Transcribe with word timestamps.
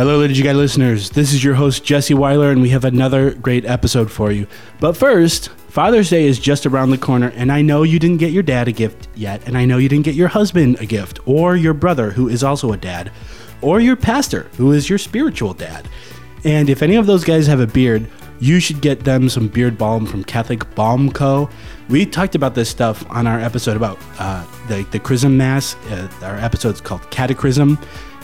Hello, 0.00 0.16
Liturgy 0.16 0.42
Guy 0.42 0.52
listeners. 0.52 1.10
This 1.10 1.34
is 1.34 1.44
your 1.44 1.52
host, 1.52 1.84
Jesse 1.84 2.14
Weiler, 2.14 2.50
and 2.50 2.62
we 2.62 2.70
have 2.70 2.86
another 2.86 3.34
great 3.34 3.66
episode 3.66 4.10
for 4.10 4.32
you. 4.32 4.46
But 4.80 4.96
first, 4.96 5.50
Father's 5.68 6.08
Day 6.08 6.24
is 6.24 6.38
just 6.38 6.64
around 6.64 6.88
the 6.88 6.96
corner, 6.96 7.30
and 7.36 7.52
I 7.52 7.60
know 7.60 7.82
you 7.82 7.98
didn't 7.98 8.16
get 8.16 8.32
your 8.32 8.42
dad 8.42 8.66
a 8.66 8.72
gift 8.72 9.08
yet, 9.14 9.46
and 9.46 9.58
I 9.58 9.66
know 9.66 9.76
you 9.76 9.90
didn't 9.90 10.06
get 10.06 10.14
your 10.14 10.28
husband 10.28 10.80
a 10.80 10.86
gift, 10.86 11.20
or 11.26 11.54
your 11.54 11.74
brother, 11.74 12.12
who 12.12 12.30
is 12.30 12.42
also 12.42 12.72
a 12.72 12.78
dad, 12.78 13.12
or 13.60 13.78
your 13.78 13.94
pastor, 13.94 14.44
who 14.56 14.72
is 14.72 14.88
your 14.88 14.96
spiritual 14.96 15.52
dad. 15.52 15.86
And 16.44 16.70
if 16.70 16.82
any 16.82 16.96
of 16.96 17.04
those 17.04 17.22
guys 17.22 17.46
have 17.46 17.60
a 17.60 17.66
beard, 17.66 18.10
you 18.38 18.58
should 18.58 18.80
get 18.80 19.00
them 19.00 19.28
some 19.28 19.48
beard 19.48 19.76
balm 19.76 20.06
from 20.06 20.24
Catholic 20.24 20.74
Balm 20.74 21.12
Co. 21.12 21.50
We 21.90 22.06
talked 22.06 22.34
about 22.34 22.54
this 22.54 22.70
stuff 22.70 23.04
on 23.10 23.26
our 23.26 23.38
episode 23.38 23.76
about 23.76 23.98
uh, 24.18 24.46
the, 24.66 24.82
the 24.92 24.98
Chrism 24.98 25.36
Mass. 25.36 25.74
Uh, 25.90 26.08
our 26.22 26.36
episode's 26.36 26.80
called 26.80 27.02
Catechism. 27.10 27.78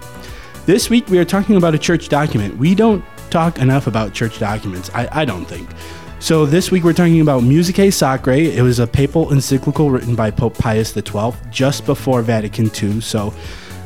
This 0.67 0.91
week 0.91 1.07
we 1.07 1.17
are 1.17 1.25
talking 1.25 1.55
about 1.55 1.73
a 1.73 1.79
church 1.79 2.09
document. 2.09 2.57
We 2.57 2.75
don't 2.75 3.03
talk 3.31 3.57
enough 3.57 3.87
about 3.87 4.13
church 4.13 4.37
documents, 4.37 4.91
I, 4.93 5.09
I 5.11 5.25
don't 5.25 5.45
think. 5.45 5.67
So 6.21 6.45
this 6.45 6.69
week 6.69 6.83
we're 6.83 6.93
talking 6.93 7.19
about 7.19 7.41
Musicae 7.41 7.87
Sacrae. 7.87 8.55
It 8.55 8.61
was 8.61 8.77
a 8.77 8.85
papal 8.85 9.33
encyclical 9.33 9.89
written 9.89 10.13
by 10.15 10.29
Pope 10.29 10.55
Pius 10.55 10.93
XII 10.93 11.33
just 11.49 11.83
before 11.87 12.21
Vatican 12.21 12.69
II. 12.79 13.01
So 13.01 13.33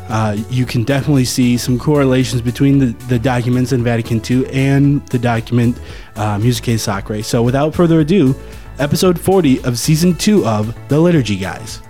uh, 0.09 0.36
you 0.50 0.66
can 0.66 0.83
definitely 0.83 1.23
see 1.23 1.55
some 1.55 1.80
correlations 1.80 2.42
between 2.42 2.77
the, 2.80 2.88
the 3.08 3.17
documents 3.17 3.72
in 3.72 3.86
Vatican 3.86 4.22
II 4.30 4.45
and 4.52 5.08
the 5.08 5.17
document 5.17 5.80
uh, 6.17 6.38
Musicae 6.38 6.75
Sacrae. 6.75 7.23
So 7.23 7.42
without 7.42 7.73
further 7.73 8.02
ado, 8.02 8.36
episode 8.80 9.17
40 9.17 9.64
of 9.64 9.80
season 9.80 10.14
2 10.14 10.45
of 10.45 10.75
The 10.89 10.99
Liturgy 10.99 11.38
Guys. 11.38 11.81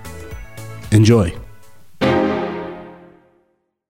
Enjoy. 0.91 1.35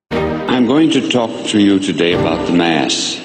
I'm 0.10 0.66
going 0.66 0.90
to 0.92 1.10
talk 1.10 1.48
to 1.48 1.60
you 1.60 1.80
today 1.80 2.14
about 2.14 2.48
the 2.48 2.54
Mass. 2.54 3.25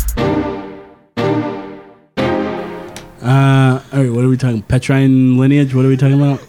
Uh, 3.31 3.81
all 3.93 3.99
right, 4.03 4.11
what 4.11 4.25
are 4.25 4.27
we 4.27 4.35
talking? 4.35 4.61
Petrine 4.63 5.37
lineage? 5.37 5.73
What 5.73 5.85
are 5.85 5.87
we 5.87 5.95
talking 5.95 6.21
about? 6.21 6.45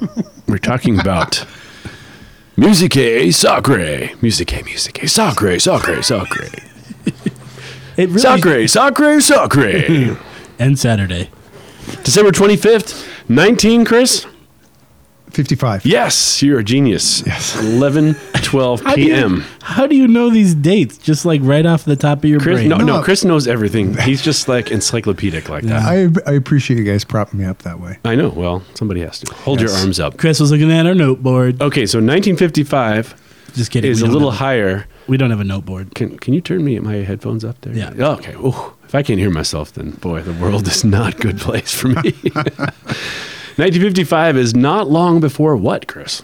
We're 0.48 0.56
talking 0.56 0.98
about 0.98 1.44
Musicae 2.56 3.26
Sacrae. 3.26 4.12
Musicae, 4.22 4.62
Musicae 4.62 5.02
Sacrae, 5.04 5.56
Sacrae, 5.60 5.98
Sacrae. 5.98 6.68
It 7.98 8.08
really 8.08 8.22
Sacrae, 8.22 8.64
Sacrae, 8.64 9.20
Sacrae. 9.20 10.18
and 10.58 10.78
Saturday. 10.78 11.28
December 12.02 12.30
25th, 12.30 13.06
19, 13.28 13.84
Chris? 13.84 14.26
55. 15.32 15.84
Yes, 15.86 16.42
you're 16.42 16.58
a 16.58 16.64
genius. 16.64 17.22
Yes. 17.26 17.56
11, 17.62 18.14
12 18.42 18.80
How 18.82 18.94
do 18.94 19.00
you- 19.00 19.06
p.m. 19.08 19.44
How 19.62 19.86
do 19.86 19.96
you 19.96 20.06
know 20.08 20.28
these 20.30 20.54
dates? 20.54 20.98
Just 20.98 21.24
like 21.24 21.40
right 21.44 21.64
off 21.64 21.84
the 21.84 21.96
top 21.96 22.18
of 22.18 22.24
your 22.24 22.40
Chris, 22.40 22.56
brain? 22.58 22.68
no, 22.68 22.76
no, 22.78 22.84
No. 22.98 23.02
Chris 23.02 23.24
knows 23.24 23.46
everything. 23.48 23.96
He's 23.98 24.20
just 24.22 24.48
like 24.48 24.70
encyclopedic 24.70 25.48
like 25.48 25.64
that. 25.64 25.82
I, 25.82 26.08
I 26.30 26.34
appreciate 26.34 26.76
you 26.78 26.84
guys 26.84 27.04
propping 27.04 27.40
me 27.40 27.46
up 27.46 27.58
that 27.62 27.80
way. 27.80 27.98
I 28.04 28.14
know. 28.14 28.28
Well, 28.30 28.62
somebody 28.74 29.00
has 29.00 29.20
to. 29.20 29.32
Hold 29.34 29.60
your 29.60 29.70
Yes. 29.70 29.82
arms 29.82 30.00
up. 30.00 30.18
Chris 30.18 30.40
was 30.40 30.50
looking 30.50 30.70
at 30.72 30.84
our 30.86 30.94
note 30.94 31.22
board. 31.22 31.60
Okay, 31.62 31.86
so 31.86 31.98
1955 31.98 33.14
Just 33.54 33.70
kidding. 33.70 33.90
is 33.90 33.98
we 34.00 34.04
a 34.04 34.06
don't 34.08 34.12
little 34.14 34.30
have- 34.30 34.38
higher. 34.40 34.86
We 35.08 35.16
don't 35.16 35.30
have 35.30 35.40
a 35.40 35.44
note 35.44 35.64
board. 35.64 35.94
Can 35.94 36.16
Can 36.18 36.32
you 36.34 36.40
turn 36.40 36.64
me 36.64 36.78
my 36.78 36.96
headphones 36.96 37.44
up 37.44 37.60
there? 37.62 37.74
Yeah. 37.74 37.92
Oh, 37.98 38.12
okay. 38.14 38.34
Ooh, 38.34 38.72
if 38.84 38.94
I 38.94 39.02
can't 39.02 39.18
hear 39.18 39.30
myself, 39.30 39.72
then 39.72 39.90
boy, 39.92 40.22
the 40.22 40.32
world 40.32 40.66
is 40.68 40.84
not 40.84 41.14
a 41.14 41.18
good 41.18 41.38
place 41.38 41.72
for 41.74 41.88
me. 41.88 42.14
1955 43.56 44.36
is 44.36 44.54
not 44.54 44.88
long 44.90 45.20
before 45.20 45.56
what, 45.56 45.86
Chris? 45.86 46.22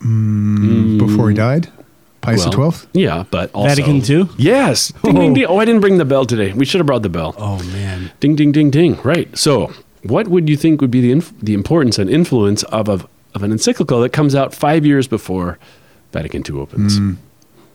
Before 0.00 1.28
he 1.30 1.34
died, 1.34 1.68
Pius 2.20 2.40
Mm. 2.46 2.56
Well, 2.56 2.70
the 2.70 2.76
12th. 2.76 2.86
Yeah, 2.92 3.24
but 3.30 3.50
also 3.54 3.68
Vatican 3.68 4.02
II? 4.08 4.28
Yes. 4.36 4.92
Ding, 5.04 5.14
ding, 5.14 5.30
Oh. 5.30 5.34
ding. 5.34 5.46
Oh, 5.46 5.58
I 5.58 5.64
didn't 5.64 5.80
bring 5.80 5.98
the 5.98 6.04
bell 6.04 6.24
today. 6.24 6.52
We 6.52 6.64
should 6.64 6.78
have 6.78 6.86
brought 6.86 7.02
the 7.02 7.08
bell. 7.08 7.34
Oh 7.38 7.62
man. 7.72 8.10
Ding, 8.20 8.36
ding, 8.36 8.52
ding, 8.52 8.70
ding. 8.70 8.98
Right. 9.02 9.36
So, 9.36 9.72
what 10.02 10.28
would 10.28 10.48
you 10.48 10.56
think 10.56 10.80
would 10.80 10.90
be 10.90 11.00
the 11.00 11.10
inf- 11.12 11.32
the 11.40 11.54
importance 11.54 11.98
and 11.98 12.08
influence 12.10 12.62
of, 12.64 12.88
of 12.88 13.06
of 13.34 13.42
an 13.42 13.52
encyclical 13.52 14.00
that 14.02 14.10
comes 14.10 14.34
out 14.34 14.54
five 14.54 14.84
years 14.86 15.06
before 15.08 15.58
Vatican 16.12 16.42
II 16.48 16.60
opens? 16.60 16.98
Mm. 17.00 17.16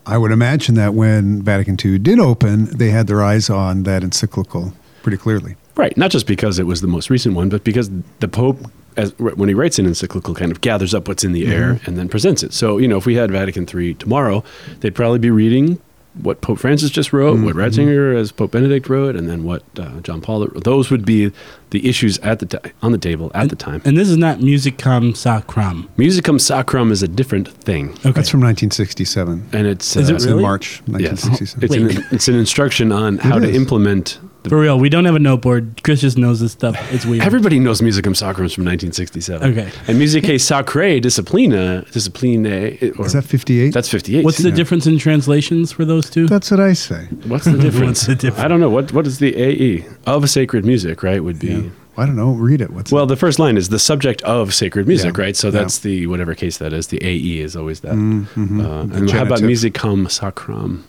I 0.06 0.18
would 0.18 0.32
imagine 0.32 0.76
that 0.76 0.94
when 0.94 1.42
Vatican 1.42 1.78
II 1.84 1.98
did 2.00 2.20
open, 2.20 2.66
they 2.66 2.90
had 2.90 3.08
their 3.08 3.24
eyes 3.24 3.50
on 3.50 3.84
that 3.84 4.04
encyclical 4.04 4.74
pretty 5.04 5.18
clearly. 5.18 5.56
Right. 5.76 5.96
Not 5.98 6.10
just 6.12 6.26
because 6.28 6.58
it 6.60 6.66
was 6.66 6.82
the 6.82 6.88
most 6.88 7.10
recent 7.10 7.36
one, 7.36 7.50
but 7.50 7.64
because 7.64 7.90
the 8.20 8.28
Pope, 8.28 8.58
as 8.98 9.18
when 9.20 9.50
he 9.50 9.56
writes 9.56 9.78
an 9.80 9.86
encyclical, 9.86 10.34
kind 10.36 10.52
of 10.52 10.62
gathers 10.62 10.94
up 10.94 11.08
what's 11.08 11.24
in 11.24 11.34
the 11.34 11.46
air 11.48 11.80
and 11.86 11.98
then 11.98 12.10
presents 12.10 12.42
it. 12.44 12.54
So, 12.54 12.78
you 12.78 12.88
know, 12.88 12.98
if 12.98 13.06
we 13.06 13.16
had 13.16 13.30
Vatican 13.32 13.68
III 13.72 13.94
tomorrow, 13.96 14.44
they'd 14.80 14.96
probably 14.96 15.20
be 15.20 15.30
reading 15.32 15.80
what 16.22 16.42
Pope 16.42 16.60
Francis 16.60 16.92
just 16.92 17.12
wrote, 17.12 17.40
what 17.44 17.56
Ratzinger 17.56 18.16
as 18.16 18.32
Pope 18.32 18.52
Benedict 18.52 18.88
wrote, 18.88 19.16
and 19.16 19.28
then 19.28 19.44
what 19.44 19.64
uh, 19.80 20.00
John 20.02 20.22
Paul. 20.22 20.46
Those 20.46 20.92
would 20.92 21.06
be 21.06 21.32
the 21.72 21.90
issues 21.90 22.20
at 22.20 22.38
the 22.38 22.46
ti- 22.46 22.72
on 22.84 22.92
the 22.92 23.00
table 23.00 23.32
at 23.34 23.50
the 23.50 23.56
time. 23.56 23.82
And 23.84 23.98
this 23.98 24.10
is 24.10 24.18
not 24.18 24.38
Musicum 24.38 25.18
Sacrum. 25.18 25.90
Musicum 25.98 26.40
Sacrum 26.40 26.92
is 26.92 27.02
a 27.02 27.08
different 27.08 27.48
thing, 27.48 27.90
Okay. 28.06 28.12
That's 28.12 28.30
from 28.30 28.42
1967. 28.42 29.50
and 29.54 29.66
it's 29.66 29.96
Is 29.96 30.12
uh, 30.12 30.14
it 30.14 30.16
It's 30.18 30.26
really? 30.26 30.38
in 30.38 30.42
March 30.44 30.84
Yes, 30.86 31.26
1967. 31.26 31.64
it's 31.90 31.98
an, 31.98 32.06
it's 32.16 32.28
an 32.28 32.36
instruction 32.36 32.92
on 32.92 33.18
how 33.18 33.40
to 33.40 33.52
implement. 33.52 34.20
The, 34.44 34.50
For 34.50 34.60
real, 34.60 34.78
we 34.78 34.90
don't 34.90 35.06
have 35.06 35.16
a 35.16 35.20
note 35.20 35.42
board. 35.42 35.82
Chris 35.84 36.02
just 36.02 36.18
knows 36.18 36.40
this 36.42 36.52
stuff. 36.52 36.76
It's 36.92 37.06
weird. 37.06 37.24
Everybody 37.24 37.60
knows 37.60 37.80
Musicum 37.82 38.16
Sacrum 38.16 38.50
from 38.50 38.66
1967. 38.66 39.52
Okay. 39.52 39.72
And 39.88 39.98
Musicae 40.02 40.36
Sacrae 40.36 41.02
Disciplina, 41.02 41.90
Discipline, 41.92 42.46
or, 42.46 43.06
Is 43.06 43.14
that 43.14 43.24
58? 43.24 43.74
that's 43.74 43.88
58. 43.90 44.26
What's 44.26 44.40
the 44.40 44.50
Yeah. 44.50 44.56
difference 44.56 44.86
in 44.86 44.98
translations 44.98 45.72
for 45.72 45.86
those 45.86 46.10
two? 46.10 46.28
That's 46.28 46.52
what 46.52 46.60
I 46.60 46.74
say. 46.74 47.06
What's 47.28 47.46
the 47.46 47.58
difference? 47.58 48.00
What's 48.00 48.06
the 48.08 48.16
difference? 48.16 48.44
I 48.44 48.48
don't 48.50 48.60
know. 48.60 48.70
What 48.70 48.92
What 48.92 49.08
is 49.08 49.20
the 49.20 49.36
AE? 49.36 49.86
Of 50.06 50.30
sacred 50.30 50.66
music, 50.66 51.04
right? 51.04 51.24
Would 51.24 51.40
be. 51.40 51.48
Yeah. 51.48 51.62
I 51.96 52.06
don't 52.08 52.16
know. 52.16 52.32
Read 52.32 52.60
it. 52.60 52.72
What's 52.72 52.92
Well, 52.92 53.06
the 53.06 53.16
first 53.16 53.38
line 53.40 53.56
is 53.56 53.70
the 53.70 53.80
subject 53.80 54.22
of 54.24 54.54
sacred 54.54 54.88
music, 54.88 55.16
Yeah. 55.16 55.24
right? 55.24 55.36
So 55.38 55.48
Yeah. 55.48 55.52
that's 55.60 55.80
the 55.80 56.08
whatever 56.08 56.34
case 56.36 56.58
that 56.58 56.74
is. 56.74 56.88
The 56.88 56.98
AE 57.02 57.40
is 57.40 57.56
always 57.56 57.80
that. 57.82 57.94
Mm-hmm. 57.94 58.60
Uh, 58.60 58.82
and 58.98 59.10
how 59.12 59.22
about 59.22 59.40
genitive. 59.40 59.74
musicum 59.74 60.10
sacrum? 60.12 60.84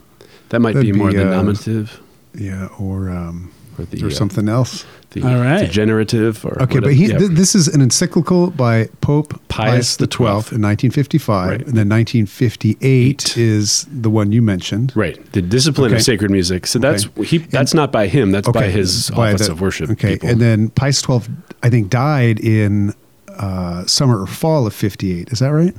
That 0.49 0.61
might 0.61 0.75
That'd 0.75 0.93
be 0.93 0.99
more 0.99 1.11
be, 1.11 1.17
the 1.19 1.27
uh, 1.27 1.31
nominative 1.37 2.01
yeah, 2.35 2.67
or 2.79 3.11
um, 3.11 3.51
or 3.79 3.85
the 3.87 4.03
or 4.05 4.07
uh, 4.09 4.11
something 4.11 4.49
else. 4.49 4.85
The, 5.11 5.23
All 5.23 5.37
right. 5.37 5.61
the 5.61 5.69
generative 5.69 6.45
or 6.45 6.55
Okay, 6.55 6.75
whatever. 6.75 6.81
but 6.87 6.95
he, 6.95 7.07
yeah. 7.07 7.19
th- 7.19 7.31
this 7.31 7.55
is 7.55 7.69
an 7.69 7.81
encyclical 7.81 8.51
by 8.51 8.87
Pope 9.01 9.31
Pius 9.47 9.71
Pius 9.71 9.97
the 9.99 10.09
Twelfth 10.09 10.51
in 10.53 10.61
1955, 10.61 11.51
Right. 11.51 11.61
and 11.61 11.77
then 11.77 11.89
1958 11.89 13.37
is 13.39 13.87
the 13.93 14.11
one 14.11 14.33
you 14.33 14.43
mentioned. 14.43 14.93
Right, 14.97 15.19
the 15.33 15.41
discipline 15.43 15.87
Okay. 15.93 15.97
of 15.97 16.03
sacred 16.03 16.31
music. 16.33 16.67
So 16.67 16.79
that's 16.81 17.07
Okay. 17.07 17.25
he. 17.25 17.39
That's 17.39 17.75
not 17.75 17.93
by 17.93 18.09
him. 18.09 18.33
That's 18.33 18.49
by 18.49 18.69
his 18.71 19.11
by 19.11 19.33
office 19.33 19.47
the- 19.47 19.53
of 19.53 19.61
worship. 19.61 19.91
Okay, 19.91 20.15
people. 20.15 20.31
and 20.31 20.41
then 20.41 20.71
Pius 20.71 20.99
XII, 21.01 21.21
I 21.63 21.71
think, 21.71 21.91
died 21.91 22.41
in 22.41 22.93
uh, 23.39 23.85
summer 23.87 24.21
or 24.23 24.27
fall 24.27 24.67
of 24.67 24.75
'58. 24.75 25.31
Is 25.31 25.39
that 25.39 25.49
right? 25.51 25.75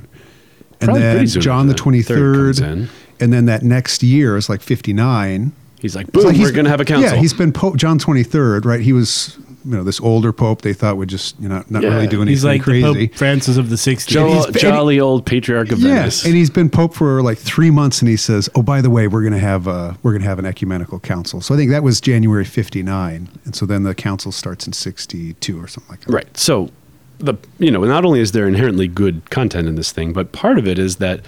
And 0.80 0.88
Probably 0.88 1.02
then 1.02 1.26
John 1.26 1.66
the 1.68 1.72
after 1.74 1.90
that. 1.90 2.02
Third 2.04 2.44
comes 2.46 2.58
Twenty 2.58 2.72
Third, 2.82 2.88
and 3.20 3.32
then 3.32 3.46
that 3.46 3.62
next 3.62 4.02
year 4.02 4.36
is 4.36 4.48
like 4.48 4.62
'59. 4.62 5.52
He's 5.86 5.96
like, 5.96 6.10
boom, 6.12 6.24
like 6.24 6.36
he's 6.36 6.46
we're 6.48 6.52
going 6.52 6.64
to 6.64 6.70
have 6.70 6.80
a 6.80 6.84
council. 6.84 7.10
Yeah, 7.10 7.16
he's 7.20 7.32
been 7.34 7.52
Pope 7.52 7.76
John 7.76 7.98
23rd, 7.98 8.64
right? 8.64 8.80
He 8.80 8.92
was, 8.92 9.38
you 9.64 9.72
know, 9.72 9.82
this 9.84 10.00
older 10.00 10.32
pope 10.32 10.62
they 10.62 10.72
thought 10.72 10.96
would 10.96 11.08
just, 11.08 11.38
you 11.40 11.48
know, 11.48 11.64
not 11.70 11.82
Yeah. 11.82 11.90
really 11.94 12.06
do 12.06 12.16
anything 12.22 12.28
He's 12.32 12.44
like 12.44 12.62
crazy. 12.62 12.92
the 12.92 13.08
Pope 13.08 13.16
Francis 13.18 13.56
of 13.56 13.70
the 13.70 13.76
60s. 13.76 14.06
Jo- 14.06 14.28
he's- 14.28 14.46
and 14.46 14.54
he- 14.56 14.60
jolly 14.62 15.00
old 15.00 15.24
patriarch 15.26 15.72
of 15.72 15.78
Yeah, 15.80 15.94
Venice. 15.94 16.24
and 16.24 16.34
he's 16.34 16.50
been 16.50 16.68
pope 16.70 16.94
for 16.94 17.22
like 17.22 17.38
three 17.38 17.70
months, 17.70 18.00
and 18.00 18.08
he 18.08 18.16
says, 18.16 18.48
"Oh, 18.54 18.62
by 18.62 18.80
the 18.80 18.90
way, 18.90 19.08
we're 19.08 19.22
going 19.22 19.32
to 19.32 19.38
have 19.38 19.66
uh, 19.68 19.94
we're 20.02 20.12
going 20.12 20.22
to 20.22 20.28
have 20.28 20.38
an 20.38 20.46
ecumenical 20.46 20.98
council." 21.00 21.40
So 21.40 21.54
I 21.54 21.56
think 21.56 21.70
that 21.70 21.82
was 21.82 22.00
January 22.00 22.44
'59, 22.44 23.28
and 23.44 23.54
so 23.56 23.66
then 23.66 23.82
the 23.82 23.94
council 23.94 24.30
starts 24.32 24.66
in 24.66 24.72
'62 24.72 25.60
or 25.62 25.66
something 25.68 25.90
like 25.90 26.00
that. 26.02 26.12
Right. 26.12 26.36
So 26.36 26.70
the 27.18 27.34
you 27.58 27.70
know, 27.70 27.82
not 27.84 28.04
only 28.04 28.20
is 28.20 28.32
there 28.32 28.46
inherently 28.46 28.86
good 28.88 29.30
content 29.30 29.66
in 29.68 29.74
this 29.74 29.90
thing, 29.90 30.12
but 30.12 30.32
part 30.32 30.58
of 30.58 30.68
it 30.68 30.78
is 30.78 30.96
that 30.96 31.20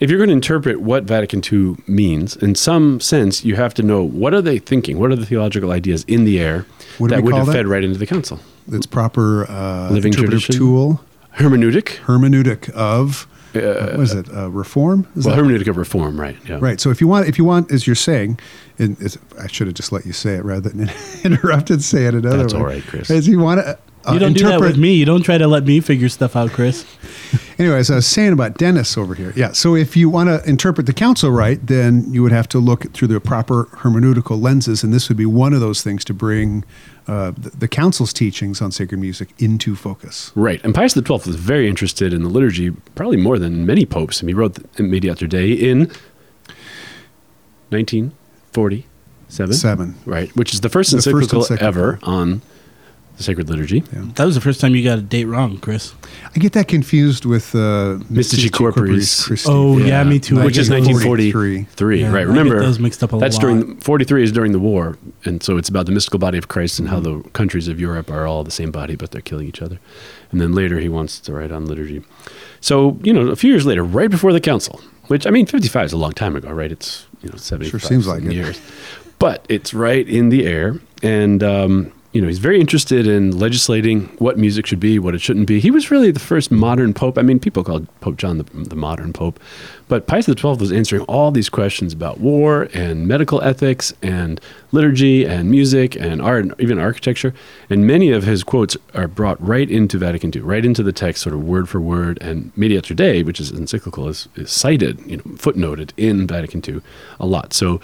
if 0.00 0.08
you're 0.10 0.18
going 0.18 0.28
to 0.28 0.34
interpret 0.34 0.80
what 0.80 1.04
Vatican 1.04 1.42
II 1.52 1.76
means, 1.86 2.36
in 2.36 2.54
some 2.54 3.00
sense, 3.00 3.44
you 3.44 3.56
have 3.56 3.74
to 3.74 3.82
know 3.82 4.02
what 4.02 4.32
are 4.34 4.42
they 4.42 4.58
thinking, 4.58 4.98
what 4.98 5.10
are 5.12 5.16
the 5.16 5.26
theological 5.26 5.70
ideas 5.72 6.04
in 6.08 6.24
the 6.24 6.40
air 6.40 6.66
What 6.98 7.10
that 7.10 7.22
would 7.22 7.34
have 7.34 7.46
that? 7.46 7.52
fed 7.52 7.66
right 7.68 7.84
into 7.84 7.98
the 7.98 8.06
council. 8.06 8.40
It's 8.72 8.86
proper 8.86 9.46
uh, 9.50 9.90
Living 9.90 10.12
interpretive 10.12 10.40
tradition? 10.42 10.58
tool, 10.58 11.00
Hermeneutic. 11.38 11.98
hermeneutic 12.06 12.70
of 12.70 13.26
what 13.52 13.96
was 13.98 14.14
it? 14.14 14.32
Uh, 14.32 14.48
reform? 14.50 15.06
Is 15.16 15.26
Well, 15.26 15.36
hermeneutic 15.36 15.66
of 15.68 15.76
reform, 15.76 16.20
right? 16.20 16.36
Yeah. 16.48 16.58
Right. 16.60 16.80
So 16.80 16.90
if 16.90 17.00
you 17.00 17.08
want, 17.08 17.28
if 17.28 17.36
you 17.36 17.44
want, 17.44 17.72
as 17.72 17.84
you're 17.86 17.96
saying, 17.96 18.38
and 18.80 19.00
it's, 19.00 19.18
I 19.38 19.46
should 19.46 19.66
have 19.66 19.74
just 19.74 19.92
let 19.92 20.06
you 20.06 20.12
say 20.12 20.34
it 20.34 20.44
rather 20.44 20.70
than 20.70 20.90
interrupted. 21.24 21.82
Say 21.82 22.06
it 22.06 22.14
another 22.14 22.38
That's 22.38 22.54
way. 22.54 22.60
all 22.60 22.66
right, 22.66 22.82
Chris. 22.82 23.10
As 23.10 23.28
you 23.28 23.38
want 23.38 23.60
to. 23.60 23.78
Uh, 24.02 24.14
you 24.14 24.18
don't 24.18 24.32
do 24.32 24.48
that 24.48 24.60
with 24.60 24.78
me. 24.78 24.94
You 24.94 25.04
don't 25.04 25.22
try 25.22 25.36
to 25.36 25.46
let 25.46 25.64
me 25.64 25.78
figure 25.80 26.08
stuff 26.08 26.34
out, 26.34 26.52
Chris. 26.52 26.86
Anyways, 27.58 27.90
I 27.90 27.96
was 27.96 28.06
saying 28.06 28.32
about 28.32 28.56
Denis 28.56 28.96
over 28.96 29.14
here. 29.14 29.34
Yeah. 29.36 29.52
So 29.52 29.76
if 29.76 29.94
you 29.94 30.08
want 30.08 30.30
to 30.30 30.42
interpret 30.48 30.86
the 30.86 30.94
council 30.94 31.30
right, 31.30 31.64
then 31.66 32.10
you 32.10 32.22
would 32.22 32.32
have 32.32 32.48
to 32.48 32.58
look 32.58 32.90
through 32.94 33.08
the 33.08 33.20
proper 33.20 33.66
hermeneutical 33.72 34.40
lenses, 34.40 34.82
and 34.82 34.90
this 34.90 35.10
would 35.10 35.18
be 35.18 35.26
one 35.26 35.52
of 35.52 35.60
those 35.60 35.82
things 35.82 36.02
to 36.06 36.14
bring 36.14 36.64
uh, 37.08 37.32
the, 37.32 37.50
the 37.50 37.68
council's 37.68 38.14
teachings 38.14 38.62
on 38.62 38.72
sacred 38.72 39.00
music 39.00 39.34
into 39.38 39.76
focus. 39.76 40.32
Right. 40.34 40.64
And 40.64 40.74
Pius 40.74 40.94
XII 40.94 41.02
was 41.06 41.36
very 41.36 41.68
interested 41.68 42.14
in 42.14 42.22
the 42.22 42.30
liturgy, 42.30 42.70
probably 42.94 43.18
more 43.18 43.38
than 43.38 43.66
many 43.66 43.84
popes. 43.84 44.20
And 44.20 44.30
he 44.30 44.34
wrote 44.34 44.54
the 44.54 44.82
Mediator 44.82 45.26
Dei 45.26 45.52
in 45.52 45.92
1947. 48.54 49.54
Seven. 49.54 49.94
Right. 50.06 50.34
Which 50.36 50.52
is 50.54 50.60
the 50.60 50.68
first 50.68 50.90
The 50.90 50.96
first 50.96 51.06
encyclical, 51.06 51.38
encyclical. 51.40 51.66
ever 51.66 51.98
on 52.02 52.42
the 53.16 53.22
sacred 53.22 53.48
liturgy. 53.50 53.80
That 53.80 54.24
was 54.24 54.34
the 54.34 54.40
first 54.40 54.60
time 54.60 54.74
you 54.74 54.82
got 54.82 54.98
a 54.98 55.02
date 55.02 55.26
wrong, 55.26 55.58
Chris. 55.58 55.92
I 56.34 56.38
get 56.38 56.52
that 56.54 56.68
confused 56.68 57.24
with 57.26 57.54
uh, 57.54 57.98
Mystici 58.10 58.48
Corporis. 58.50 59.26
Christi. 59.26 59.48
Oh, 59.50 59.76
yeah, 59.78 60.02
me 60.04 60.18
too. 60.18 60.36
Which 60.42 60.56
is 60.56 60.70
1943. 60.70 61.58
1943. 61.58 62.00
Yeah, 62.00 62.08
I 62.08 62.12
right. 62.12 62.20
get 62.20 62.28
Remember, 62.28 62.60
those 62.60 62.78
mixed 62.78 63.02
up 63.04 63.12
a 63.12 63.18
that's 63.18 63.36
lot. 63.36 63.42
during 63.42 63.76
43 63.80 64.22
is 64.24 64.32
during 64.32 64.52
the 64.52 64.58
war, 64.58 64.96
and 65.24 65.42
so 65.42 65.58
it's 65.58 65.68
about 65.68 65.86
the 65.86 65.92
mystical 65.92 66.18
body 66.18 66.38
of 66.38 66.48
Christ 66.48 66.78
and 66.80 66.88
how 66.88 66.98
the 66.98 67.20
countries 67.34 67.68
of 67.68 67.78
Europe 67.78 68.10
are 68.10 68.26
all 68.26 68.42
the 68.42 68.50
same 68.50 68.70
body, 68.70 68.96
but 68.96 69.10
they're 69.10 69.20
killing 69.20 69.46
each 69.46 69.60
other. 69.62 69.78
And 70.32 70.40
then 70.40 70.52
later 70.52 70.78
he 70.80 70.88
wants 70.88 71.20
to 71.20 71.32
write 71.34 71.52
on 71.52 71.66
liturgy. 71.66 72.02
So 72.60 72.98
you 73.02 73.12
know, 73.12 73.28
a 73.28 73.36
few 73.36 73.50
years 73.50 73.66
later, 73.66 73.84
right 73.84 74.10
before 74.10 74.32
the 74.32 74.40
council, 74.40 74.80
which 75.08 75.26
I 75.26 75.30
mean, 75.30 75.44
55 75.46 75.86
is 75.86 75.92
a 75.92 75.96
long 75.98 76.12
time 76.12 76.36
ago, 76.36 76.50
right? 76.50 76.72
It's 76.72 77.06
you 77.22 77.30
know 77.30 77.36
75 77.36 77.82
seems 77.82 78.06
like 78.06 78.22
it. 78.22 78.32
years, 78.32 78.60
but 79.18 79.44
it's 79.48 79.74
right 79.74 80.08
in 80.08 80.28
the 80.28 80.46
air, 80.46 80.80
and 81.02 81.42
um, 81.42 81.92
you 82.12 82.20
know 82.20 82.26
he's 82.26 82.38
very 82.38 82.60
interested 82.60 83.06
in 83.06 83.38
legislating 83.38 84.06
what 84.18 84.36
music 84.36 84.66
should 84.66 84.80
be, 84.80 84.98
what 84.98 85.14
it 85.14 85.20
shouldn't 85.20 85.46
be. 85.46 85.60
He 85.60 85.70
was 85.70 85.90
really 85.90 86.10
the 86.10 86.18
first 86.18 86.50
modern 86.50 86.92
pope. 86.92 87.16
I 87.16 87.22
mean, 87.22 87.38
people 87.38 87.62
called 87.62 87.86
Pope 88.00 88.16
John 88.16 88.38
the, 88.38 88.44
the 88.44 88.74
modern 88.74 89.12
pope, 89.12 89.38
but 89.86 90.08
Pius 90.08 90.26
XII 90.26 90.56
was 90.56 90.72
answering 90.72 91.02
all 91.02 91.30
these 91.30 91.48
questions 91.48 91.92
about 91.92 92.18
war 92.18 92.68
and 92.74 93.06
medical 93.06 93.40
ethics 93.42 93.92
and 94.02 94.40
liturgy 94.72 95.24
and 95.24 95.50
music 95.50 95.94
and 95.94 96.20
art, 96.20 96.44
and 96.44 96.54
even 96.58 96.80
architecture. 96.80 97.32
And 97.68 97.86
many 97.86 98.10
of 98.10 98.24
his 98.24 98.42
quotes 98.42 98.76
are 98.94 99.06
brought 99.06 99.40
right 99.44 99.70
into 99.70 99.96
Vatican 99.96 100.32
II, 100.34 100.42
right 100.42 100.64
into 100.64 100.82
the 100.82 100.92
text, 100.92 101.22
sort 101.22 101.34
of 101.34 101.44
word 101.44 101.68
for 101.68 101.80
word. 101.80 102.18
And 102.20 102.50
Mediator 102.56 102.94
Dei, 102.94 103.22
which 103.22 103.38
is 103.38 103.52
encyclical, 103.52 104.08
is, 104.08 104.28
is 104.34 104.50
cited, 104.50 105.00
you 105.06 105.18
know, 105.18 105.22
footnoted 105.36 105.92
in 105.96 106.26
Vatican 106.26 106.62
II 106.66 106.82
a 107.20 107.26
lot. 107.26 107.52
So 107.52 107.80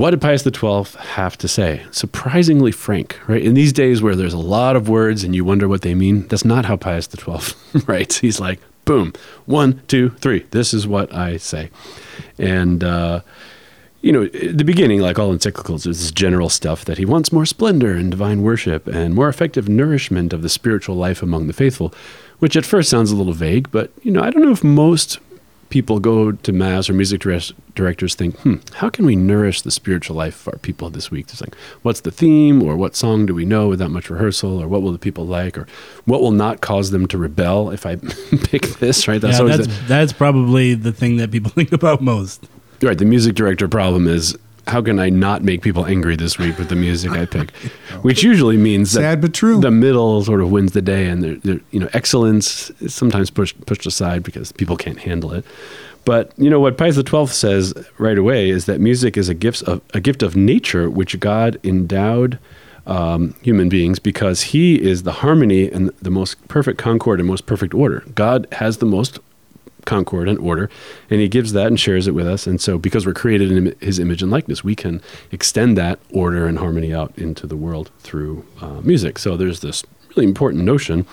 what 0.00 0.12
did 0.12 0.20
Pius 0.22 0.42
XII 0.42 0.98
have 1.10 1.36
to 1.36 1.46
say? 1.46 1.84
Surprisingly 1.90 2.72
frank, 2.72 3.20
right? 3.28 3.42
In 3.42 3.52
these 3.52 3.70
days 3.70 4.00
where 4.00 4.16
there's 4.16 4.32
a 4.32 4.38
lot 4.38 4.74
of 4.74 4.88
words 4.88 5.22
and 5.22 5.34
you 5.34 5.44
wonder 5.44 5.68
what 5.68 5.82
they 5.82 5.94
mean, 5.94 6.26
that's 6.28 6.44
not 6.44 6.64
how 6.64 6.78
Pius 6.78 7.06
XII 7.06 7.80
writes. 7.86 8.16
He's 8.20 8.40
like, 8.40 8.60
boom, 8.86 9.12
one, 9.44 9.82
two, 9.88 10.08
three. 10.20 10.46
This 10.52 10.72
is 10.72 10.86
what 10.86 11.12
I 11.14 11.36
say. 11.36 11.68
And, 12.38 12.82
uh, 12.82 13.20
you 14.00 14.10
know, 14.10 14.22
at 14.22 14.56
the 14.56 14.64
beginning, 14.64 15.00
like 15.00 15.18
all 15.18 15.36
encyclicals, 15.36 15.84
there's 15.84 16.00
this 16.00 16.10
general 16.10 16.48
stuff 16.48 16.86
that 16.86 16.96
he 16.96 17.04
wants 17.04 17.30
more 17.30 17.44
splendor 17.44 17.92
and 17.92 18.10
divine 18.10 18.40
worship 18.40 18.86
and 18.86 19.14
more 19.14 19.28
effective 19.28 19.68
nourishment 19.68 20.32
of 20.32 20.40
the 20.40 20.48
spiritual 20.48 20.96
life 20.96 21.22
among 21.22 21.46
the 21.46 21.52
faithful, 21.52 21.92
which 22.38 22.56
at 22.56 22.64
first 22.64 22.88
sounds 22.88 23.10
a 23.10 23.16
little 23.16 23.34
vague, 23.34 23.70
but, 23.70 23.92
you 24.02 24.10
know, 24.10 24.22
I 24.22 24.30
don't 24.30 24.42
know 24.42 24.52
if 24.52 24.64
most 24.64 25.18
people 25.70 25.98
go 26.00 26.32
to 26.32 26.52
mass 26.52 26.90
or 26.90 26.92
music 26.92 27.20
direct- 27.22 27.52
directors 27.74 28.14
think, 28.14 28.36
hmm, 28.40 28.56
how 28.74 28.90
can 28.90 29.06
we 29.06 29.16
nourish 29.16 29.62
the 29.62 29.70
spiritual 29.70 30.16
life 30.16 30.46
of 30.46 30.52
our 30.54 30.58
people 30.58 30.90
this 30.90 31.10
week? 31.10 31.26
It's 31.30 31.40
like, 31.40 31.54
what's 31.82 32.00
the 32.00 32.10
theme, 32.10 32.62
or 32.62 32.76
what 32.76 32.94
song 32.96 33.24
do 33.26 33.34
we 33.34 33.44
know 33.44 33.68
without 33.68 33.90
much 33.90 34.10
rehearsal, 34.10 34.60
or 34.62 34.68
what 34.68 34.82
will 34.82 34.92
the 34.92 34.98
people 34.98 35.24
like, 35.26 35.56
or 35.56 35.66
what 36.04 36.20
will 36.20 36.32
not 36.32 36.60
cause 36.60 36.90
them 36.90 37.06
to 37.08 37.16
rebel 37.18 37.70
if 37.70 37.86
I 37.86 37.96
pick 38.42 38.62
this? 38.80 39.08
Right? 39.08 39.22
yeah, 39.22 39.38
always 39.38 39.56
that's 39.58 39.68
the- 39.78 39.84
that's 39.86 40.12
probably 40.12 40.74
the 40.74 40.92
thing 40.92 41.16
that 41.16 41.30
people 41.30 41.50
think 41.54 41.72
about 41.72 42.00
most. 42.02 42.46
right. 42.82 42.98
The 42.98 43.04
music 43.04 43.34
director 43.36 43.68
problem 43.68 44.06
is. 44.06 44.36
How 44.66 44.82
can 44.82 44.98
I 44.98 45.08
not 45.08 45.42
make 45.42 45.62
people 45.62 45.86
angry 45.86 46.16
this 46.16 46.38
week 46.38 46.58
with 46.58 46.68
the 46.68 46.76
music 46.76 47.12
I 47.12 47.26
pick? 47.26 47.50
Which 48.02 48.22
usually 48.22 48.56
means 48.56 48.92
that 48.92 49.00
Sad 49.00 49.20
but 49.20 49.34
true. 49.34 49.60
the 49.60 49.70
middle 49.70 50.22
sort 50.24 50.40
of 50.40 50.50
wins 50.50 50.72
the 50.72 50.82
day, 50.82 51.06
and 51.06 51.22
they're, 51.22 51.36
they're, 51.36 51.60
you 51.70 51.80
know 51.80 51.88
excellence 51.92 52.70
is 52.80 52.94
sometimes 52.94 53.30
pushed 53.30 53.64
pushed 53.66 53.86
aside 53.86 54.22
because 54.22 54.52
people 54.52 54.76
can't 54.76 54.98
handle 54.98 55.32
it. 55.32 55.44
But 56.04 56.32
you 56.36 56.48
know 56.48 56.60
what 56.60 56.78
Pius 56.78 56.96
XII 56.96 57.26
says 57.26 57.74
right 57.98 58.16
away 58.16 58.50
is 58.50 58.66
that 58.66 58.80
music 58.80 59.16
is 59.16 59.28
a 59.28 59.34
gift 59.34 59.62
of 59.62 59.80
a 59.92 60.00
gift 60.00 60.22
of 60.22 60.36
nature 60.36 60.88
which 60.88 61.20
God 61.20 61.58
endowed 61.62 62.38
um, 62.86 63.34
human 63.42 63.68
beings 63.68 63.98
because 63.98 64.42
He 64.42 64.80
is 64.80 65.02
the 65.02 65.12
harmony 65.12 65.70
and 65.70 65.90
the 66.00 66.10
most 66.10 66.46
perfect 66.48 66.78
concord 66.78 67.20
and 67.20 67.28
most 67.28 67.46
perfect 67.46 67.74
order. 67.74 68.04
God 68.14 68.46
has 68.52 68.78
the 68.78 68.86
most 68.86 69.18
concord 69.90 70.28
and 70.28 70.38
order, 70.38 70.70
and 71.10 71.20
He 71.20 71.28
gives 71.28 71.52
that 71.52 71.66
and 71.66 71.78
shares 71.78 72.06
it 72.06 72.14
with 72.14 72.28
us. 72.34 72.46
And 72.46 72.60
so, 72.60 72.78
because 72.78 73.04
we're 73.06 73.22
created 73.22 73.50
in 73.50 73.74
His 73.80 73.98
image 73.98 74.22
and 74.22 74.30
likeness, 74.30 74.62
we 74.62 74.76
can 74.76 75.00
extend 75.32 75.76
that 75.76 75.98
order 76.22 76.46
and 76.46 76.58
harmony 76.58 76.94
out 76.94 77.12
into 77.16 77.46
the 77.46 77.56
world 77.56 77.90
through 78.06 78.44
uh, 78.60 78.80
music. 78.82 79.18
So 79.18 79.36
there's 79.36 79.60
this 79.60 79.84
really 80.10 80.26
important 80.26 80.64
notion, 80.64 81.06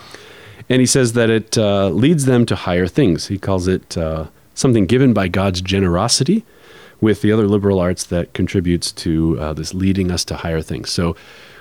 and 0.69 0.79
he 0.79 0.85
says 0.85 1.13
that 1.13 1.29
it 1.29 1.57
uh, 1.57 1.89
leads 1.89 2.25
them 2.25 2.45
to 2.45 2.55
higher 2.55 2.87
things. 2.87 3.27
He 3.27 3.39
calls 3.39 3.67
it 3.67 3.97
uh, 3.97 4.25
something 4.53 4.85
given 4.85 5.13
by 5.13 5.27
God's 5.27 5.61
generosity, 5.61 6.43
with 7.01 7.21
the 7.21 7.31
other 7.31 7.47
liberal 7.47 7.79
arts 7.79 8.03
that 8.05 8.33
contributes 8.33 8.91
to 8.91 9.39
uh, 9.39 9.53
this 9.53 9.73
leading 9.73 10.11
us 10.11 10.23
to 10.25 10.35
higher 10.35 10.61
things. 10.61 10.89
So. 10.91 11.15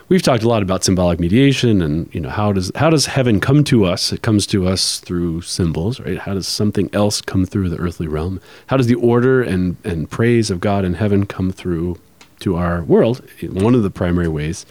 We've 0.08 0.22
talked 0.22 0.44
a 0.44 0.48
lot 0.48 0.62
about 0.62 0.84
symbolic 0.84 1.18
mediation, 1.18 1.82
and 1.82 2.12
you 2.14 2.20
know 2.20 2.28
how 2.28 2.52
does 2.52 2.70
how 2.76 2.90
does 2.90 3.06
heaven 3.06 3.40
come 3.40 3.64
to 3.64 3.84
us? 3.84 4.12
It 4.12 4.22
comes 4.22 4.46
to 4.48 4.68
us 4.68 5.00
through 5.00 5.42
symbols, 5.42 5.98
right? 5.98 6.18
How 6.18 6.34
does 6.34 6.46
something 6.46 6.88
else 6.92 7.20
come 7.20 7.44
through 7.44 7.70
the 7.70 7.78
earthly 7.78 8.06
realm? 8.06 8.40
How 8.68 8.76
does 8.76 8.86
the 8.86 8.94
order 8.94 9.42
and 9.42 9.76
and 9.82 10.08
praise 10.08 10.48
of 10.50 10.60
God 10.60 10.84
in 10.84 10.94
heaven 10.94 11.26
come 11.26 11.50
through 11.50 11.98
to 12.40 12.54
our 12.54 12.84
world? 12.84 13.28
One 13.42 13.75
of 13.75 13.82
the 13.82 13.90
primary 13.90 14.28
ways 14.28 14.64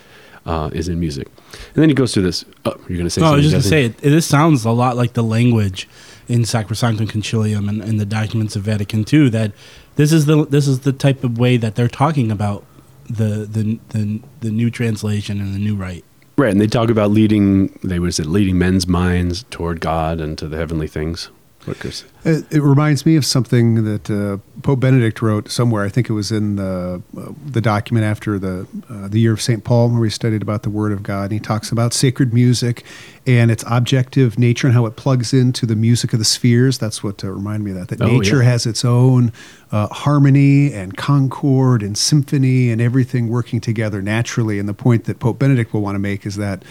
uh, 0.46 0.70
is 0.72 0.88
in 0.88 1.00
music. 1.02 1.28
And 1.74 1.82
then 1.82 1.90
he 1.90 1.96
goes 1.96 2.14
through 2.14 2.24
this. 2.24 2.46
Oh, 2.66 2.76
you're 2.88 2.98
going 2.98 3.04
to 3.04 3.10
say 3.10 3.22
No, 3.22 3.34
I 3.34 3.36
was 3.36 3.44
just 3.44 3.54
going 3.54 3.64
to 3.64 3.68
say, 3.68 3.86
it, 3.86 3.98
this 3.98 4.26
sounds 4.26 4.64
a 4.64 4.72
lot 4.72 4.96
like 4.96 5.14
the 5.14 5.24
language 5.24 5.90
in 6.28 6.42
Sacrosanctum 6.42 7.08
Concilium 7.08 7.68
and, 7.68 7.82
and 7.82 8.00
the 8.00 8.06
documents 8.06 8.56
of 8.56 8.64
Vatican 8.64 9.06
II. 9.12 9.30
That 9.30 9.52
this 9.96 10.12
is 10.12 10.28
the 10.28 10.46
this 10.46 10.68
is 10.68 10.82
the 10.82 10.94
type 10.94 11.24
of 11.24 11.38
way 11.38 11.58
that 11.58 11.76
they're 11.76 11.88
talking 11.88 12.32
about 12.32 12.64
the 13.10 13.46
the 13.46 13.80
the, 13.90 14.22
the 14.42 14.52
new 14.52 14.70
translation 14.70 15.40
and 15.40 15.54
the 15.54 15.60
new 15.60 15.76
rite. 15.76 16.06
Right, 16.38 16.52
and 16.52 16.60
they 16.60 16.68
talk 16.68 16.90
about 16.90 17.12
leading. 17.12 17.68
They 17.84 18.00
was 18.00 18.20
it 18.20 18.26
leading 18.26 18.58
men's 18.58 18.88
minds 18.88 19.44
toward 19.50 19.80
God 19.80 20.20
and 20.20 20.38
to 20.38 20.48
the 20.48 20.58
heavenly 20.58 20.88
things. 20.88 21.30
Chris? 21.74 22.06
It, 22.24 22.46
it 22.52 22.62
reminds 22.62 23.06
me 23.06 23.16
of 23.16 23.26
something 23.26 23.84
that 23.84 24.10
uh, 24.10 24.38
Pope 24.62 24.80
Benedict 24.80 25.22
wrote 25.22 25.50
somewhere. 25.50 25.84
I 25.84 25.90
think 25.90 26.10
it 26.10 26.14
was 26.14 26.32
in 26.32 26.56
the 26.58 27.02
uh, 27.18 27.32
the 27.46 27.62
document 27.62 28.06
after 28.06 28.38
the 28.38 28.68
uh, 28.90 29.08
the 29.08 29.20
year 29.20 29.34
of 29.34 29.42
Saint 29.42 29.64
Paul, 29.64 29.90
where 29.90 30.04
he 30.04 30.10
studied 30.10 30.42
about 30.42 30.64
the 30.64 30.70
Word 30.70 30.92
of 30.92 31.02
God. 31.02 31.24
And 31.24 31.32
he 31.34 31.40
talks 31.40 31.72
about 31.72 31.94
sacred 31.94 32.34
music 32.34 32.84
and 33.28 33.50
its 33.50 33.64
objective 33.68 34.38
nature 34.38 34.68
and 34.68 34.76
how 34.76 34.86
it 34.86 34.96
plugs 34.96 35.34
into 35.34 35.66
the 35.66 35.76
music 35.76 36.14
of 36.14 36.20
the 36.20 36.26
spheres. 36.26 36.78
That's 36.78 37.04
what 37.04 37.24
uh, 37.24 37.32
reminded 37.32 37.66
me 37.66 37.72
of 37.72 37.88
that. 37.88 37.98
That 37.98 38.06
Oh, 38.06 38.18
nature 38.20 38.44
yeah. 38.44 38.50
has 38.52 38.66
its 38.68 38.86
own 38.86 39.32
uh, 39.72 39.88
harmony 39.88 40.72
and 40.74 40.96
concord 40.96 41.82
and 41.82 41.98
symphony 41.98 42.70
and 42.70 42.80
everything 42.80 43.28
working 43.28 43.60
together 43.60 44.02
naturally. 44.02 44.60
And 44.60 44.70
the 44.70 44.74
point 44.76 45.06
that 45.06 45.20
Pope 45.20 45.40
Benedict 45.40 45.74
will 45.74 45.82
want 45.82 45.96
to 45.96 46.00
make 46.00 46.26
is 46.26 46.36
that 46.36 46.64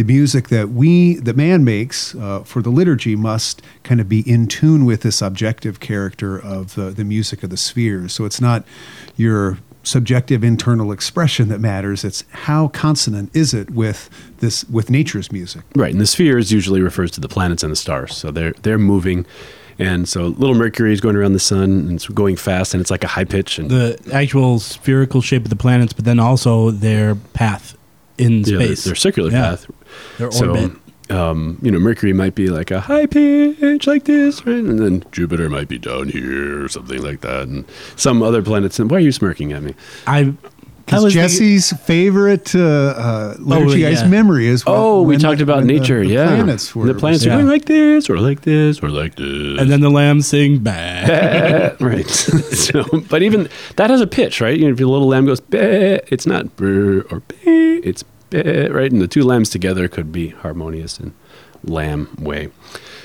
the 0.00 0.12
music 0.14 0.48
that 0.48 0.70
we, 0.70 1.16
that 1.16 1.36
man 1.36 1.62
makes 1.62 2.14
uh, 2.14 2.42
for 2.42 2.62
the 2.62 2.70
liturgy, 2.70 3.16
must 3.16 3.60
kind 3.82 4.00
of 4.00 4.08
be 4.08 4.20
in 4.20 4.46
tune 4.46 4.86
with 4.86 5.02
this 5.02 5.20
objective 5.20 5.78
character 5.78 6.38
of 6.38 6.74
the, 6.74 6.84
the 6.84 7.04
music 7.04 7.42
of 7.42 7.50
the 7.50 7.58
spheres. 7.58 8.14
So 8.14 8.24
it's 8.24 8.40
not 8.40 8.64
your 9.18 9.58
subjective 9.82 10.42
internal 10.42 10.90
expression 10.90 11.48
that 11.48 11.58
matters. 11.58 12.02
It's 12.02 12.24
how 12.30 12.68
consonant 12.68 13.30
is 13.36 13.52
it 13.52 13.70
with 13.72 14.08
this 14.38 14.64
with 14.70 14.88
nature's 14.88 15.30
music. 15.30 15.64
Right, 15.74 15.92
and 15.92 16.00
the 16.00 16.06
spheres 16.06 16.50
usually 16.50 16.80
refers 16.80 17.10
to 17.12 17.20
the 17.20 17.28
planets 17.28 17.62
and 17.62 17.70
the 17.70 17.76
stars. 17.76 18.16
So 18.16 18.30
they're 18.30 18.52
they're 18.62 18.78
moving, 18.78 19.26
and 19.78 20.08
so 20.08 20.28
little 20.28 20.54
Mercury 20.54 20.94
is 20.94 21.02
going 21.02 21.16
around 21.16 21.34
the 21.34 21.38
sun 21.38 21.64
and 21.64 21.92
it's 21.92 22.08
going 22.08 22.36
fast, 22.36 22.72
and 22.72 22.80
it's 22.80 22.90
like 22.90 23.04
a 23.04 23.08
high 23.08 23.24
pitch. 23.24 23.58
And 23.58 23.70
The 23.70 24.00
actual 24.14 24.60
spherical 24.60 25.20
shape 25.20 25.44
of 25.44 25.50
the 25.50 25.56
planets, 25.56 25.92
but 25.92 26.06
then 26.06 26.18
also 26.18 26.70
their 26.70 27.16
path 27.16 27.76
in 28.20 28.40
yeah, 28.40 28.58
their, 28.58 28.66
space. 28.66 28.84
their 28.84 28.94
circular 28.94 29.30
Yeah. 29.30 29.50
path. 29.50 29.66
Their 30.18 30.30
So, 30.30 30.48
orbit. 30.50 30.72
um, 31.10 31.58
you 31.62 31.70
know, 31.70 31.78
Mercury 31.78 32.12
might 32.12 32.34
be 32.34 32.48
like 32.48 32.70
a 32.70 32.80
high 32.80 33.06
pitch 33.06 33.86
like 33.86 34.04
this, 34.04 34.46
right? 34.46 34.56
And 34.56 34.78
then 34.78 35.04
Jupiter 35.12 35.48
might 35.50 35.68
be 35.68 35.78
down 35.78 36.08
here 36.08 36.64
or 36.64 36.68
something 36.68 37.02
like 37.02 37.20
that, 37.22 37.42
and 37.48 37.64
some 37.96 38.22
other 38.22 38.42
planets. 38.42 38.78
And 38.78 38.90
why 38.90 38.98
are 38.98 39.00
you 39.00 39.12
smirking 39.12 39.52
at 39.52 39.62
me? 39.62 39.74
I 40.06 40.34
Because 40.86 41.12
Jesse's 41.12 41.72
favorite 41.84 42.54
uh, 42.54 42.58
uh, 42.60 43.34
liturgy 43.38 43.80
yeah. 43.80 43.88
ice 43.90 44.04
memory 44.04 44.46
is 44.48 44.64
when- 44.66 44.74
Oh, 44.76 45.02
we 45.02 45.14
when 45.14 45.20
talked 45.20 45.40
about 45.40 45.58
when 45.58 45.66
the- 45.68 45.78
nature. 45.78 46.00
the 46.04 46.12
yeah, 46.12 46.26
planets 46.28 46.74
were 46.74 46.86
the 46.86 46.94
planets 46.94 47.24
Yeah. 47.24 47.34
are 47.34 47.36
going 47.36 47.46
like 47.48 47.66
this, 47.66 48.10
or 48.10 48.18
like 48.18 48.42
this, 48.42 48.82
or 48.82 48.88
like 48.88 49.14
this. 49.16 49.60
and 49.60 49.70
then 49.70 49.80
the 49.80 49.90
lambs 49.90 50.26
sing 50.26 50.58
bah. 50.58 50.72
right. 51.80 52.08
so, 52.64 52.84
but 53.08 53.22
even 53.22 53.48
that 53.76 53.90
has 53.90 54.00
a 54.00 54.06
pitch, 54.06 54.40
right? 54.40 54.58
You 54.58 54.66
know, 54.66 54.72
if 54.72 54.80
your 54.80 54.88
little 54.88 55.08
lamb 55.08 55.26
goes, 55.26 55.40
bah, 55.40 55.58
it's 56.08 56.26
not 56.26 56.56
brr 56.56 57.06
or 57.10 57.20
bah, 57.20 57.34
it's 57.84 58.02
bah, 58.30 58.38
right? 58.70 58.90
And 58.90 59.00
the 59.00 59.08
two 59.08 59.22
lambs 59.24 59.48
together 59.50 59.86
could 59.88 60.10
be 60.10 60.30
harmonious 60.30 60.98
in 60.98 61.12
lamb 61.64 62.08
way. 62.18 62.48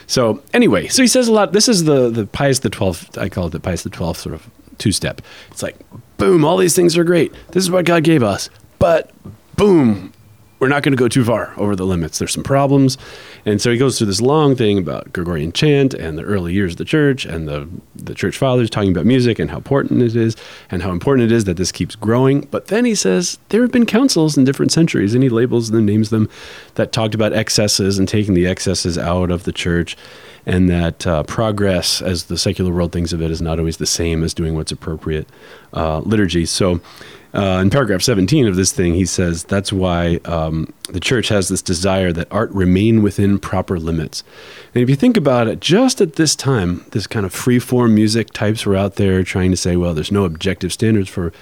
So 0.07 0.41
anyway, 0.53 0.87
so 0.87 1.01
he 1.01 1.07
says 1.07 1.27
a 1.27 1.31
lot. 1.33 1.51
This 1.53 1.67
is 1.67 1.83
the 1.85 2.09
the 2.09 2.25
Pius 2.27 2.59
the 2.59 2.69
Twelfth. 2.69 3.17
I 3.17 3.27
call 3.29 3.47
it 3.47 3.51
the 3.51 3.59
Pius 3.59 3.83
the 3.83 3.89
Twelfth 3.89 4.21
sort 4.21 4.35
of 4.35 4.47
two 4.77 4.91
step. 4.91 5.21
It's 5.51 5.63
like, 5.63 5.77
boom, 6.17 6.43
all 6.45 6.57
these 6.57 6.75
things 6.75 6.97
are 6.97 7.03
great. 7.03 7.33
This 7.51 7.63
is 7.63 7.71
what 7.71 7.85
God 7.85 8.03
gave 8.03 8.23
us, 8.23 8.49
but 8.79 9.11
boom, 9.55 10.13
we're 10.65 10.69
not 10.69 10.81
going 10.81 10.93
to 10.93 10.97
go 10.97 11.07
too 11.07 11.23
far 11.23 11.53
over 11.57 11.75
the 11.75 11.85
limits. 11.85 12.17
There's 12.17 12.33
some 12.33 12.43
problems. 12.43 12.97
And 13.45 13.61
so 13.61 13.69
he 13.71 13.77
goes 13.77 13.99
through 13.99 14.07
this 14.07 14.19
long 14.19 14.55
thing 14.55 14.79
about 14.79 15.13
Gregorian 15.13 15.51
chant 15.51 15.93
and 15.93 16.17
the 16.17 16.23
early 16.23 16.53
years 16.53 16.71
of 16.71 16.77
the 16.79 16.85
church 16.85 17.23
and 17.23 17.47
the, 17.47 17.69
the 17.95 18.15
church 18.15 18.35
fathers 18.35 18.71
talking 18.71 18.89
about 18.89 19.05
music 19.05 19.37
and 19.37 19.51
how 19.51 19.57
important 19.57 20.01
it 20.01 20.15
is 20.15 20.35
and 20.71 20.81
how 20.81 20.89
important 20.89 21.31
it 21.31 21.35
is 21.35 21.45
that 21.45 21.57
this 21.57 21.71
keeps 21.71 21.95
growing. 21.95 22.47
But 22.49 22.69
then 22.69 22.83
he 22.83 22.95
says 22.95 23.37
there 23.49 23.61
have 23.61 23.71
been 23.71 23.85
councils 23.85 24.39
in 24.39 24.43
different 24.43 24.71
centuries 24.71 25.13
and 25.13 25.21
he 25.21 25.29
labels 25.29 25.69
them, 25.69 25.85
names 25.85 26.09
them, 26.09 26.27
that 26.73 26.91
talked 26.91 27.13
about 27.13 27.31
excesses 27.31 27.99
and 27.99 28.07
taking 28.07 28.33
the 28.33 28.47
excesses 28.47 28.97
out 28.97 29.29
of 29.29 29.43
the 29.43 29.53
church 29.53 29.95
and 30.47 30.67
that 30.67 31.05
uh, 31.05 31.21
progress, 31.23 32.01
as 32.01 32.23
the 32.23 32.39
secular 32.39 32.73
world 32.73 32.91
thinks 32.91 33.13
of 33.13 33.21
it, 33.21 33.29
is 33.29 33.41
not 33.41 33.59
always 33.59 33.77
the 33.77 33.85
same 33.85 34.23
as 34.23 34.33
doing 34.33 34.55
what's 34.55 34.71
appropriate 34.71 35.27
uh, 35.73 35.99
liturgy. 35.99 36.47
So, 36.47 36.81
uh, 37.35 37.59
in 37.61 37.69
paragraph 37.69 38.01
17 38.01 38.47
of 38.47 38.55
this 38.55 38.71
thing, 38.71 38.93
he 38.93 39.05
says 39.05 39.43
that's 39.43 39.73
why 39.73 40.19
um, 40.25 40.73
the 40.89 40.99
church 40.99 41.27
has 41.29 41.49
this 41.49 41.61
desire 41.61 42.11
that 42.13 42.27
art 42.31 42.49
remain 42.51 43.01
within 43.03 43.39
proper 43.39 43.77
limits. 43.79 44.23
And 44.73 44.81
if 44.81 44.89
you 44.89 44.95
think 44.95 45.17
about 45.17 45.47
it, 45.47 45.59
just 45.59 46.01
at 46.01 46.15
this 46.15 46.35
time, 46.35 46.85
this 46.91 47.07
kind 47.07 47.25
of 47.25 47.33
free 47.33 47.59
form 47.59 47.93
music 47.95 48.31
types 48.31 48.65
were 48.65 48.75
out 48.75 48.95
there 48.95 49.23
trying 49.23 49.51
to 49.51 49.57
say, 49.57 49.75
well, 49.75 49.93
there's 49.93 50.11
no 50.11 50.23
objective 50.23 50.71
standards 50.73 51.09
for 51.09 51.33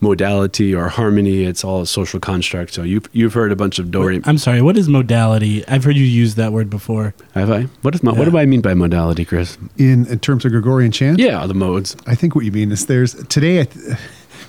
modality 0.00 0.74
or 0.74 0.88
harmony. 0.88 1.44
It's 1.44 1.62
all 1.64 1.80
a 1.82 1.86
social 1.86 2.18
construct. 2.18 2.74
So 2.74 2.82
you've, 2.82 3.08
you've 3.12 3.34
heard 3.34 3.52
a 3.52 3.56
bunch 3.56 3.78
of 3.78 3.90
do 3.90 4.02
re- 4.02 4.20
I'm 4.24 4.36
sorry. 4.38 4.60
What 4.60 4.76
is 4.76 4.88
modality? 4.88 5.66
I've 5.68 5.84
heard 5.84 5.96
you 5.96 6.04
use 6.04 6.34
that 6.34 6.52
word 6.52 6.68
before. 6.68 7.14
Have 7.34 7.50
I? 7.50 7.62
What, 7.82 7.94
is 7.94 8.02
mo- 8.02 8.12
what 8.14 8.28
do 8.28 8.36
I 8.36 8.44
mean 8.44 8.60
by 8.60 8.74
modality, 8.74 9.24
Chris? 9.24 9.56
in 9.78 10.06
in 10.06 10.18
terms 10.18 10.44
of 10.44 10.50
Gregorian 10.50 10.90
chant. 10.90 11.18
Yeah, 11.20 11.46
the 11.46 11.54
modes. 11.54 11.96
I 12.06 12.16
think 12.16 12.34
what 12.34 12.44
you 12.44 12.50
mean 12.52 12.72
is 12.72 12.86
there's 12.86 13.14
today. 13.26 13.60
I 13.60 13.64
th- 13.64 13.96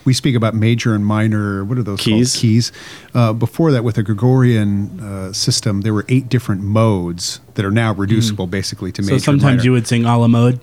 we 0.05 0.13
speak 0.13 0.35
about 0.35 0.53
major 0.55 0.93
and 0.93 1.05
minor. 1.05 1.63
What 1.63 1.77
are 1.77 1.83
those 1.83 1.99
Keys? 2.01 2.33
Called? 2.33 2.41
Keys. 2.41 2.71
Uh, 3.13 3.33
before 3.33 3.71
that, 3.71 3.83
with 3.83 3.95
the 3.95 4.03
Gregorian 4.03 4.99
uh, 4.99 5.33
system, 5.33 5.81
there 5.81 5.93
were 5.93 6.05
eight 6.09 6.29
different 6.29 6.61
modes 6.61 7.39
that 7.55 7.65
are 7.65 7.71
now 7.71 7.93
reducible, 7.93 8.47
basically 8.47 8.91
to 8.93 9.01
So 9.03 9.05
major. 9.05 9.13
and 9.15 9.23
sometimes 9.23 9.65
you 9.65 9.71
would 9.71 9.87
sing 9.87 10.05
a 10.05 10.17
la 10.17 10.27
mode. 10.27 10.59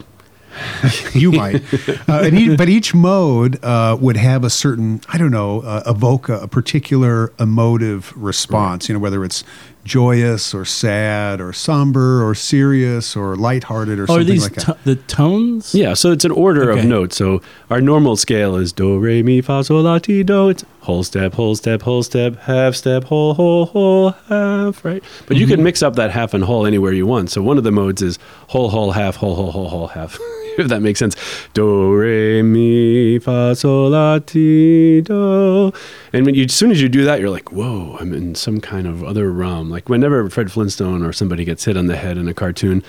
you 1.15 1.31
might. 1.31 1.63
Uh, 2.09 2.23
and 2.25 2.37
each, 2.37 2.59
but 2.59 2.69
each 2.69 2.93
mode 2.93 3.63
uh, 3.65 3.97
would 4.01 4.17
have 4.17 4.43
a 4.43 4.51
certain, 4.51 5.01
I 5.09 5.17
don't 5.17 5.31
know, 5.31 5.61
uh, 5.61 5.83
evoke 5.87 6.29
a, 6.29 6.41
a 6.41 6.49
particular 6.49 7.33
emotive 7.39 8.13
response. 8.17 8.89
You 8.89 8.95
know, 8.95 8.99
whether 8.99 9.25
it's 9.25 9.45
joyous 9.85 10.55
or 10.55 10.65
sad 10.65 11.41
or 11.41 11.53
somber 11.53 12.27
or 12.27 12.35
serious 12.35 13.17
or 13.17 13.37
lighthearted 13.37 13.99
or 13.99 14.03
oh, 14.03 14.05
Or 14.05 14.07
something 14.07 14.27
these 14.27 14.43
like 14.43 14.55
that. 14.55 14.65
to- 14.65 14.77
the 14.85 14.97
tones? 14.97 15.75
Yeah, 15.75 15.95
so 15.95 16.13
it's 16.13 16.25
an 16.25 16.33
order 16.33 16.71
Okay. 16.71 16.81
of 16.81 16.87
notes. 16.87 17.17
So 17.17 17.41
our 17.71 17.81
normal 17.81 18.17
scale 18.17 18.57
is 18.57 18.73
do, 18.73 18.99
re, 18.99 19.23
mi, 19.23 19.41
fa, 19.41 19.65
sol, 19.65 19.83
la, 19.83 19.99
ti, 19.99 20.23
do. 20.23 20.49
It's 20.51 20.65
whole 20.81 21.03
step, 21.03 21.35
whole 21.35 21.55
step, 21.55 21.83
whole 21.83 22.03
step, 22.03 22.37
half 22.41 22.75
step, 22.75 23.05
whole, 23.05 23.35
whole, 23.35 23.67
whole, 23.67 24.11
half, 24.29 24.85
right? 24.85 25.03
But 25.27 25.37
you 25.37 25.47
mm-hmm. 25.47 25.57
can 25.57 25.65
mix 25.65 25.83
up 25.83 25.97
that 25.97 26.11
half 26.11 26.35
and 26.35 26.45
whole 26.45 26.67
anywhere 26.67 26.93
you 26.93 27.07
want. 27.07 27.31
So 27.31 27.43
one 27.43 27.59
of 27.59 27.65
the 27.65 27.73
modes 27.73 28.03
is 28.03 28.19
whole, 28.49 28.71
whole, 28.71 28.93
half, 28.93 29.17
whole, 29.17 29.35
whole, 29.35 29.51
whole, 29.53 29.69
whole, 29.69 29.89
half. 29.89 30.19
If 30.59 30.69
that 30.69 30.81
makes 30.83 30.99
sense. 30.99 31.17
Do, 31.55 31.95
re, 31.95 32.43
mi, 32.43 33.19
fa, 33.19 33.55
sol, 33.55 33.91
la, 33.91 34.19
ti, 34.19 35.01
do. 35.01 35.73
And 36.13 36.27
when 36.27 36.35
you, 36.35 36.45
as 36.45 36.55
soon 36.55 36.71
as 36.71 36.83
you 36.83 36.89
do 36.89 37.05
that, 37.05 37.21
you're 37.21 37.31
like, 37.31 37.53
whoa, 37.53 37.97
I'm 38.01 38.13
in 38.13 38.35
some 38.35 38.61
kind 38.61 38.87
of 38.87 39.03
other 39.05 39.31
realm. 39.31 39.71
Like 39.71 39.89
whenever 39.89 40.29
Fred 40.29 40.53
Flintstone 40.53 41.05
or 41.05 41.13
somebody 41.13 41.45
gets 41.45 41.65
hit 41.65 41.77
on 41.77 41.87
the 41.87 41.97
head 41.97 42.19
in 42.19 42.29
a 42.29 42.35
cartoon, 42.35 42.83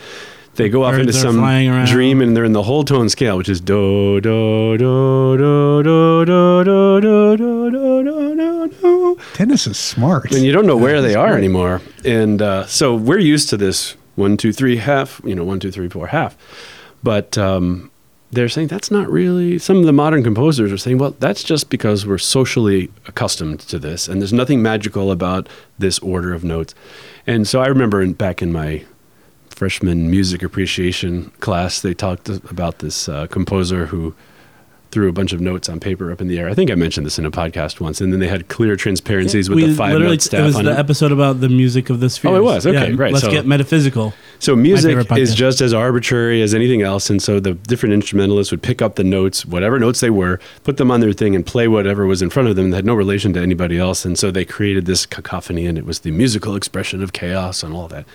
they 0.55 0.67
go 0.67 0.83
off 0.83 0.95
Birds 0.95 1.01
into 1.01 1.13
some 1.13 1.85
dream 1.85 2.21
and 2.21 2.35
they're 2.35 2.43
in 2.43 2.51
the 2.51 2.63
whole 2.63 2.83
tone 2.83 3.07
scale, 3.07 3.37
which 3.37 3.47
is 3.47 3.61
do 3.61 4.19
do 4.19 4.77
do 4.77 5.37
do 5.37 5.83
do 5.83 6.25
do 6.25 6.63
do 6.65 7.01
do 7.01 7.37
do 7.37 7.71
do 7.71 8.03
do 8.03 8.35
do 8.35 8.67
do. 8.67 9.17
Denis 9.37 9.65
is 9.65 9.77
smart. 9.77 10.31
And 10.31 10.43
you 10.43 10.51
don't 10.51 10.65
know 10.65 10.75
where 10.75 11.01
they 11.01 11.15
are 11.15 11.37
anymore. 11.37 11.81
And 12.03 12.41
uh, 12.41 12.65
so 12.65 12.95
we're 12.95 13.19
used 13.19 13.49
to 13.51 13.57
this 13.57 13.95
one 14.15 14.35
two 14.35 14.51
three 14.51 14.75
half, 14.77 15.21
you 15.23 15.35
know, 15.35 15.45
one 15.45 15.59
two 15.59 15.71
three 15.71 15.87
four 15.87 16.07
half. 16.07 16.35
But 17.03 17.37
um, 17.37 17.91
they're 18.31 18.49
saying 18.49 18.67
that's 18.67 18.91
not 18.91 19.09
really. 19.09 19.59
Some 19.59 19.77
of 19.77 19.85
the 19.85 19.93
modern 19.93 20.23
composers 20.23 20.71
are 20.71 20.77
saying, 20.77 20.97
well, 20.97 21.15
that's 21.19 21.43
just 21.43 21.69
because 21.69 22.05
we're 22.05 22.17
socially 22.17 22.89
accustomed 23.07 23.59
to 23.61 23.79
this, 23.79 24.07
and 24.07 24.21
there's 24.21 24.33
nothing 24.33 24.61
magical 24.61 25.11
about 25.11 25.49
this 25.79 25.99
order 25.99 26.33
of 26.33 26.43
notes. 26.43 26.73
And 27.27 27.47
so 27.47 27.61
I 27.61 27.67
remember 27.67 28.01
in, 28.01 28.13
back 28.13 28.41
in 28.41 28.51
my 28.51 28.85
freshman 29.49 30.09
music 30.09 30.41
appreciation 30.41 31.31
class, 31.39 31.81
they 31.81 31.93
talked 31.93 32.29
about 32.29 32.79
this 32.79 33.07
uh, 33.09 33.27
composer 33.27 33.87
who 33.87 34.15
threw 34.91 35.07
a 35.09 35.13
bunch 35.13 35.31
of 35.33 35.39
notes 35.41 35.69
on 35.69 35.79
paper 35.79 36.11
up 36.11 36.19
in 36.21 36.27
the 36.27 36.37
air. 36.37 36.49
I 36.49 36.53
think 36.53 36.69
I 36.69 36.75
mentioned 36.75 37.05
this 37.05 37.17
in 37.17 37.25
a 37.25 37.31
podcast 37.31 37.79
once, 37.79 38.01
and 38.01 38.11
then 38.11 38.19
they 38.19 38.27
had 38.27 38.47
clear 38.49 38.75
transparencies 38.75 39.49
with 39.49 39.59
the 39.59 39.73
five 39.73 39.97
note 39.97 40.21
staff 40.21 40.41
It 40.41 40.43
was 40.43 40.55
on 40.57 40.65
the 40.65 40.71
it. 40.71 40.77
episode 40.79 41.11
about 41.11 41.39
the 41.39 41.49
music 41.49 41.89
of 41.89 41.99
the 41.99 42.09
spheres. 42.09 42.33
Oh, 42.33 42.35
it 42.35 42.43
was? 42.43 42.67
Okay, 42.67 42.93
right, 42.93 43.13
Let's 43.13 43.25
so- 43.25 43.31
get 43.31 43.45
metaphysical. 43.45 44.13
So 44.39 44.55
music 44.55 44.97
is 45.17 45.33
just 45.35 45.61
as 45.61 45.73
arbitrary 45.73 46.41
as 46.41 46.53
anything 46.53 46.81
else, 46.81 47.09
and 47.09 47.21
so 47.21 47.39
the 47.39 47.53
different 47.53 47.93
instrumentalists 47.93 48.51
would 48.51 48.61
pick 48.63 48.81
up 48.81 48.95
the 48.95 49.03
notes, 49.03 49.45
whatever 49.45 49.79
notes 49.79 49.99
they 49.99 50.09
were, 50.09 50.39
put 50.63 50.77
them 50.77 50.91
on 50.91 50.99
their 50.99 51.13
thing, 51.13 51.35
and 51.35 51.45
play 51.45 51.67
whatever 51.67 52.05
was 52.05 52.21
in 52.21 52.29
front 52.29 52.49
of 52.49 52.55
them 52.55 52.71
that 52.71 52.77
had 52.77 52.85
no 52.85 52.95
relation 52.95 53.33
to 53.33 53.39
anybody 53.39 53.77
else, 53.77 54.03
and 54.03 54.17
so 54.19 54.31
they 54.31 54.43
created 54.45 54.85
this 54.87 55.05
cacophony, 55.05 55.65
and 55.67 55.77
it 55.77 55.85
was 55.85 55.99
the 55.99 56.11
musical 56.11 56.55
expression 56.55 57.01
of 57.03 57.13
chaos 57.13 57.63
and 57.63 57.73
all 57.73 57.87
that. 57.87 58.05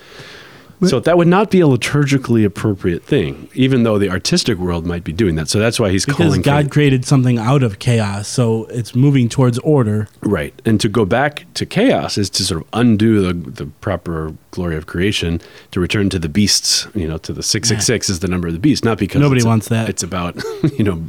So 0.87 1.01
that 1.01 1.17
would 1.17 1.29
not 1.29 1.51
be 1.51 1.61
a 1.61 1.65
liturgically 1.65 2.45
appropriate 2.45 3.03
thing, 3.05 3.49
even 3.55 3.83
though 3.83 3.99
the 3.99 4.11
artistic 4.11 4.59
world 4.59 4.87
might 4.87 5.05
be 5.05 5.13
doing 5.13 5.37
that. 5.37 5.49
So 5.49 5.59
that's 5.59 5.81
why 5.81 5.91
he's 5.91 6.05
calling 6.05 6.43
God 6.43 6.71
created 6.71 7.05
something 7.05 7.39
out 7.39 7.63
of 7.63 7.79
chaos, 7.79 8.29
so 8.29 8.65
it's 8.67 8.95
moving 8.95 9.29
towards 9.29 9.59
order. 9.61 10.09
Right. 10.21 10.53
And 10.65 10.81
to 10.81 10.89
go 10.89 11.05
back 11.05 11.47
to 11.55 11.65
chaos 11.67 12.19
is 12.19 12.29
to 12.31 12.45
sort 12.45 12.63
of 12.63 12.69
undo 12.73 13.21
the, 13.21 13.51
the 13.51 13.67
proper 13.67 14.35
glory 14.51 14.77
of 14.77 14.87
creation, 14.87 15.41
to 15.71 15.81
return 15.81 16.09
to 16.11 16.19
the 16.19 16.29
beasts, 16.29 16.87
you 16.95 17.07
know, 17.09 17.19
to 17.19 17.33
the 17.33 17.43
666 17.43 18.11
is 18.11 18.21
the 18.21 18.29
number 18.29 18.49
of 18.49 18.55
the 18.55 18.61
beast, 18.61 18.85
not 18.85 18.99
because 18.99 19.21
Nobody 19.21 19.39
it's 19.39 19.45
a- 19.45 19.49
wants 19.49 19.69
that. 19.69 19.89
It's 19.89 20.03
about, 20.03 20.37
you 20.79 20.85
know, 20.85 21.03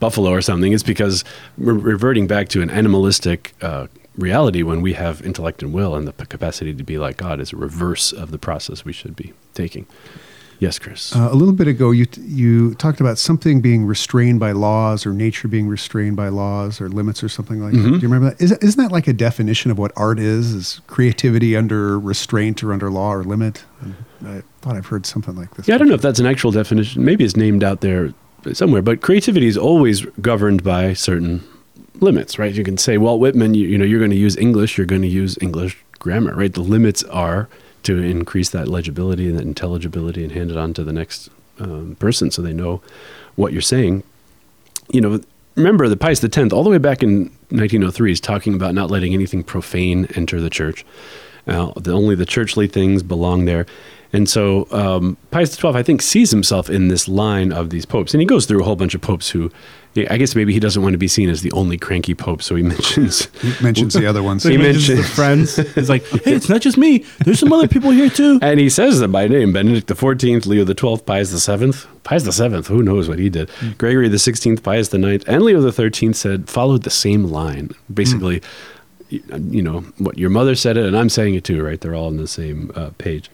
buffalo 0.00 0.30
or 0.30 0.40
something. 0.42 0.72
It's 0.72 0.82
because 0.82 1.24
we're 1.58 1.74
reverting 1.74 2.26
back 2.26 2.48
to 2.50 2.62
an 2.62 2.70
animalistic 2.70 3.54
uh, 3.62 3.86
reality 4.16 4.62
when 4.62 4.80
we 4.82 4.92
have 4.94 5.22
intellect 5.22 5.62
and 5.62 5.72
will 5.72 5.94
and 5.94 6.06
the 6.06 6.12
capacity 6.26 6.74
to 6.74 6.82
be 6.84 6.98
like 6.98 7.16
God 7.16 7.40
is 7.40 7.52
a 7.52 7.56
reverse 7.56 8.12
of 8.12 8.30
the 8.30 8.38
process 8.38 8.84
we 8.84 8.92
should 8.92 9.16
be 9.16 9.32
taking. 9.54 9.86
Yes, 10.60 10.78
Chris. 10.78 11.14
Uh, 11.14 11.28
a 11.32 11.34
little 11.34 11.52
bit 11.52 11.66
ago, 11.66 11.90
you 11.90 12.06
you 12.22 12.74
talked 12.76 13.00
about 13.00 13.18
something 13.18 13.60
being 13.60 13.84
restrained 13.84 14.38
by 14.38 14.52
laws, 14.52 15.04
or 15.04 15.12
nature 15.12 15.48
being 15.48 15.66
restrained 15.66 16.16
by 16.16 16.28
laws 16.28 16.80
or 16.80 16.88
limits, 16.88 17.24
or 17.24 17.28
something 17.28 17.60
like 17.60 17.74
Mm-hmm. 17.74 17.82
that. 17.82 17.98
Do 18.00 18.06
you 18.06 18.08
remember 18.12 18.30
that? 18.30 18.40
Is, 18.42 18.52
isn't 18.52 18.80
that 18.82 18.92
like 18.92 19.08
a 19.08 19.12
definition 19.12 19.72
of 19.72 19.78
what 19.78 19.90
art 19.96 20.20
is? 20.20 20.52
Is 20.52 20.80
creativity 20.86 21.56
under 21.56 21.98
restraint 21.98 22.62
or 22.62 22.72
under 22.72 22.88
law 22.90 23.12
or 23.12 23.24
limit? 23.24 23.64
I 24.24 24.42
thought 24.62 24.76
I've 24.76 24.86
heard 24.86 25.04
something 25.06 25.34
like 25.34 25.52
this. 25.54 25.66
Yeah, 25.66 25.74
I 25.74 25.78
don't 25.78 25.88
know 25.88 25.94
if 25.94 26.02
that's 26.02 26.20
an 26.20 26.26
actual 26.26 26.52
definition. 26.52 27.04
Maybe 27.04 27.24
it's 27.24 27.36
named 27.36 27.64
out 27.64 27.80
there 27.80 28.14
somewhere, 28.52 28.80
but 28.80 29.00
creativity 29.02 29.48
is 29.48 29.58
always 29.58 30.02
governed 30.22 30.62
by 30.62 30.92
certain 30.94 31.42
limits, 32.00 32.38
right? 32.38 32.54
You 32.54 32.64
can 32.64 32.78
say 32.78 32.98
Walt 32.98 33.20
Whitman, 33.20 33.54
you, 33.54 33.68
you 33.68 33.78
know, 33.78 33.84
you're 33.84 33.98
going 33.98 34.10
to 34.10 34.16
use 34.16 34.36
English, 34.36 34.76
you're 34.76 34.86
going 34.86 35.02
to 35.02 35.08
use 35.08 35.38
English 35.40 35.82
grammar, 35.98 36.34
right? 36.34 36.52
The 36.52 36.60
limits 36.60 37.02
are 37.04 37.48
to 37.84 37.98
increase 37.98 38.50
that 38.50 38.68
legibility 38.68 39.28
and 39.28 39.38
that 39.38 39.44
intelligibility 39.44 40.22
and 40.22 40.32
hand 40.32 40.50
it 40.50 40.56
on 40.56 40.74
to 40.74 40.84
the 40.84 40.92
next 40.92 41.28
um, 41.58 41.96
person 41.98 42.30
so 42.30 42.42
they 42.42 42.52
know 42.52 42.82
what 43.36 43.52
you're 43.52 43.62
saying. 43.62 44.02
You 44.90 45.00
know, 45.00 45.20
remember 45.54 45.88
the 45.88 45.96
Pius 45.96 46.22
X, 46.22 46.52
all 46.52 46.64
the 46.64 46.70
way 46.70 46.78
back 46.78 47.02
in 47.02 47.24
1903, 47.50 48.12
is 48.12 48.20
talking 48.20 48.54
about 48.54 48.74
not 48.74 48.90
letting 48.90 49.14
anything 49.14 49.42
profane 49.42 50.06
enter 50.14 50.40
the 50.40 50.50
church. 50.50 50.84
Uh, 51.46 51.72
the, 51.76 51.92
only 51.92 52.14
the 52.14 52.26
churchly 52.26 52.66
things 52.66 53.02
belong 53.02 53.44
there. 53.44 53.66
And 54.14 54.28
so 54.28 54.68
um, 54.70 55.16
Pius 55.30 55.54
XII, 55.54 55.68
I 55.74 55.82
think, 55.82 56.00
sees 56.00 56.30
himself 56.30 56.70
in 56.70 56.88
this 56.88 57.08
line 57.08 57.52
of 57.52 57.70
these 57.70 57.84
popes. 57.84 58.14
And 58.14 58.20
he 58.20 58.26
goes 58.26 58.46
through 58.46 58.60
a 58.60 58.64
whole 58.64 58.76
bunch 58.76 58.94
of 58.94 59.00
popes 59.00 59.30
who, 59.30 59.50
I 59.96 60.16
guess 60.16 60.34
maybe 60.34 60.52
he 60.52 60.60
doesn't 60.60 60.82
want 60.82 60.92
to 60.94 60.98
be 60.98 61.08
seen 61.08 61.28
as 61.28 61.42
the 61.42 61.52
only 61.52 61.76
cranky 61.76 62.14
pope. 62.14 62.40
So 62.42 62.54
he 62.54 62.62
mentions 62.74 63.26
He 63.42 63.52
mentions 63.62 63.94
the 63.94 64.06
other 64.06 64.22
ones. 64.22 64.42
So 64.44 64.48
he 64.50 64.56
He 64.56 64.62
mentions 64.62 64.86
the 64.98 65.02
friends. 65.04 65.56
He's 65.74 65.88
like, 65.88 66.04
hey, 66.24 66.32
it's 66.34 66.48
not 66.48 66.60
just 66.62 66.76
me. 66.78 67.04
There's 67.24 67.38
some 67.40 67.52
other 67.52 67.68
people 67.68 67.90
here 67.90 68.08
too. 68.08 68.38
And 68.40 68.58
he 68.60 68.70
says 68.70 69.00
them 69.00 69.12
by 69.12 69.26
name: 69.28 69.52
Benedict 69.52 69.88
XIV, 69.88 70.46
Leo 70.46 70.64
XII, 70.64 71.04
Pius 71.04 71.46
VII. 71.46 71.72
Pius 72.04 72.38
VII, 72.38 72.62
who 72.62 72.82
knows 72.82 73.08
what 73.08 73.18
he 73.18 73.28
did? 73.30 73.50
Gregory 73.78 74.08
XVI, 74.08 74.62
Pius 74.62 74.92
IX, 74.92 75.24
and 75.24 75.42
Leo 75.42 75.68
XIII 75.70 76.12
said 76.12 76.48
followed 76.48 76.82
the 76.82 76.90
same 76.90 77.24
line. 77.24 77.70
Basically, 77.92 78.40
y- 78.40 78.46
you 79.50 79.62
know 79.62 79.80
what 79.98 80.18
your 80.18 80.30
mother 80.30 80.54
said 80.54 80.76
it, 80.76 80.84
and 80.84 80.96
I'm 80.96 81.08
saying 81.08 81.34
it 81.34 81.44
too. 81.44 81.62
Right? 81.62 81.80
They're 81.80 81.94
all 81.94 82.06
on 82.06 82.16
the 82.16 82.28
same 82.28 82.70
uh, 82.74 82.90
page. 82.98 83.30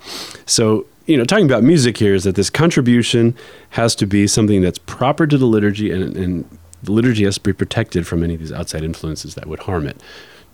So 0.47 0.87
you 1.07 1.17
know, 1.17 1.25
talking 1.25 1.47
about 1.47 1.63
music 1.63 1.97
here 1.97 2.15
is 2.15 2.25
that 2.25 2.37
this 2.37 2.51
contribution 2.51 3.37
has 3.71 3.95
to 3.97 4.07
be 4.07 4.27
something 4.27 4.63
that's 4.63 4.79
proper 4.79 5.27
to 5.27 5.37
the 5.37 5.47
liturgy, 5.47 5.91
and, 5.91 6.17
and 6.17 6.59
the 6.83 6.93
liturgy 6.93 7.25
has 7.25 7.35
to 7.37 7.41
be 7.43 7.53
protected 7.53 8.07
from 8.07 8.23
any 8.23 8.35
of 8.35 8.41
these 8.41 8.53
outside 8.53 8.85
influences 8.85 9.35
that 9.35 9.47
would 9.47 9.61
harm 9.61 9.87
it 9.87 10.01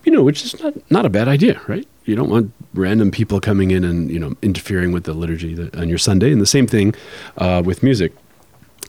you 0.06 0.12
know, 0.12 0.22
which 0.22 0.44
is 0.44 0.58
not 0.62 0.90
not 0.90 1.04
a 1.04 1.10
bad 1.10 1.28
idea, 1.28 1.60
right? 1.66 1.86
You 2.04 2.14
don't 2.14 2.30
want 2.30 2.52
random 2.72 3.10
people 3.10 3.40
coming 3.40 3.72
in 3.72 3.82
and 3.84 4.08
you 4.08 4.20
know 4.20 4.34
interfering 4.40 4.92
with 4.92 5.04
the 5.04 5.12
liturgy 5.12 5.68
on 5.76 5.88
your 5.88 5.98
Sunday, 5.98 6.32
and 6.32 6.40
the 6.40 6.46
same 6.46 6.66
thing 6.66 6.94
uh, 7.36 7.60
with 7.64 7.82
music. 7.82 8.12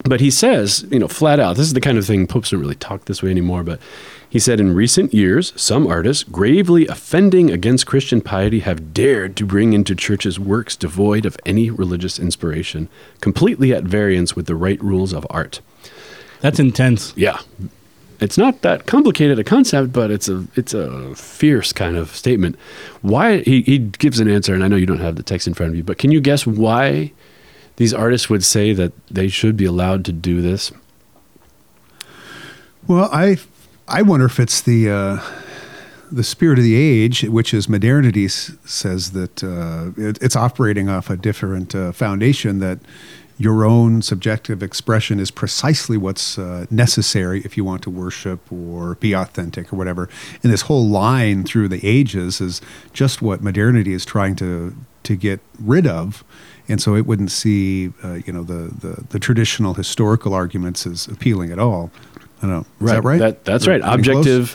But 0.04 0.20
he 0.20 0.30
says, 0.30 0.86
you 0.90 0.98
know, 0.98 1.08
flat 1.08 1.40
out, 1.40 1.56
this 1.56 1.66
is 1.66 1.74
the 1.74 1.80
kind 1.80 1.98
of 1.98 2.06
thing 2.06 2.26
popes 2.26 2.50
don't 2.50 2.60
really 2.60 2.74
talk 2.76 3.06
this 3.06 3.22
way 3.22 3.30
anymore. 3.30 3.64
But 3.64 3.80
he 4.30 4.38
said, 4.38 4.60
in 4.60 4.74
recent 4.74 5.12
years, 5.12 5.52
some 5.56 5.86
artists, 5.86 6.22
gravely 6.22 6.86
offending 6.86 7.50
against 7.50 7.86
Christian 7.86 8.20
piety, 8.20 8.60
have 8.60 8.94
dared 8.94 9.36
to 9.36 9.46
bring 9.46 9.72
into 9.72 9.94
churches 9.94 10.38
works 10.38 10.76
devoid 10.76 11.26
of 11.26 11.36
any 11.44 11.70
religious 11.70 12.18
inspiration, 12.18 12.88
completely 13.20 13.72
at 13.72 13.84
variance 13.84 14.36
with 14.36 14.46
the 14.46 14.54
right 14.54 14.82
rules 14.82 15.12
of 15.12 15.26
art. 15.30 15.60
That's 16.40 16.60
intense. 16.60 17.12
Yeah. 17.16 17.40
It's 18.20 18.38
not 18.38 18.62
that 18.62 18.86
complicated 18.86 19.38
a 19.38 19.44
concept, 19.44 19.92
but 19.92 20.10
it's 20.10 20.28
a 20.28 20.44
it's 20.56 20.74
a 20.74 21.14
fierce 21.14 21.72
kind 21.72 21.96
of 21.96 22.14
statement. 22.14 22.56
Why 23.00 23.38
he, 23.38 23.62
he 23.62 23.78
gives 23.78 24.18
an 24.18 24.28
answer, 24.28 24.54
and 24.54 24.64
I 24.64 24.68
know 24.68 24.76
you 24.76 24.86
don't 24.86 24.98
have 24.98 25.14
the 25.14 25.22
text 25.22 25.46
in 25.46 25.54
front 25.54 25.70
of 25.70 25.76
you, 25.76 25.84
but 25.84 25.98
can 25.98 26.10
you 26.10 26.20
guess 26.20 26.44
why 26.44 27.12
these 27.78 27.94
artists 27.94 28.28
would 28.28 28.44
say 28.44 28.72
that 28.72 28.92
they 29.06 29.28
should 29.28 29.56
be 29.56 29.64
allowed 29.64 30.04
to 30.04 30.12
do 30.12 30.42
this? 30.42 30.72
Well, 32.88 33.08
I 33.12 33.36
I 33.86 34.02
wonder 34.02 34.26
if 34.26 34.40
it's 34.40 34.60
the 34.60 34.90
uh, 34.90 35.20
the 36.10 36.24
spirit 36.24 36.58
of 36.58 36.64
the 36.64 36.74
age, 36.74 37.22
which 37.22 37.54
is 37.54 37.68
modernity, 37.68 38.24
s- 38.24 38.52
says 38.64 39.12
that 39.12 39.44
uh, 39.44 39.92
it, 39.96 40.18
it's 40.20 40.34
operating 40.34 40.88
off 40.88 41.08
a 41.08 41.16
different 41.16 41.74
uh, 41.74 41.92
foundation. 41.92 42.58
That 42.58 42.80
your 43.38 43.64
own 43.64 44.02
subjective 44.02 44.60
expression 44.60 45.20
is 45.20 45.30
precisely 45.30 45.96
what's 45.96 46.36
uh, 46.36 46.66
necessary 46.70 47.42
if 47.44 47.56
you 47.56 47.64
want 47.64 47.82
to 47.82 47.90
worship 47.90 48.40
or 48.50 48.96
be 48.96 49.12
authentic 49.12 49.72
or 49.72 49.76
whatever. 49.76 50.08
And 50.42 50.52
this 50.52 50.62
whole 50.62 50.88
line 50.88 51.44
through 51.44 51.68
the 51.68 51.86
ages 51.86 52.40
is 52.40 52.60
just 52.92 53.22
what 53.22 53.40
modernity 53.40 53.92
is 53.92 54.04
trying 54.04 54.34
to 54.36 54.74
to 55.04 55.14
get 55.14 55.38
rid 55.60 55.86
of. 55.86 56.24
And 56.68 56.82
so 56.82 56.94
it 56.96 57.06
wouldn't 57.06 57.30
see, 57.30 57.92
uh, 58.04 58.14
you 58.26 58.32
know, 58.32 58.42
the, 58.42 58.72
the, 58.80 59.04
the 59.10 59.18
traditional 59.18 59.74
historical 59.74 60.34
arguments 60.34 60.86
as 60.86 61.06
appealing 61.08 61.50
at 61.50 61.58
all. 61.58 61.90
I 62.42 62.42
don't 62.42 62.50
know. 62.50 62.66
Is 62.86 62.92
that 62.92 63.04
right? 63.04 63.18
That, 63.18 63.44
that's 63.44 63.66
Or 63.66 63.70
right. 63.72 63.80
Objective. 63.82 64.54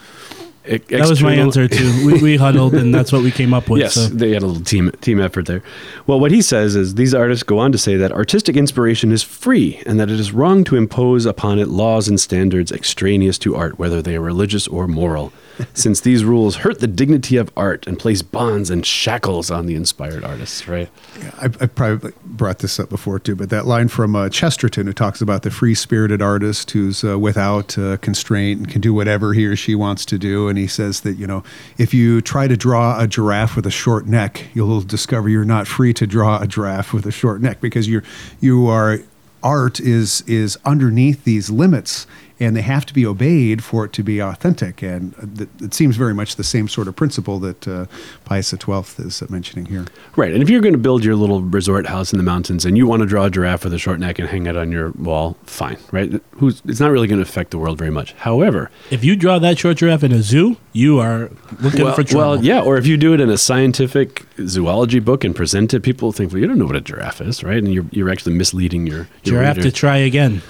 e- 0.67 0.77
That 0.77 1.09
was 1.09 1.21
my 1.23 1.33
answer 1.33 1.67
too. 1.67 2.05
We, 2.05 2.21
we 2.21 2.35
huddled, 2.37 2.75
and 2.75 2.93
that's 2.93 3.11
what 3.11 3.23
we 3.23 3.31
came 3.31 3.53
up 3.53 3.67
with. 3.67 3.81
Yes, 3.81 3.95
so. 3.95 4.07
they 4.07 4.29
had 4.31 4.43
a 4.43 4.45
little 4.45 4.63
team 4.63 4.91
team 5.01 5.19
effort 5.19 5.47
there. 5.47 5.61
Well, 6.07 6.19
what 6.19 6.31
he 6.31 6.41
says 6.41 6.75
is 6.75 6.95
these 6.95 7.13
artists 7.13 7.43
go 7.43 7.57
on 7.59 7.71
to 7.73 7.77
say 7.77 7.97
that 7.97 8.11
artistic 8.13 8.55
inspiration 8.55 9.11
is 9.11 9.23
free 9.23 9.81
and 9.85 9.99
that 9.99 10.09
it 10.09 10.19
is 10.19 10.31
wrong 10.31 10.63
to 10.65 10.75
impose 10.77 11.25
upon 11.25 11.59
it 11.59 11.67
laws 11.67 12.07
and 12.07 12.19
standards 12.19 12.71
extraneous 12.71 13.37
to 13.39 13.55
art, 13.55 13.77
whether 13.79 14.01
they 14.01 14.15
are 14.15 14.21
religious 14.21 14.67
or 14.67 14.87
moral, 14.87 15.33
since 15.73 16.01
these 16.01 16.23
rules 16.23 16.57
hurt 16.57 16.79
the 16.79 16.87
dignity 16.87 17.37
of 17.37 17.51
art 17.55 17.87
and 17.87 17.99
place 17.99 18.21
bonds 18.21 18.69
and 18.69 18.85
shackles 18.85 19.51
on 19.51 19.65
the 19.65 19.75
inspired 19.75 20.23
artists. 20.23 20.67
Right? 20.67 20.89
Yeah, 21.19 21.31
I, 21.37 21.45
I 21.45 21.65
probably 21.67 22.11
brought 22.25 22.59
this 22.59 22.79
up 22.79 22.89
before 22.89 23.19
too, 23.19 23.35
but 23.35 23.49
that 23.49 23.65
line 23.65 23.87
from 23.87 24.15
uh, 24.15 24.29
Chesterton 24.29 24.87
who 24.87 24.93
talks 24.93 25.21
about 25.21 25.43
the 25.43 25.51
free 25.51 25.75
spirited 25.75 26.21
artist 26.21 26.71
who's 26.71 27.03
uh, 27.03 27.17
without 27.19 27.77
uh, 27.77 27.97
constraint 27.97 28.59
and 28.59 28.69
can 28.69 28.81
do 28.81 28.93
whatever 28.93 29.33
he 29.33 29.45
or 29.45 29.55
she 29.55 29.75
wants 29.75 30.05
to 30.05 30.17
do. 30.17 30.47
And 30.47 30.57
he 30.57 30.67
says 30.67 31.01
that, 31.01 31.13
you 31.13 31.27
know, 31.27 31.43
if 31.77 31.93
you 31.93 32.21
try 32.21 32.47
to 32.47 32.57
draw 32.57 32.99
a 32.99 33.07
giraffe 33.07 33.55
with 33.55 33.65
a 33.65 33.71
short 33.71 34.07
neck, 34.07 34.47
you'll 34.53 34.81
discover 34.81 35.29
you're 35.29 35.45
not 35.45 35.67
free 35.67 35.93
to 35.93 36.07
draw 36.07 36.41
a 36.41 36.47
giraffe 36.47 36.93
with 36.93 37.05
a 37.05 37.11
short 37.11 37.41
neck 37.41 37.61
because 37.61 37.87
you're, 37.87 38.03
you 38.39 38.67
are, 38.67 38.99
art 39.41 39.79
is, 39.79 40.21
is 40.21 40.57
underneath 40.63 41.25
these 41.25 41.49
limits 41.49 42.07
and 42.39 42.55
they 42.55 42.61
have 42.61 42.85
to 42.87 42.93
be 42.93 43.05
obeyed 43.05 43.63
for 43.63 43.85
it 43.85 43.93
to 43.93 44.03
be 44.03 44.19
authentic. 44.19 44.81
And 44.81 45.13
uh, 45.15 45.25
th- 45.37 45.49
it 45.61 45.73
seems 45.73 45.95
very 45.95 46.13
much 46.13 46.35
the 46.35 46.43
same 46.43 46.67
sort 46.67 46.87
of 46.87 46.95
principle 46.95 47.39
that 47.39 47.67
uh, 47.67 47.85
Pius 48.25 48.49
XII 48.49 49.05
is 49.05 49.23
mentioning 49.29 49.65
here. 49.65 49.85
Right. 50.15 50.33
And 50.33 50.41
if 50.41 50.49
you're 50.49 50.61
going 50.61 50.73
to 50.73 50.79
build 50.79 51.03
your 51.03 51.15
little 51.15 51.41
resort 51.41 51.87
house 51.87 52.11
in 52.11 52.17
the 52.17 52.23
mountains 52.23 52.65
and 52.65 52.77
you 52.77 52.87
want 52.87 53.01
to 53.01 53.05
draw 53.05 53.25
a 53.25 53.29
giraffe 53.29 53.63
with 53.63 53.73
a 53.73 53.79
short 53.79 53.99
neck 53.99 54.19
and 54.19 54.27
hang 54.27 54.45
it 54.47 54.57
on 54.57 54.71
your 54.71 54.91
wall, 54.91 55.37
fine. 55.43 55.77
Right? 55.91 56.21
Who's, 56.31 56.61
it's 56.65 56.79
not 56.79 56.91
really 56.91 57.07
going 57.07 57.23
to 57.23 57.27
affect 57.29 57.51
the 57.51 57.57
world 57.57 57.77
very 57.77 57.91
much. 57.91 58.13
However, 58.13 58.71
If 58.91 59.03
you 59.03 59.15
draw 59.15 59.39
that 59.39 59.57
short 59.57 59.77
giraffe 59.77 60.03
in 60.03 60.11
a 60.11 60.21
zoo, 60.21 60.57
you 60.73 60.99
are 60.99 61.29
looking 61.61 61.83
well, 61.85 61.93
for 61.95 62.03
trouble. 62.03 62.31
well, 62.31 62.43
yeah, 62.43 62.61
or 62.61 62.77
if 62.77 62.87
you 62.87 62.97
do 62.97 63.13
it 63.13 63.21
in 63.21 63.29
a 63.29 63.37
scientific 63.37 64.25
zoology 64.47 64.99
book 64.99 65.23
and 65.23 65.35
present 65.35 65.73
it, 65.73 65.81
people 65.81 66.11
think, 66.11 66.31
well, 66.31 66.41
you 66.41 66.47
don't 66.47 66.57
know 66.57 66.65
what 66.65 66.75
a 66.75 66.81
giraffe 66.81 67.21
is, 67.21 67.43
right? 67.43 67.57
And 67.57 67.73
you're, 67.73 67.85
you're 67.91 68.09
actually 68.09 68.33
misleading 68.35 68.87
your, 68.87 68.97
your 68.97 69.07
giraffe 69.23 69.57
reader. 69.57 69.69
to 69.69 69.75
try 69.75 69.97
again. 69.97 70.41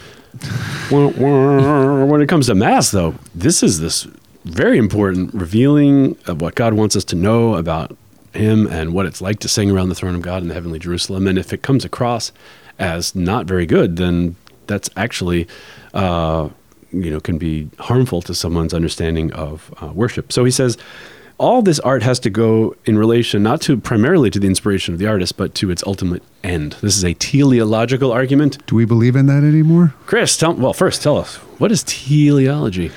When 0.89 2.21
it 2.21 2.27
comes 2.27 2.47
to 2.47 2.55
mass, 2.55 2.91
though, 2.91 3.15
this 3.35 3.63
is 3.63 3.79
this 3.79 4.07
very 4.43 4.77
important 4.77 5.33
revealing 5.33 6.17
of 6.25 6.41
what 6.41 6.55
God 6.55 6.73
wants 6.73 6.95
us 6.95 7.03
to 7.05 7.15
know 7.15 7.55
about 7.55 7.95
Him 8.33 8.67
and 8.67 8.93
what 8.93 9.05
it's 9.05 9.21
like 9.21 9.39
to 9.39 9.47
sing 9.47 9.71
around 9.71 9.89
the 9.89 9.95
throne 9.95 10.15
of 10.15 10.21
God 10.21 10.41
in 10.41 10.47
the 10.49 10.53
heavenly 10.53 10.79
Jerusalem. 10.79 11.27
And 11.27 11.37
if 11.37 11.53
it 11.53 11.61
comes 11.61 11.85
across 11.85 12.31
as 12.79 13.15
not 13.15 13.45
very 13.45 13.65
good, 13.65 13.97
then 13.97 14.35
that's 14.67 14.89
actually, 14.97 15.47
uh, 15.93 16.49
you 16.91 17.11
know, 17.11 17.19
can 17.19 17.37
be 17.37 17.69
harmful 17.79 18.21
to 18.23 18.33
someone's 18.33 18.73
understanding 18.73 19.31
of 19.33 19.73
uh, 19.81 19.87
worship. 19.87 20.31
So 20.31 20.43
he 20.45 20.51
says. 20.51 20.77
All 21.37 21.61
this 21.61 21.79
art 21.79 22.03
has 22.03 22.19
to 22.21 22.29
go 22.29 22.75
in 22.85 22.97
relation 22.97 23.43
not 23.43 23.59
to 23.61 23.77
primarily 23.77 24.29
to 24.29 24.39
the 24.39 24.47
inspiration 24.47 24.93
of 24.93 24.99
the 24.99 25.07
artist, 25.07 25.35
but 25.35 25.55
to 25.55 25.71
its 25.71 25.83
ultimate 25.85 26.23
end. 26.43 26.73
This 26.81 26.95
is 26.95 27.03
a 27.03 27.13
teleological 27.15 28.11
argument. 28.11 28.65
Do 28.67 28.75
we 28.75 28.85
believe 28.85 29.15
in 29.15 29.25
that 29.25 29.43
anymore? 29.43 29.93
Chris, 30.05 30.37
tell 30.37 30.53
well 30.53 30.73
first 30.73 31.01
tell 31.01 31.17
us 31.17 31.35
what 31.59 31.71
is 31.71 31.83
teleology. 31.83 32.91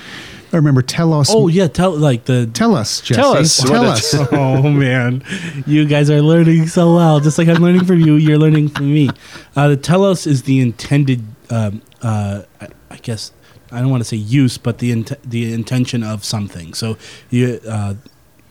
I 0.53 0.57
remember 0.57 0.81
tell 0.83 1.12
us. 1.12 1.29
Oh 1.31 1.49
yeah, 1.49 1.66
tell 1.66 1.96
like 1.96 2.25
the. 2.27 2.49
Tell 2.53 2.77
us, 2.77 3.01
Jesse. 3.01 3.20
Tell 3.20 3.33
us 3.33 3.59
Tell 3.59 3.85
us. 3.85 4.14
oh 4.33 4.62
man, 4.62 5.25
you 5.66 5.87
guys 5.87 6.09
are 6.09 6.22
learning 6.22 6.68
so 6.68 6.94
well. 6.94 7.20
Just 7.20 7.37
like 7.38 7.49
I'm 7.49 7.62
learning 7.62 7.85
from 7.85 8.01
you, 8.01 8.14
you're 8.14 8.38
learning 8.38 8.68
from 8.68 8.92
me. 8.92 9.11
Uh, 9.57 9.68
the 9.68 9.77
telos 9.77 10.27
is 10.27 10.44
the 10.44 10.61
intended. 10.61 11.25
Um, 11.51 11.83
uh, 12.01 12.42
I, 12.61 12.68
I 12.90 12.96
guess 12.99 13.33
I 13.72 13.81
don't 13.81 13.90
want 13.90 14.03
to 14.03 14.09
say 14.09 14.16
use, 14.16 14.57
but 14.57 14.79
the 14.79 14.92
int- 14.92 15.22
the 15.29 15.53
intention 15.53 16.03
of 16.03 16.25
something. 16.25 16.75
So 16.75 16.96
you. 17.31 17.61
Uh, 17.66 17.94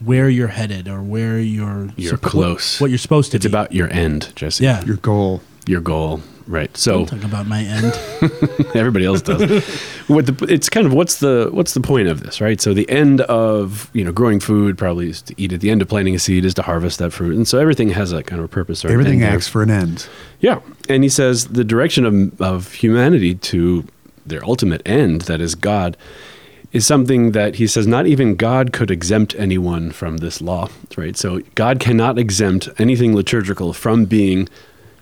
where 0.05 0.29
you're 0.29 0.47
headed 0.49 0.87
or 0.87 1.01
where 1.01 1.39
you're 1.39 1.89
You're 1.97 2.17
suppo- 2.17 2.21
close. 2.29 2.79
what 2.79 2.89
you're 2.89 2.97
supposed 2.97 3.31
to 3.31 3.35
be. 3.35 3.37
It's 3.39 3.45
be. 3.45 3.49
about 3.49 3.73
your 3.73 3.91
end, 3.91 4.31
Jesse. 4.35 4.63
yeah 4.63 4.83
Your 4.85 4.97
goal. 4.97 5.41
your 5.67 5.81
goal, 5.81 6.21
right? 6.47 6.75
So 6.77 7.05
talk 7.05 7.23
about 7.23 7.47
my 7.47 7.63
end 7.63 7.93
everybody 8.75 9.05
else 9.05 9.21
does. 9.21 9.41
what 10.07 10.25
the, 10.27 10.45
it's 10.49 10.69
kind 10.69 10.85
of 10.85 10.93
what's 10.93 11.15
the 11.19 11.49
what's 11.51 11.73
the 11.73 11.79
point 11.81 12.07
of 12.07 12.21
this, 12.21 12.39
right? 12.41 12.61
So 12.61 12.73
the 12.73 12.89
end 12.89 13.21
of 13.21 13.89
you 13.93 14.03
know 14.03 14.11
growing 14.11 14.39
food 14.39 14.77
probably 14.77 15.09
is 15.09 15.21
to 15.23 15.33
eat 15.41 15.51
it. 15.53 15.61
The 15.61 15.71
end 15.71 15.81
of 15.81 15.87
planting 15.87 16.15
a 16.15 16.19
seed 16.19 16.45
is 16.45 16.53
to 16.55 16.61
harvest 16.61 16.99
that 16.99 17.11
fruit, 17.11 17.35
and 17.35 17.47
so 17.47 17.57
everything 17.59 17.89
has 17.89 18.11
a 18.11 18.21
kind 18.23 18.39
of 18.39 18.45
a 18.45 18.49
purpose. 18.49 18.85
Or 18.85 18.89
Everything 18.89 19.21
end 19.21 19.23
there. 19.23 19.33
acts 19.35 19.47
for 19.47 19.63
an 19.63 19.71
end. 19.71 20.07
Yeah, 20.39 20.59
and 20.89 21.03
he 21.03 21.09
says 21.09 21.45
the 21.47 21.63
direction 21.63 22.05
of 22.05 22.41
of 22.41 22.73
humanity 22.73 23.35
to 23.35 23.85
their 24.27 24.43
ultimate 24.43 24.81
end, 24.87 25.21
that 25.21 25.39
is 25.41 25.53
God, 25.55 25.95
is 26.75 26.85
something 26.85 27.31
that 27.31 27.55
he 27.55 27.67
says 27.67 27.87
not 27.87 28.05
even 28.05 28.35
God 28.35 28.73
could 28.73 28.91
exempt 28.91 29.33
anyone 29.37 29.91
from 29.91 30.17
this 30.17 30.41
law, 30.41 30.69
right? 30.97 31.15
So 31.15 31.39
God 31.55 31.79
cannot 31.79 32.19
exempt 32.19 32.67
anything 32.77 33.15
liturgical 33.15 33.71
from 33.71 34.05
being 34.05 34.49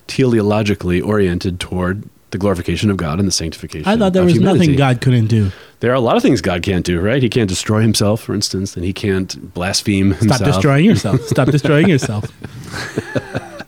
teleologically 0.07 1.03
oriented 1.05 1.59
toward 1.59 2.03
the 2.29 2.37
glorification 2.37 2.89
of 2.91 2.97
God 2.97 3.19
and 3.19 3.27
the 3.27 3.31
sanctification. 3.31 3.87
i 3.87 3.95
thought 3.97 4.13
there 4.13 4.23
was 4.23 4.33
humanity. 4.33 4.59
nothing 4.59 4.75
god 4.77 5.01
couldn't 5.01 5.27
do 5.27 5.51
There 5.81 5.91
are 5.91 5.95
a 5.95 5.99
lot 5.99 6.15
of 6.15 6.21
things 6.21 6.41
God 6.41 6.63
can't 6.63 6.85
do, 6.85 6.99
right? 6.99 7.21
He 7.21 7.29
can't 7.29 7.49
destroy 7.49 7.81
himself, 7.81 8.21
for 8.21 8.33
instance, 8.33 8.75
and 8.75 8.85
he 8.85 8.93
can't 8.93 9.53
blaspheme 9.53 10.11
himself. 10.13 10.37
stop 10.37 10.45
destroying 10.45 10.85
yourself 10.85 11.21
stop 11.21 11.47
destroying 11.49 11.89
yourself 11.89 12.25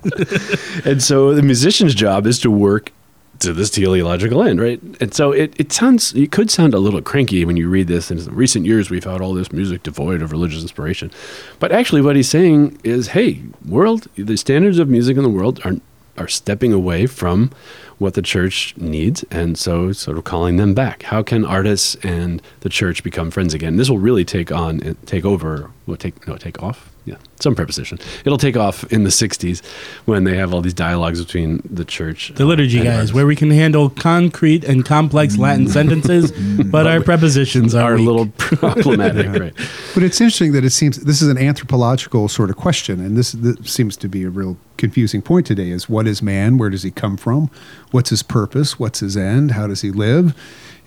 And 0.85 1.01
so 1.01 1.33
the 1.33 1.41
musician's 1.41 1.95
job 1.95 2.27
is 2.27 2.39
to 2.39 2.51
work 2.51 2.91
to 3.39 3.53
this 3.53 3.69
teleological 3.69 4.43
end, 4.43 4.59
right? 4.59 4.81
And 4.99 5.13
so 5.13 5.31
it, 5.31 5.53
it 5.59 5.71
sounds, 5.71 6.13
it 6.13 6.31
could 6.31 6.49
sound 6.49 6.73
a 6.73 6.79
little 6.79 7.01
cranky 7.01 7.45
when 7.45 7.57
you 7.57 7.69
read 7.69 7.87
this. 7.87 8.11
In 8.11 8.23
recent 8.33 8.65
years, 8.65 8.89
we've 8.89 9.03
had 9.03 9.21
all 9.21 9.33
this 9.33 9.51
music 9.51 9.83
devoid 9.83 10.21
of 10.21 10.31
religious 10.31 10.61
inspiration. 10.61 11.11
But 11.59 11.71
actually, 11.71 12.01
what 12.01 12.15
he's 12.15 12.29
saying 12.29 12.79
is, 12.83 13.09
hey, 13.09 13.41
world, 13.67 14.07
the 14.15 14.37
standards 14.37 14.79
of 14.79 14.89
music 14.89 15.17
in 15.17 15.23
the 15.23 15.29
world 15.29 15.59
are, 15.65 15.75
are 16.17 16.27
stepping 16.27 16.73
away 16.73 17.05
from 17.05 17.51
what 17.97 18.13
the 18.13 18.21
church 18.21 18.75
needs, 18.77 19.23
and 19.31 19.57
so 19.57 19.91
sort 19.91 20.17
of 20.17 20.23
calling 20.23 20.57
them 20.57 20.73
back. 20.73 21.03
How 21.03 21.23
can 21.23 21.45
artists 21.45 21.95
and 22.03 22.41
the 22.61 22.69
church 22.69 23.03
become 23.03 23.31
friends 23.31 23.53
again? 23.53 23.77
This 23.77 23.89
will 23.89 23.99
really 23.99 24.25
take 24.25 24.51
on, 24.51 24.97
take 25.05 25.23
over, 25.23 25.71
will 25.85 25.97
take 25.97 26.27
no 26.27 26.35
take 26.35 26.61
off. 26.61 26.94
Yeah, 27.05 27.17
some 27.39 27.53
preposition. 27.53 27.99
It'll 28.25 28.39
take 28.39 28.57
off 28.57 28.83
in 28.91 29.03
the 29.03 29.11
'60s 29.11 29.63
when 30.05 30.23
they 30.23 30.35
have 30.37 30.53
all 30.53 30.61
these 30.61 30.73
dialogues 30.73 31.23
between 31.23 31.61
the 31.69 31.85
church, 31.85 32.31
The 32.35 32.45
liturgy 32.45 32.77
and 32.77 32.85
guys, 32.85 32.93
artists. 32.95 33.13
where 33.13 33.27
we 33.27 33.35
can 33.35 33.51
handle 33.51 33.91
concrete 33.91 34.63
and 34.63 34.83
complex 34.83 35.37
Latin 35.37 35.67
sentences, 35.67 36.31
but 36.65 36.87
our 36.87 37.01
prepositions 37.01 37.75
are, 37.75 37.91
are 37.93 37.95
a 37.95 37.99
little 38.01 38.25
problematic, 38.37 39.27
right? 39.39 39.53
But 39.93 40.01
it's 40.01 40.19
interesting 40.19 40.51
that 40.53 40.65
it 40.65 40.71
seems 40.71 40.97
this 40.97 41.21
is 41.21 41.27
an 41.27 41.37
anthropological 41.37 42.27
sort 42.27 42.49
of 42.49 42.55
question, 42.55 42.99
and 42.99 43.15
this, 43.15 43.33
this 43.33 43.55
seems 43.71 43.95
to 43.97 44.07
be 44.09 44.23
a 44.23 44.29
real 44.31 44.57
confusing 44.77 45.21
point 45.21 45.45
today: 45.45 45.69
is 45.69 45.87
what 45.87 46.07
is 46.07 46.23
man? 46.23 46.57
Where 46.57 46.71
does 46.71 46.81
he 46.81 46.89
come 46.89 47.17
from? 47.17 47.51
What's 47.91 48.09
his 48.09 48.23
purpose? 48.23 48.79
What's 48.79 48.99
his 49.01 49.15
end? 49.15 49.51
How 49.51 49.67
does 49.67 49.81
he 49.81 49.91
live? 49.91 50.33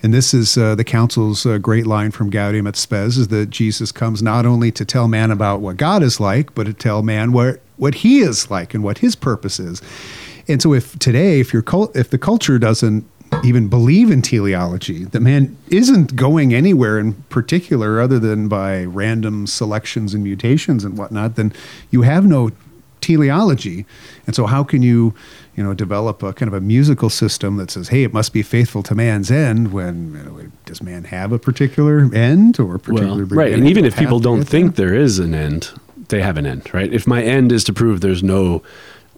And 0.01 0.13
this 0.13 0.33
is 0.33 0.57
uh, 0.57 0.75
the 0.75 0.83
council's 0.83 1.45
uh, 1.45 1.57
great 1.57 1.85
line 1.85 2.11
from 2.11 2.29
Gaudium 2.29 2.67
et 2.67 2.75
Spes: 2.75 3.17
is 3.17 3.27
that 3.29 3.49
Jesus 3.49 3.91
comes 3.91 4.23
not 4.23 4.45
only 4.45 4.71
to 4.71 4.85
tell 4.85 5.07
man 5.07 5.31
about 5.31 5.59
what 5.59 5.77
God 5.77 6.03
is 6.03 6.19
like, 6.19 6.55
but 6.55 6.65
to 6.65 6.73
tell 6.73 7.03
man 7.03 7.31
what 7.31 7.59
what 7.75 7.95
he 7.95 8.19
is 8.19 8.49
like 8.49 8.73
and 8.73 8.83
what 8.83 8.99
his 8.99 9.15
purpose 9.15 9.59
is. 9.59 9.81
And 10.47 10.61
so, 10.61 10.73
if 10.73 10.97
today, 10.99 11.39
if 11.39 11.53
your 11.53 11.61
cul- 11.61 11.91
if 11.95 12.09
the 12.09 12.17
culture 12.17 12.57
doesn't 12.57 13.05
even 13.43 13.67
believe 13.67 14.09
in 14.09 14.21
teleology, 14.21 15.05
that 15.05 15.19
man 15.19 15.55
isn't 15.69 16.15
going 16.15 16.53
anywhere 16.53 16.97
in 16.97 17.13
particular 17.29 18.01
other 18.01 18.19
than 18.19 18.47
by 18.47 18.83
random 18.83 19.47
selections 19.47 20.13
and 20.13 20.23
mutations 20.23 20.83
and 20.83 20.97
whatnot, 20.97 21.35
then 21.35 21.53
you 21.91 22.01
have 22.01 22.25
no 22.25 22.51
teleology. 23.01 23.85
And 24.25 24.35
so, 24.35 24.45
how 24.45 24.63
can 24.63 24.81
you, 24.81 25.13
you 25.55 25.63
know, 25.63 25.73
develop 25.73 26.23
a 26.23 26.31
kind 26.33 26.47
of 26.47 26.53
a 26.53 26.61
musical 26.61 27.09
system 27.09 27.57
that 27.57 27.69
says, 27.71 27.89
"Hey, 27.89 28.03
it 28.03 28.13
must 28.13 28.31
be 28.33 28.41
faithful 28.43 28.81
to 28.83 28.95
man's 28.95 29.29
end"? 29.29 29.73
When 29.73 30.13
you 30.13 30.23
know, 30.23 30.41
does 30.65 30.81
man 30.81 31.05
have 31.05 31.31
a 31.31 31.39
particular 31.39 32.09
end 32.13 32.59
or 32.59 32.75
a 32.75 32.79
particular 32.79 33.25
Well, 33.25 33.37
right, 33.37 33.53
and 33.53 33.67
even 33.67 33.85
if 33.85 33.97
people 33.97 34.19
don't 34.19 34.43
think 34.43 34.75
there? 34.75 34.89
there 34.91 34.95
is 34.97 35.19
an 35.19 35.33
end, 35.33 35.71
they 36.09 36.21
have 36.21 36.37
an 36.37 36.45
end, 36.45 36.73
right? 36.73 36.91
If 36.93 37.05
my 37.07 37.21
end 37.21 37.51
is 37.51 37.63
to 37.65 37.73
prove 37.73 38.01
there's 38.01 38.23
no 38.23 38.61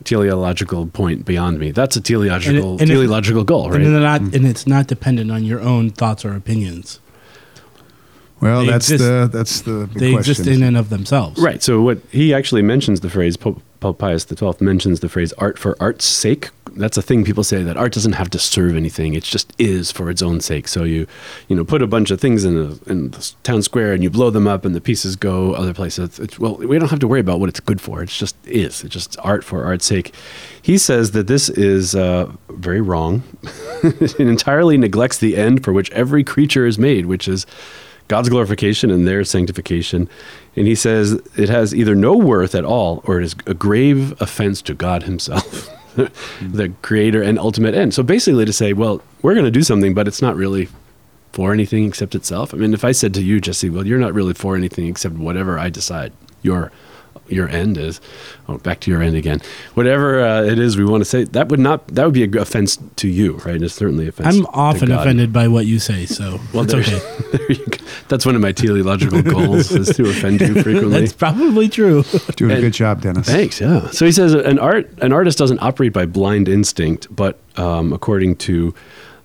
teleological 0.03 0.87
point 0.87 1.25
beyond 1.25 1.59
me, 1.59 1.69
that's 1.71 1.95
a 1.95 2.01
teleological 2.01 2.71
and 2.73 2.81
if- 2.81 2.87
teleological 2.89 3.43
goal, 3.43 3.69
right? 3.69 3.81
and, 3.81 3.93
they're 3.93 4.01
not, 4.01 4.21
mm-hmm. 4.21 4.35
and 4.35 4.47
it's 4.47 4.65
not 4.65 4.87
dependent 4.87 5.29
on 5.31 5.43
your 5.43 5.59
own 5.61 5.91
thoughts 5.91 6.25
or 6.25 6.33
opinions. 6.35 6.99
well, 8.39 8.61
they 8.65 8.71
that's 8.71 8.89
exist- 8.89 9.03
the 9.03 9.29
that's 9.31 9.61
the 9.61 9.87
big 9.93 9.99
They 9.99 10.13
question. 10.13 10.31
exist 10.31 10.47
in 10.49 10.63
and 10.63 10.75
of 10.75 10.89
themselves. 10.89 11.39
Right. 11.39 11.61
So 11.61 11.81
what 11.81 11.99
he 12.09 12.33
actually 12.33 12.63
mentions 12.63 13.01
the 13.01 13.09
phrase 13.11 13.37
Pope, 13.37 13.61
Pope 13.81 13.97
Pius 13.97 14.25
XII 14.25 14.53
mentions 14.59 14.99
the 14.99 15.09
phrase 15.09 15.33
art 15.33 15.57
for 15.57 15.75
art's 15.79 16.05
sake. 16.05 16.51
That's 16.73 16.97
a 16.97 17.01
thing 17.01 17.25
people 17.25 17.43
say 17.43 17.63
that 17.63 17.75
art 17.75 17.91
doesn't 17.91 18.13
have 18.13 18.29
to 18.29 18.39
serve 18.39 18.77
anything. 18.77 19.15
It 19.15 19.23
just 19.23 19.51
is 19.57 19.91
for 19.91 20.09
its 20.09 20.21
own 20.21 20.39
sake. 20.39 20.67
So 20.67 20.83
you, 20.83 21.07
you 21.49 21.55
know, 21.55 21.65
put 21.65 21.81
a 21.81 21.87
bunch 21.87 22.11
of 22.11 22.21
things 22.21 22.45
in 22.45 22.55
the, 22.55 22.79
in 22.89 23.09
the 23.09 23.33
town 23.41 23.63
square 23.63 23.91
and 23.91 24.03
you 24.03 24.11
blow 24.11 24.29
them 24.29 24.47
up 24.47 24.63
and 24.65 24.75
the 24.75 24.79
pieces 24.79 25.15
go 25.15 25.53
other 25.53 25.73
places. 25.73 26.19
It's, 26.19 26.39
well, 26.39 26.57
we 26.57 26.77
don't 26.77 26.89
have 26.89 26.99
to 26.99 27.07
worry 27.07 27.19
about 27.19 27.39
what 27.39 27.49
it's 27.49 27.59
good 27.59 27.81
for. 27.81 28.03
It's 28.03 28.17
just 28.17 28.35
is. 28.45 28.83
It's 28.83 28.93
just 28.93 29.17
art 29.19 29.43
for 29.43 29.65
art's 29.65 29.85
sake. 29.85 30.13
He 30.61 30.77
says 30.77 31.11
that 31.11 31.25
this 31.25 31.49
is 31.49 31.95
uh, 31.95 32.31
very 32.49 32.81
wrong. 32.81 33.23
it 33.83 34.19
entirely 34.19 34.77
neglects 34.77 35.17
the 35.17 35.35
end 35.35 35.63
for 35.63 35.73
which 35.73 35.89
every 35.91 36.23
creature 36.23 36.67
is 36.67 36.77
made, 36.77 37.07
which 37.07 37.27
is 37.27 37.47
God's 38.11 38.27
glorification 38.27 38.91
and 38.91 39.07
their 39.07 39.23
sanctification. 39.23 40.09
And 40.55 40.67
he 40.67 40.75
says 40.75 41.13
it 41.37 41.49
has 41.49 41.73
either 41.73 41.95
no 41.95 42.15
worth 42.15 42.55
at 42.55 42.65
all 42.65 43.01
or 43.05 43.19
it 43.19 43.23
is 43.23 43.35
a 43.45 43.53
grave 43.53 44.19
offense 44.21 44.61
to 44.63 44.73
God 44.73 45.03
himself, 45.03 45.69
the 45.95 46.73
creator 46.81 47.21
and 47.21 47.39
ultimate 47.39 47.73
end. 47.73 47.93
So 47.93 48.03
basically, 48.03 48.45
to 48.45 48.53
say, 48.53 48.73
well, 48.73 49.01
we're 49.21 49.33
going 49.33 49.45
to 49.45 49.51
do 49.51 49.63
something, 49.63 49.93
but 49.93 50.07
it's 50.07 50.21
not 50.21 50.35
really 50.35 50.67
for 51.31 51.53
anything 51.53 51.85
except 51.85 52.15
itself. 52.15 52.53
I 52.53 52.57
mean, 52.57 52.73
if 52.73 52.83
I 52.83 52.91
said 52.91 53.13
to 53.13 53.21
you, 53.21 53.39
Jesse, 53.39 53.69
well, 53.69 53.87
you're 53.87 53.99
not 53.99 54.13
really 54.13 54.33
for 54.33 54.55
anything 54.55 54.87
except 54.87 55.15
whatever 55.15 55.57
I 55.57 55.69
decide 55.69 56.11
your 56.41 56.71
your 57.27 57.47
end 57.47 57.77
is. 57.77 58.01
Oh, 58.47 58.57
back 58.57 58.79
to 58.81 58.91
your 58.91 59.01
end 59.01 59.15
again. 59.15 59.41
Whatever 59.73 60.21
uh, 60.21 60.43
it 60.43 60.59
is 60.59 60.77
we 60.77 60.85
want 60.85 61.01
to 61.01 61.05
say, 61.05 61.23
that 61.23 61.49
would 61.49 61.59
not 61.59 61.87
that 61.87 62.05
would 62.05 62.13
be 62.13 62.23
an 62.23 62.37
offense 62.37 62.77
to 62.97 63.07
you, 63.07 63.33
right? 63.37 63.61
It's 63.61 63.73
certainly 63.73 64.07
offense. 64.07 64.35
I'm 64.35 64.43
to 64.43 64.49
often 64.49 64.89
God. 64.89 65.01
offended 65.01 65.31
by 65.31 65.47
what 65.47 65.65
you 65.65 65.79
say, 65.79 66.05
so 66.05 66.39
Well, 66.53 66.63
it's 66.63 66.73
there, 66.73 66.81
okay. 66.81 67.21
there 67.37 67.51
you 67.51 67.65
go. 67.65 67.77
That's 68.07 68.25
one 68.25 68.35
of 68.35 68.41
my 68.41 68.51
teleological 68.51 69.21
goals 69.31 69.71
is 69.71 69.95
to 69.95 70.09
offend 70.09 70.41
you 70.41 70.61
frequently. 70.61 70.99
That's 71.01 71.13
probably 71.13 71.69
true. 71.69 72.03
Doing 72.35 72.51
a 72.57 72.61
good 72.61 72.73
job, 72.73 73.01
Denis. 73.01 73.27
Thanks. 73.27 73.61
Yeah. 73.61 73.89
So 73.91 74.05
he 74.05 74.11
says 74.11 74.33
an 74.33 74.59
art 74.59 74.89
an 75.01 75.13
artist 75.13 75.37
doesn't 75.37 75.59
operate 75.59 75.93
by 75.93 76.05
blind 76.05 76.47
instinct, 76.49 77.07
but 77.15 77.39
um, 77.57 77.93
according 77.93 78.35
to 78.37 78.73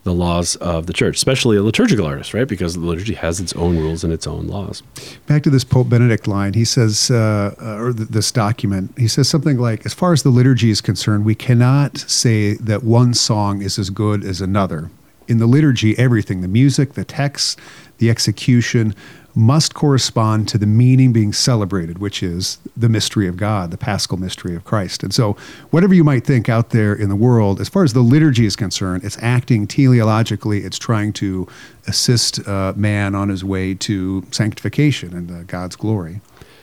the 0.07 0.15
laws 0.15 0.55
of 0.57 0.87
the 0.87 0.93
church, 0.93 1.17
especially 1.17 1.57
a 1.57 1.63
liturgical 1.63 2.07
artist, 2.07 2.33
right? 2.33 2.47
Because 2.47 2.75
the 2.75 2.81
liturgy 2.81 3.15
has 3.15 3.41
its 3.41 3.53
own 3.55 3.77
rules 3.77 4.05
and 4.05 4.13
its 4.13 4.25
own 4.27 4.47
laws. 4.47 4.83
back 5.27 5.43
to 5.43 5.51
this 5.51 5.65
Pope 5.65 5.89
Benedict 5.89 6.29
line, 6.29 6.55
he 6.55 6.65
says, 6.65 7.11
uh, 7.11 7.55
uh, 7.61 7.83
or 7.83 7.93
th- 7.93 8.09
this 8.09 8.31
document, 8.31 8.95
he 8.97 9.09
says 9.09 9.29
something 9.29 9.59
like, 9.59 9.85
as 9.85 9.93
far 9.93 10.13
as 10.13 10.23
the 10.23 10.31
liturgy 10.31 10.71
is 10.71 10.81
concerned, 10.81 11.25
we 11.25 11.35
cannot 11.35 11.99
say 11.99 12.55
that 12.55 12.85
one 12.85 13.15
song 13.15 13.61
is 13.61 13.81
as 13.81 13.91
good 13.91 14.25
as 14.25 14.41
another. 14.41 14.91
In 15.27 15.39
the 15.39 15.47
liturgy, 15.47 15.99
everything, 15.99 16.41
the 16.41 16.49
music, 16.49 16.93
the 16.93 17.05
text, 17.05 17.59
the 17.99 18.09
execution, 18.09 18.95
must 19.37 19.75
correspond 19.75 20.49
to 20.49 20.57
the 20.57 20.67
meaning 20.67 21.13
being 21.13 21.31
celebrated, 21.31 21.99
which 21.99 22.23
is 22.23 22.57
the 22.75 22.89
mystery 22.89 23.29
of 23.29 23.37
God, 23.37 23.71
the 23.71 23.77
paschal 23.77 24.17
mystery 24.17 24.57
of 24.57 24.65
Christ. 24.65 25.03
And 25.03 25.13
so, 25.13 25.35
whatever 25.71 25.93
you 25.93 26.03
might 26.03 26.25
think 26.25 26.49
out 26.49 26.71
there 26.71 26.95
in 26.95 27.11
the 27.11 27.17
world, 27.17 27.61
as 27.61 27.69
far 27.69 27.85
as 27.85 27.93
the 27.93 28.01
liturgy 28.01 28.47
is 28.47 28.57
concerned, 28.57 29.05
it's 29.05 29.19
acting 29.21 29.67
teleologically, 29.67 30.65
it's 30.65 30.79
trying 30.79 31.13
to 31.15 31.47
assist 31.87 32.49
uh, 32.49 32.73
man 32.77 33.15
on 33.15 33.29
his 33.29 33.45
way 33.45 33.75
to 33.75 34.25
sanctification 34.31 35.15
and 35.15 35.31
uh, 35.31 35.43
God's 35.43 35.77
glory. 35.77 36.23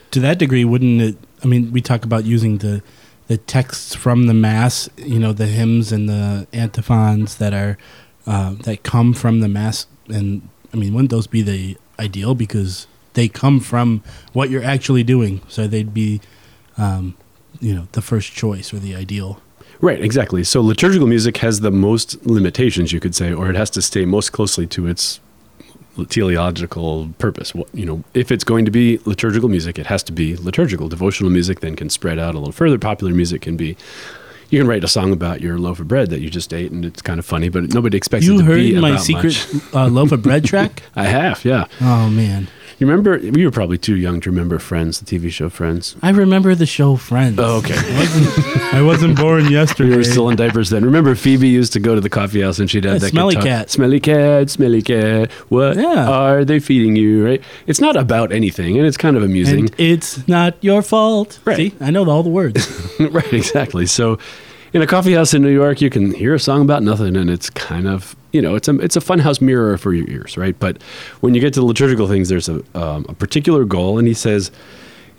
to 0.09 0.19
that 0.21 0.39
degree, 0.39 0.65
wouldn't 0.65 0.99
it? 0.99 1.17
I 1.43 1.47
mean, 1.47 1.71
we 1.71 1.79
talk 1.79 2.03
about 2.03 2.25
using 2.25 2.57
the 2.57 2.81
the 3.27 3.37
texts 3.37 3.95
from 3.95 4.25
the 4.25 4.33
mass, 4.33 4.89
you 4.97 5.19
know, 5.19 5.31
the 5.31 5.45
hymns 5.45 5.91
and 5.91 6.09
the 6.09 6.47
antiphons 6.51 7.37
that 7.37 7.53
are 7.53 7.77
uh, 8.25 8.55
that 8.63 8.81
come 8.81 9.13
from 9.13 9.41
the 9.41 9.47
mass, 9.47 9.85
and 10.07 10.49
I 10.73 10.77
mean, 10.77 10.93
wouldn't 10.93 11.11
those 11.11 11.27
be 11.27 11.43
the 11.43 11.77
ideal 11.99 12.35
because 12.35 12.87
they 13.13 13.27
come 13.27 13.59
from 13.59 14.03
what 14.33 14.49
you're 14.49 14.63
actually 14.63 15.03
doing, 15.03 15.41
so 15.47 15.67
they'd 15.67 15.93
be, 15.93 16.21
um, 16.77 17.15
you 17.59 17.73
know, 17.73 17.87
the 17.91 18.01
first 18.01 18.33
choice 18.33 18.73
or 18.73 18.79
the 18.79 18.95
ideal. 18.95 19.41
Right, 19.81 20.01
exactly. 20.01 20.43
So 20.43 20.61
liturgical 20.61 21.07
music 21.07 21.37
has 21.37 21.59
the 21.59 21.71
most 21.71 22.25
limitations, 22.25 22.91
you 22.91 22.99
could 22.99 23.15
say, 23.15 23.33
or 23.33 23.49
it 23.49 23.55
has 23.55 23.69
to 23.71 23.81
stay 23.81 24.05
most 24.05 24.31
closely 24.31 24.65
to 24.67 24.87
its 24.87 25.19
teleological 26.09 27.09
purpose. 27.19 27.53
You 27.73 27.85
know, 27.85 28.03
if 28.13 28.31
it's 28.31 28.43
going 28.43 28.65
to 28.65 28.71
be 28.71 28.99
liturgical 29.05 29.49
music, 29.49 29.77
it 29.77 29.87
has 29.87 30.01
to 30.03 30.11
be 30.11 30.35
liturgical. 30.37 30.89
Devotional 30.89 31.31
music 31.31 31.59
then 31.59 31.75
can 31.75 31.89
spread 31.89 32.17
out 32.17 32.33
a 32.33 32.39
little 32.39 32.53
further. 32.53 32.79
Popular 32.79 33.13
music 33.13 33.41
can 33.41 33.57
be. 33.57 33.77
You 34.49 34.59
can 34.59 34.67
write 34.67 34.83
a 34.83 34.87
song 34.87 35.11
about 35.11 35.41
your 35.41 35.57
loaf 35.57 35.79
of 35.79 35.87
bread 35.87 36.09
that 36.11 36.19
you 36.21 36.29
just 36.29 36.53
ate, 36.53 36.71
and 36.71 36.85
it's 36.85 37.01
kind 37.01 37.19
of 37.19 37.25
funny, 37.25 37.49
but 37.49 37.73
nobody 37.73 37.97
expects 37.97 38.25
it 38.25 38.31
You 38.31 38.39
to 38.39 38.43
heard 38.45 38.73
my 38.81 38.97
secret 38.97 39.47
uh, 39.73 39.87
loaf 39.87 40.11
of 40.11 40.21
bread 40.21 40.45
track? 40.51 40.83
I 40.95 41.05
have, 41.05 41.43
yeah. 41.45 41.65
Oh 41.81 42.09
man, 42.09 42.47
You 42.79 42.87
remember? 42.87 43.17
You 43.17 43.45
were 43.45 43.51
probably 43.51 43.77
too 43.77 43.95
young 43.95 44.19
to 44.21 44.29
remember 44.29 44.59
Friends, 44.59 44.99
the 44.99 45.05
TV 45.05 45.31
show 45.31 45.49
Friends. 45.49 45.95
I 46.01 46.09
remember 46.09 46.55
the 46.55 46.65
show 46.65 46.95
Friends. 46.95 47.37
Oh, 47.39 47.57
okay. 47.57 47.75
I 47.77 47.99
wasn't, 47.99 48.73
I 48.75 48.81
wasn't 48.81 49.17
born 49.17 49.49
yesterday. 49.51 49.89
You 49.93 49.97
were 49.97 50.03
still 50.03 50.29
in 50.29 50.35
diapers 50.35 50.69
then. 50.69 50.83
Remember 50.85 51.13
Phoebe 51.13 51.47
used 51.47 51.73
to 51.73 51.79
go 51.79 51.93
to 51.93 52.01
the 52.01 52.09
coffee 52.09 52.41
house 52.41 52.57
and 52.59 52.69
she'd 52.69 52.83
have 52.85 52.93
Yeah, 52.95 52.99
that 52.99 53.09
smelly 53.09 53.35
guitar- 53.35 53.47
cat. 53.47 53.69
Smelly 53.69 53.99
cat, 53.99 54.49
smelly 54.49 54.81
cat. 54.81 55.31
What 55.49 55.77
Yeah. 55.77 56.09
are 56.09 56.43
they 56.45 56.59
feeding 56.59 56.95
you? 56.95 57.25
Right? 57.25 57.43
It's 57.67 57.79
not 57.81 57.95
about 57.95 58.31
anything 58.31 58.77
and 58.77 58.87
it's 58.87 58.97
kind 58.97 59.15
of 59.17 59.23
amusing. 59.23 59.65
And 59.65 59.75
it's 59.79 60.27
not 60.27 60.55
your 60.61 60.81
fault. 60.81 61.39
Right. 61.45 61.57
See, 61.57 61.75
I 61.79 61.91
know 61.91 62.09
all 62.09 62.23
the 62.23 62.29
words. 62.29 62.67
right, 62.99 63.33
exactly. 63.33 63.85
So 63.85 64.17
in 64.73 64.81
a 64.81 64.87
coffee 64.87 65.13
house 65.13 65.33
in 65.33 65.41
New 65.41 65.53
York, 65.53 65.81
you 65.81 65.89
can 65.89 66.13
hear 66.13 66.33
a 66.33 66.39
song 66.39 66.61
about 66.61 66.83
nothing 66.83 67.15
and 67.15 67.29
it's 67.29 67.49
kind 67.49 67.87
of 67.87 68.15
you 68.33 68.41
know, 68.41 68.55
it's 68.55 68.67
a 68.67 68.75
it's 68.79 68.95
a 68.95 68.99
funhouse 68.99 69.39
mirror 69.39 69.77
for 69.77 69.93
your 69.93 70.09
ears, 70.09 70.37
right? 70.37 70.59
But 70.59 70.81
when 71.21 71.35
you 71.35 71.39
get 71.39 71.53
to 71.53 71.59
the 71.59 71.65
liturgical 71.65 72.07
things, 72.07 72.29
there's 72.29 72.49
a 72.49 72.63
um, 72.75 73.05
a 73.07 73.13
particular 73.13 73.63
goal, 73.63 73.99
and 73.99 74.07
he 74.07 74.15
says 74.15 74.51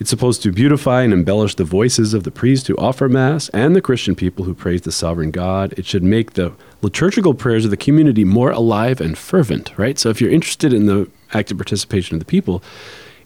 it's 0.01 0.11
supposed 0.11 0.43
to 0.43 0.51
beautify 0.51 1.03
and 1.03 1.13
embellish 1.13 1.55
the 1.55 1.65
voices 1.65 2.13
of 2.13 2.25
the 2.25 2.33
priests 2.33 2.67
who 2.67 2.77
offer 2.77 3.09
mass 3.09 3.49
and 3.51 3.77
the 3.77 3.81
Christian 3.81 4.17
people 4.17 4.45
who 4.45 4.53
praise 4.53 4.83
the 4.83 4.91
sovereign 4.91 5.31
God. 5.31 5.73
It 5.79 5.87
should 5.87 6.03
make 6.03 6.33
the 6.33 6.53
liturgical 6.83 7.35
prayers 7.35 7.65
of 7.65 7.71
the 7.71 7.77
community 7.77 8.25
more 8.25 8.51
alive 8.51 9.01
and 9.01 9.17
fervent, 9.17 9.73
right? 9.79 9.97
So 9.97 10.09
if 10.09 10.21
you're 10.21 10.33
interested 10.33 10.73
in 10.73 10.87
the 10.87 11.09
active 11.33 11.57
participation 11.57 12.17
of 12.17 12.19
the 12.19 12.27
people, 12.27 12.61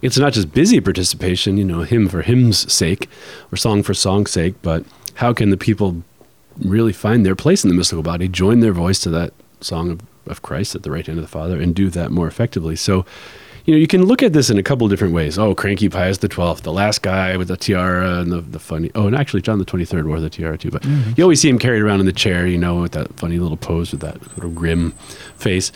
it's 0.03 0.19
not 0.19 0.33
just 0.33 0.53
busy 0.53 0.79
participation, 0.79 1.57
you 1.57 1.65
know, 1.65 1.81
hymn 1.81 2.07
for 2.07 2.21
hymn's 2.21 2.71
sake 2.71 3.09
or 3.51 3.57
song 3.57 3.81
for 3.81 3.95
song's 3.95 4.29
sake, 4.29 4.53
but 4.61 4.85
how 5.15 5.33
can 5.33 5.49
the 5.49 5.57
people 5.57 6.03
really 6.61 6.93
find 6.93 7.25
their 7.25 7.35
place 7.35 7.63
in 7.63 7.69
the 7.69 7.75
mystical 7.75 8.03
body, 8.03 8.27
join 8.27 8.59
their 8.59 8.73
voice 8.73 8.99
to 9.01 9.09
that 9.09 9.33
song 9.61 9.91
of, 9.91 10.01
of 10.27 10.41
Christ 10.41 10.75
at 10.75 10.83
the 10.83 10.91
right 10.91 11.05
hand 11.05 11.19
of 11.19 11.23
the 11.23 11.29
Father, 11.29 11.59
and 11.59 11.75
do 11.75 11.89
that 11.89 12.11
more 12.11 12.27
effectively. 12.27 12.75
So, 12.75 13.05
you 13.65 13.73
know, 13.73 13.79
you 13.79 13.87
can 13.87 14.05
look 14.05 14.23
at 14.23 14.33
this 14.33 14.49
in 14.49 14.57
a 14.57 14.63
couple 14.63 14.85
of 14.85 14.91
different 14.91 15.13
ways. 15.13 15.37
Oh, 15.37 15.53
cranky 15.53 15.89
Pius 15.89 16.17
the 16.19 16.27
Twelfth, 16.27 16.63
the 16.63 16.71
last 16.71 17.01
guy 17.01 17.37
with 17.37 17.49
the 17.49 17.57
tiara 17.57 18.19
and 18.19 18.31
the, 18.31 18.41
the 18.41 18.59
funny. 18.59 18.89
Oh, 18.95 19.07
and 19.07 19.15
actually, 19.15 19.41
John 19.41 19.59
the 19.59 19.65
Twenty 19.65 19.85
Third 19.85 20.07
wore 20.07 20.19
the 20.19 20.29
tiara 20.29 20.57
too. 20.57 20.71
But 20.71 20.81
mm-hmm. 20.83 21.11
you 21.17 21.23
always 21.23 21.41
see 21.41 21.49
him 21.49 21.59
carried 21.59 21.81
around 21.81 21.99
in 21.99 22.05
the 22.05 22.13
chair, 22.13 22.47
you 22.47 22.57
know, 22.57 22.81
with 22.81 22.93
that 22.93 23.13
funny 23.19 23.37
little 23.37 23.57
pose 23.57 23.91
with 23.91 24.01
that 24.01 24.21
little 24.35 24.49
grim 24.49 24.91
face. 25.35 25.71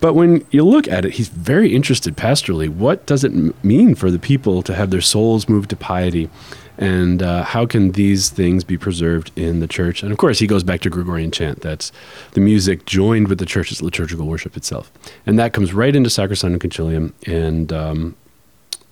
But 0.00 0.12
when 0.12 0.46
you 0.50 0.64
look 0.64 0.86
at 0.86 1.06
it, 1.06 1.14
he's 1.14 1.28
very 1.28 1.74
interested 1.74 2.14
pastorally. 2.16 2.68
What 2.68 3.06
does 3.06 3.24
it 3.24 3.32
m- 3.32 3.54
mean 3.62 3.94
for 3.94 4.10
the 4.10 4.18
people 4.18 4.62
to 4.62 4.74
have 4.74 4.90
their 4.90 5.00
souls 5.00 5.48
moved 5.48 5.70
to 5.70 5.76
piety? 5.76 6.28
And 6.76 7.22
uh, 7.22 7.44
how 7.44 7.66
can 7.66 7.92
these 7.92 8.30
things 8.30 8.64
be 8.64 8.76
preserved 8.76 9.30
in 9.36 9.60
the 9.60 9.68
church? 9.68 10.02
And 10.02 10.10
of 10.10 10.18
course, 10.18 10.38
he 10.40 10.46
goes 10.46 10.64
back 10.64 10.80
to 10.80 10.90
Gregorian 10.90 11.30
chant. 11.30 11.60
That's 11.60 11.92
the 12.32 12.40
music 12.40 12.84
joined 12.84 13.28
with 13.28 13.38
the 13.38 13.46
church's 13.46 13.80
liturgical 13.80 14.26
worship 14.26 14.56
itself. 14.56 14.90
And 15.26 15.38
that 15.38 15.52
comes 15.52 15.72
right 15.72 15.94
into 15.94 16.10
Sacrosanctum 16.10 16.58
Concilium. 16.58 17.12
And 17.26 17.72
um, 17.72 18.16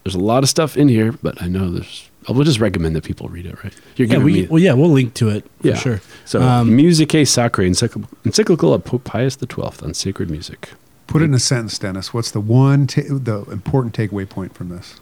there's 0.04 0.14
a 0.14 0.20
lot 0.20 0.42
of 0.44 0.48
stuff 0.48 0.76
in 0.76 0.88
here, 0.88 1.12
but 1.22 1.40
I 1.42 1.48
know 1.48 1.70
there's. 1.70 2.08
I 2.28 2.32
will 2.32 2.44
just 2.44 2.60
recommend 2.60 2.94
that 2.94 3.02
people 3.02 3.28
read 3.28 3.46
it, 3.46 3.64
right? 3.64 3.74
You're 3.96 4.06
Yeah, 4.06 4.12
giving 4.14 4.24
we, 4.26 4.32
me- 4.42 4.46
well, 4.46 4.62
yeah, 4.62 4.74
we'll 4.74 4.90
link 4.92 5.14
to 5.14 5.28
it 5.28 5.44
for 5.60 5.74
sure. 5.74 6.00
So, 6.24 6.40
Um, 6.40 6.70
Musicae 6.70 7.22
Sacrae, 7.26 7.68
encycl- 7.68 8.06
encyclical 8.24 8.72
of 8.72 8.84
Pope 8.84 9.02
Pius 9.02 9.36
XII 9.36 9.60
on 9.82 9.92
sacred 9.92 10.30
music. 10.30 10.70
Put 11.08 11.22
it 11.22 11.24
in 11.24 11.34
a 11.34 11.40
sentence, 11.40 11.80
Denis. 11.80 12.14
What's 12.14 12.30
the 12.30 12.40
one, 12.40 12.86
ta- 12.86 13.02
the 13.08 13.44
important 13.50 13.92
takeaway 13.96 14.28
point 14.28 14.54
from 14.54 14.68
this? 14.68 14.94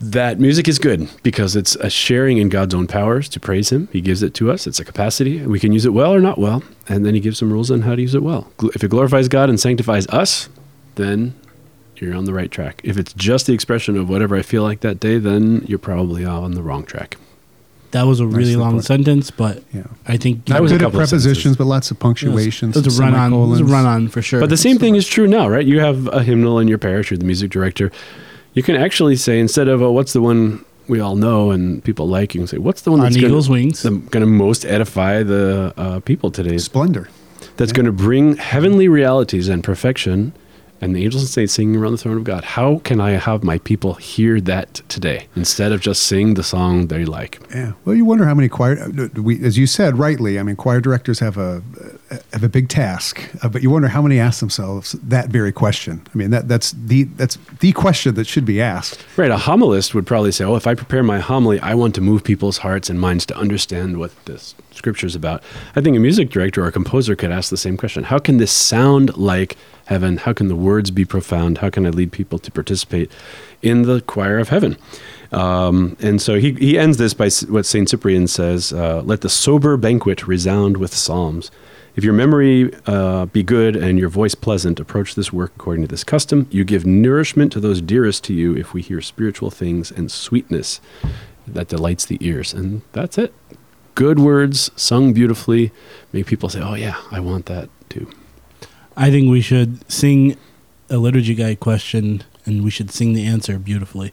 That 0.00 0.38
music 0.38 0.68
is 0.68 0.78
good 0.78 1.08
because 1.22 1.56
it's 1.56 1.74
a 1.76 1.90
sharing 1.90 2.38
in 2.38 2.48
God's 2.48 2.72
own 2.74 2.86
powers 2.86 3.28
to 3.30 3.40
praise 3.40 3.70
Him. 3.70 3.88
He 3.92 4.00
gives 4.00 4.22
it 4.22 4.32
to 4.34 4.50
us. 4.50 4.66
It's 4.66 4.78
a 4.78 4.84
capacity. 4.84 5.44
We 5.44 5.58
can 5.58 5.72
use 5.72 5.84
it 5.84 5.92
well 5.92 6.14
or 6.14 6.20
not 6.20 6.38
well, 6.38 6.62
and 6.88 7.04
then 7.04 7.14
He 7.14 7.20
gives 7.20 7.38
some 7.38 7.52
rules 7.52 7.70
on 7.70 7.82
how 7.82 7.94
to 7.96 8.02
use 8.02 8.14
it 8.14 8.22
well. 8.22 8.52
If 8.74 8.84
it 8.84 8.90
glorifies 8.90 9.28
God 9.28 9.48
and 9.50 9.58
sanctifies 9.58 10.06
us, 10.08 10.48
then 10.94 11.34
you're 11.96 12.14
on 12.14 12.26
the 12.26 12.32
right 12.32 12.50
track. 12.50 12.80
If 12.84 12.96
it's 12.96 13.12
just 13.12 13.46
the 13.46 13.52
expression 13.54 13.96
of 13.96 14.08
whatever 14.08 14.36
I 14.36 14.42
feel 14.42 14.62
like 14.62 14.80
that 14.80 15.00
day, 15.00 15.18
then 15.18 15.64
you're 15.66 15.80
probably 15.80 16.24
on 16.24 16.52
the 16.52 16.62
wrong 16.62 16.84
track. 16.84 17.16
that 17.90 18.02
was 18.06 18.20
a 18.20 18.26
really 18.26 18.54
long 18.54 18.76
put. 18.76 18.84
sentence, 18.84 19.30
but 19.32 19.64
Yeah. 19.74 19.82
I 20.06 20.16
think 20.18 20.44
That 20.44 20.54
Not 20.54 20.62
was 20.62 20.70
a 20.72 20.74
good 20.74 20.82
at 20.82 20.84
couple 20.88 21.00
of 21.00 21.08
prepositions, 21.08 21.38
sentences. 21.38 21.56
but 21.56 21.64
lots 21.64 21.90
of 21.90 21.98
punctuation. 21.98 22.68
It 22.70 22.76
was 22.84 22.98
a 22.98 23.02
run 23.02 23.14
on. 23.14 23.32
It 23.32 23.46
was 23.46 23.60
a 23.60 23.64
run 23.64 23.86
on 23.86 24.08
for 24.08 24.20
sure. 24.22 24.38
But 24.40 24.50
the 24.50 24.56
same 24.58 24.78
thing 24.78 24.94
is 24.94 25.08
true 25.08 25.26
now, 25.26 25.48
right? 25.48 25.66
You 25.66 25.80
have 25.80 26.06
a 26.08 26.22
hymnal 26.22 26.58
in 26.60 26.68
your 26.68 26.76
parish, 26.78 27.10
you're 27.10 27.16
the 27.18 27.24
music 27.24 27.50
director. 27.50 27.90
You 28.54 28.62
can 28.62 28.76
actually 28.76 29.16
say, 29.16 29.38
instead 29.38 29.68
of, 29.68 29.82
oh, 29.82 29.92
what's 29.92 30.12
the 30.12 30.20
one 30.22 30.64
we 30.88 31.00
all 31.00 31.16
know 31.16 31.50
and 31.50 31.84
people 31.84 32.08
like, 32.08 32.34
you 32.34 32.40
can 32.40 32.48
say, 32.48 32.58
what's 32.58 32.82
the 32.82 32.90
one 32.90 33.00
On 33.00 33.04
that's 33.06 33.16
Eagle's 33.16 33.46
gonna, 33.48 33.60
Wings. 33.60 33.82
going 33.82 34.10
to 34.10 34.26
most 34.26 34.64
edify 34.64 35.22
the 35.22 35.72
uh, 35.76 36.00
people 36.00 36.30
today? 36.30 36.58
Splendor. 36.58 37.08
That's 37.56 37.72
going 37.72 37.86
to 37.86 37.92
bring 37.92 38.36
heavenly 38.36 38.88
realities 38.88 39.48
and 39.48 39.62
perfection 39.62 40.32
and 40.80 40.94
the 40.94 41.02
angels 41.04 41.24
and 41.24 41.28
saints 41.30 41.52
singing 41.54 41.76
around 41.76 41.90
the 41.92 41.98
throne 41.98 42.16
of 42.16 42.22
God. 42.24 42.44
How 42.44 42.78
can 42.78 43.00
I 43.00 43.10
have 43.12 43.42
my 43.42 43.58
people 43.58 43.94
hear 43.94 44.40
that 44.42 44.74
today 44.88 45.26
instead 45.34 45.72
of 45.72 45.80
just 45.80 46.04
sing 46.04 46.34
the 46.34 46.44
song 46.44 46.86
they 46.86 47.04
like? 47.04 47.40
Yeah. 47.52 47.72
Well, 47.84 47.96
you 47.96 48.04
wonder 48.04 48.26
how 48.26 48.34
many 48.34 48.48
choir. 48.48 48.78
uh, 48.78 49.08
We, 49.20 49.44
as 49.44 49.58
you 49.58 49.66
said 49.66 49.98
rightly, 49.98 50.38
I 50.38 50.44
mean, 50.44 50.54
choir 50.54 50.80
directors 50.80 51.18
have 51.18 51.36
a 51.36 51.62
have 52.32 52.42
a 52.42 52.48
big 52.48 52.68
task, 52.68 53.28
uh, 53.42 53.48
but 53.48 53.62
you 53.62 53.70
wonder 53.70 53.88
how 53.88 54.00
many 54.00 54.18
ask 54.18 54.40
themselves 54.40 54.92
that 54.92 55.28
very 55.28 55.52
question. 55.52 56.00
I 56.12 56.16
mean, 56.16 56.30
that 56.30 56.48
that's 56.48 56.72
the 56.72 57.04
that's 57.04 57.36
the 57.60 57.72
question 57.72 58.14
that 58.14 58.26
should 58.26 58.46
be 58.46 58.62
asked. 58.62 59.04
Right, 59.16 59.30
a 59.30 59.36
homilist 59.36 59.94
would 59.94 60.06
probably 60.06 60.32
say, 60.32 60.44
"Oh, 60.44 60.56
if 60.56 60.66
I 60.66 60.74
prepare 60.74 61.02
my 61.02 61.18
homily, 61.18 61.60
I 61.60 61.74
want 61.74 61.94
to 61.96 62.00
move 62.00 62.24
people's 62.24 62.58
hearts 62.58 62.88
and 62.88 62.98
minds 62.98 63.26
to 63.26 63.36
understand 63.36 63.98
what 63.98 64.12
this 64.24 64.54
scripture 64.70 65.06
is 65.06 65.14
about." 65.14 65.42
I 65.76 65.82
think 65.82 65.96
a 65.96 66.00
music 66.00 66.30
director 66.30 66.64
or 66.64 66.68
a 66.68 66.72
composer 66.72 67.14
could 67.14 67.30
ask 67.30 67.50
the 67.50 67.58
same 67.58 67.76
question: 67.76 68.04
How 68.04 68.18
can 68.18 68.38
this 68.38 68.52
sound 68.52 69.16
like 69.16 69.58
heaven? 69.86 70.16
How 70.16 70.32
can 70.32 70.48
the 70.48 70.56
words 70.56 70.90
be 70.90 71.04
profound? 71.04 71.58
How 71.58 71.68
can 71.68 71.84
I 71.84 71.90
lead 71.90 72.10
people 72.10 72.38
to 72.38 72.50
participate 72.50 73.12
in 73.60 73.82
the 73.82 74.00
choir 74.00 74.38
of 74.38 74.48
heaven? 74.48 74.78
Um, 75.30 75.96
and 76.00 76.22
so 76.22 76.38
he, 76.38 76.52
he 76.54 76.78
ends 76.78 76.96
this 76.96 77.12
by 77.12 77.28
what 77.50 77.66
Saint 77.66 77.90
Cyprian 77.90 78.28
says: 78.28 78.72
uh, 78.72 79.02
"Let 79.02 79.20
the 79.20 79.28
sober 79.28 79.76
banquet 79.76 80.26
resound 80.26 80.78
with 80.78 80.94
psalms." 80.94 81.50
If 81.96 82.04
your 82.04 82.12
memory 82.12 82.72
uh, 82.86 83.26
be 83.26 83.42
good 83.42 83.74
and 83.74 83.98
your 83.98 84.08
voice 84.08 84.34
pleasant, 84.34 84.78
approach 84.78 85.14
this 85.14 85.32
work 85.32 85.52
according 85.56 85.82
to 85.82 85.88
this 85.88 86.04
custom. 86.04 86.46
You 86.50 86.64
give 86.64 86.86
nourishment 86.86 87.52
to 87.52 87.60
those 87.60 87.80
dearest 87.80 88.22
to 88.24 88.34
you 88.34 88.56
if 88.56 88.72
we 88.72 88.82
hear 88.82 89.00
spiritual 89.00 89.50
things 89.50 89.90
and 89.90 90.10
sweetness 90.10 90.80
that 91.46 91.68
delights 91.68 92.06
the 92.06 92.18
ears. 92.20 92.52
And 92.52 92.82
that's 92.92 93.18
it. 93.18 93.34
Good 93.94 94.20
words 94.20 94.70
sung 94.76 95.12
beautifully 95.12 95.72
make 96.12 96.26
people 96.26 96.48
say, 96.48 96.60
oh, 96.60 96.74
yeah, 96.74 97.00
I 97.10 97.18
want 97.18 97.46
that 97.46 97.68
too. 97.88 98.08
I 98.96 99.10
think 99.10 99.28
we 99.30 99.40
should 99.40 99.90
sing 99.90 100.36
a 100.90 100.98
liturgy 100.98 101.34
guide 101.34 101.60
question, 101.60 102.24
and 102.46 102.64
we 102.64 102.70
should 102.70 102.90
sing 102.90 103.12
the 103.12 103.26
answer 103.26 103.58
beautifully. 103.58 104.12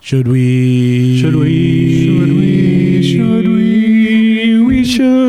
Should 0.00 0.26
we? 0.26 1.20
Should 1.20 1.36
we? 1.36 2.04
Should 2.04 2.28
we? 2.28 3.02
Should 3.02 3.48
we? 3.48 4.60
We 4.60 4.84
should. 4.84 5.25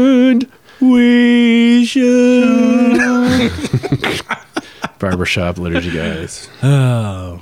Barbershop 4.99 5.57
liturgy 5.57 5.91
guys. 5.91 6.49
Oh. 6.63 7.41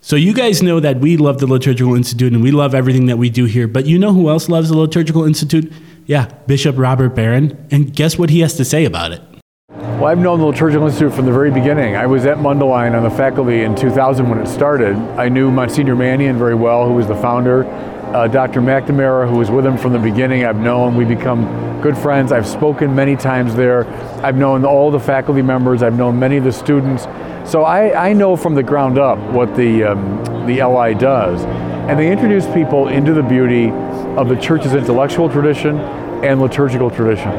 So 0.00 0.16
you 0.16 0.32
guys 0.32 0.62
know 0.62 0.80
that 0.80 1.00
we 1.00 1.16
love 1.16 1.38
the 1.38 1.46
Liturgical 1.46 1.94
Institute 1.94 2.32
and 2.32 2.42
we 2.42 2.50
love 2.50 2.74
everything 2.74 3.06
that 3.06 3.18
we 3.18 3.28
do 3.28 3.44
here, 3.44 3.68
but 3.68 3.86
you 3.86 3.98
know 3.98 4.12
who 4.12 4.30
else 4.30 4.48
loves 4.48 4.70
the 4.70 4.76
Liturgical 4.76 5.24
Institute? 5.24 5.70
Yeah, 6.06 6.32
Bishop 6.46 6.78
Robert 6.78 7.10
Barron. 7.10 7.66
And 7.70 7.94
guess 7.94 8.18
what 8.18 8.30
he 8.30 8.40
has 8.40 8.54
to 8.56 8.64
say 8.64 8.86
about 8.86 9.12
it? 9.12 9.20
Well, 9.68 10.06
I've 10.06 10.18
known 10.18 10.38
the 10.38 10.46
Liturgical 10.46 10.86
Institute 10.86 11.12
from 11.12 11.26
the 11.26 11.32
very 11.32 11.50
beginning. 11.50 11.96
I 11.96 12.06
was 12.06 12.24
at 12.24 12.38
Mundelein 12.38 12.96
on 12.96 13.02
the 13.02 13.10
faculty 13.10 13.62
in 13.62 13.74
2000 13.74 14.30
when 14.30 14.38
it 14.38 14.46
started. 14.46 14.96
I 15.18 15.28
knew 15.28 15.50
Monsignor 15.50 15.96
Mannion 15.96 16.38
very 16.38 16.54
well, 16.54 16.86
who 16.86 16.94
was 16.94 17.06
the 17.06 17.16
founder. 17.16 17.66
Uh, 18.14 18.28
Dr. 18.28 18.62
McNamara, 18.62 19.28
who 19.28 19.36
was 19.36 19.50
with 19.50 19.66
him 19.66 19.76
from 19.76 19.92
the 19.92 19.98
beginning, 19.98 20.44
I've 20.44 20.56
known. 20.56 20.96
We 20.96 21.04
become 21.04 21.44
good 21.82 21.96
friends. 21.96 22.32
I've 22.32 22.46
spoken 22.46 22.94
many 22.94 23.16
times 23.16 23.54
there. 23.54 23.86
I've 24.22 24.36
known 24.36 24.64
all 24.64 24.90
the 24.90 25.00
faculty 25.00 25.42
members. 25.42 25.82
I've 25.82 25.96
known 25.96 26.18
many 26.18 26.36
of 26.36 26.44
the 26.44 26.52
students. 26.52 27.04
So 27.50 27.62
I, 27.62 28.08
I 28.08 28.12
know 28.12 28.36
from 28.36 28.54
the 28.54 28.62
ground 28.62 28.98
up 28.98 29.18
what 29.32 29.56
the, 29.56 29.84
um, 29.84 30.46
the 30.46 30.62
LI 30.62 30.94
does. 30.94 31.44
And 31.88 31.98
they 31.98 32.12
introduce 32.12 32.46
people 32.52 32.88
into 32.88 33.14
the 33.14 33.22
beauty 33.22 33.70
of 33.70 34.28
the 34.28 34.36
church's 34.36 34.74
intellectual 34.74 35.30
tradition 35.30 35.78
and 36.22 36.40
liturgical 36.40 36.90
tradition. 36.90 37.32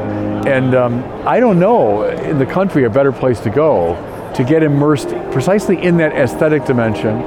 And 0.47 0.73
um, 0.73 1.04
I 1.28 1.39
don't 1.39 1.60
know 1.60 2.04
in 2.06 2.39
the 2.39 2.45
country 2.45 2.86
a 2.86 2.89
better 2.89 3.12
place 3.12 3.39
to 3.41 3.49
go 3.49 3.95
to 4.36 4.43
get 4.43 4.63
immersed 4.63 5.10
precisely 5.32 5.82
in 5.82 5.97
that 5.97 6.13
aesthetic 6.13 6.65
dimension 6.65 7.21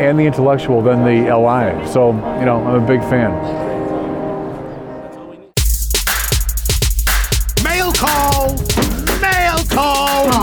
and 0.00 0.18
the 0.18 0.24
intellectual 0.24 0.82
than 0.82 1.04
the 1.04 1.32
LI. 1.32 1.86
So, 1.86 2.12
you 2.38 2.46
know, 2.46 2.64
I'm 2.66 2.82
a 2.82 2.86
big 2.86 3.00
fan. 3.02 3.63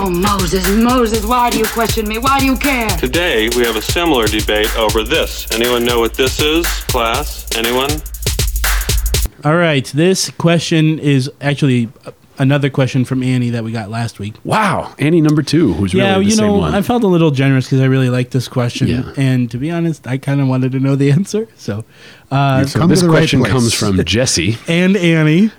Oh, 0.03 0.09
Moses, 0.09 0.67
Moses, 0.67 1.23
why 1.23 1.51
do 1.51 1.59
you 1.59 1.65
question 1.65 2.07
me? 2.07 2.17
Why 2.17 2.39
do 2.39 2.45
you 2.47 2.57
care? 2.57 2.89
Today, 2.97 3.49
we 3.55 3.63
have 3.63 3.75
a 3.75 3.81
similar 3.83 4.25
debate 4.25 4.75
over 4.75 5.03
this. 5.03 5.45
Anyone 5.51 5.85
know 5.85 5.99
what 5.99 6.15
this 6.15 6.41
is, 6.41 6.65
class? 6.85 7.45
Anyone? 7.55 7.91
All 9.45 9.55
right, 9.55 9.85
this 9.85 10.31
question 10.31 10.97
is 10.97 11.29
actually 11.39 11.89
another 12.39 12.71
question 12.71 13.05
from 13.05 13.21
Annie 13.21 13.51
that 13.51 13.63
we 13.63 13.71
got 13.71 13.91
last 13.91 14.17
week. 14.17 14.33
Wow. 14.43 14.95
Annie 14.97 15.21
number 15.21 15.43
two, 15.43 15.73
who's 15.73 15.93
yeah, 15.93 16.13
really 16.13 16.23
the 16.25 16.29
you 16.31 16.35
same 16.35 16.47
know, 16.47 16.57
one. 16.57 16.73
I 16.73 16.81
felt 16.81 17.03
a 17.03 17.07
little 17.07 17.29
generous 17.29 17.65
because 17.65 17.81
I 17.81 17.85
really 17.85 18.09
liked 18.09 18.31
this 18.31 18.47
question, 18.47 18.87
Yeah. 18.87 19.13
and 19.17 19.51
to 19.51 19.59
be 19.59 19.69
honest, 19.69 20.07
I 20.07 20.17
kind 20.17 20.41
of 20.41 20.47
wanted 20.47 20.71
to 20.71 20.79
know 20.79 20.95
the 20.95 21.11
answer. 21.17 21.47
So, 21.57 21.85
uh, 22.31 22.65
so 22.65 22.87
this 22.87 23.01
to 23.01 23.05
right 23.07 23.11
question 23.17 23.41
place. 23.41 23.51
comes 23.51 23.73
from 23.75 24.03
Jesse. 24.05 24.57
and 24.67 24.97
Annie, 24.97 25.51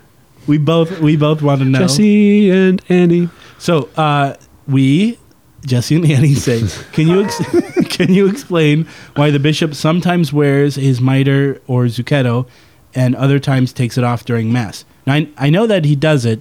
we 0.47 0.59
both 0.59 1.01
we 1.01 1.17
both 1.17 1.43
want 1.43 1.61
to 1.61 1.65
know. 1.67 1.81
Jesse 1.81 2.51
and 2.51 2.83
Annie. 2.89 3.29
So, 3.59 3.89
uh, 3.97 4.35
we, 4.67 5.19
Jesse 5.65 5.95
and 5.97 6.11
Annie, 6.11 6.35
say, 6.35 6.63
can 6.93 7.07
you 7.09 7.23
ex- 7.25 7.89
can 7.89 8.13
you 8.13 8.27
explain 8.29 8.87
why 9.15 9.31
the 9.31 9.39
bishop 9.39 9.75
sometimes 9.75 10.33
wears 10.33 10.75
his 10.75 11.01
mitre 11.01 11.61
or 11.67 11.85
zucchetto, 11.85 12.49
and 12.95 13.15
other 13.15 13.39
times 13.39 13.73
takes 13.73 13.97
it 13.97 14.05
off 14.05 14.25
during 14.25 14.53
mass? 14.53 14.85
Now, 15.07 15.15
I, 15.15 15.29
I 15.37 15.51
know 15.51 15.67
that 15.67 15.85
he 15.85 15.95
does 15.97 16.25
it, 16.25 16.41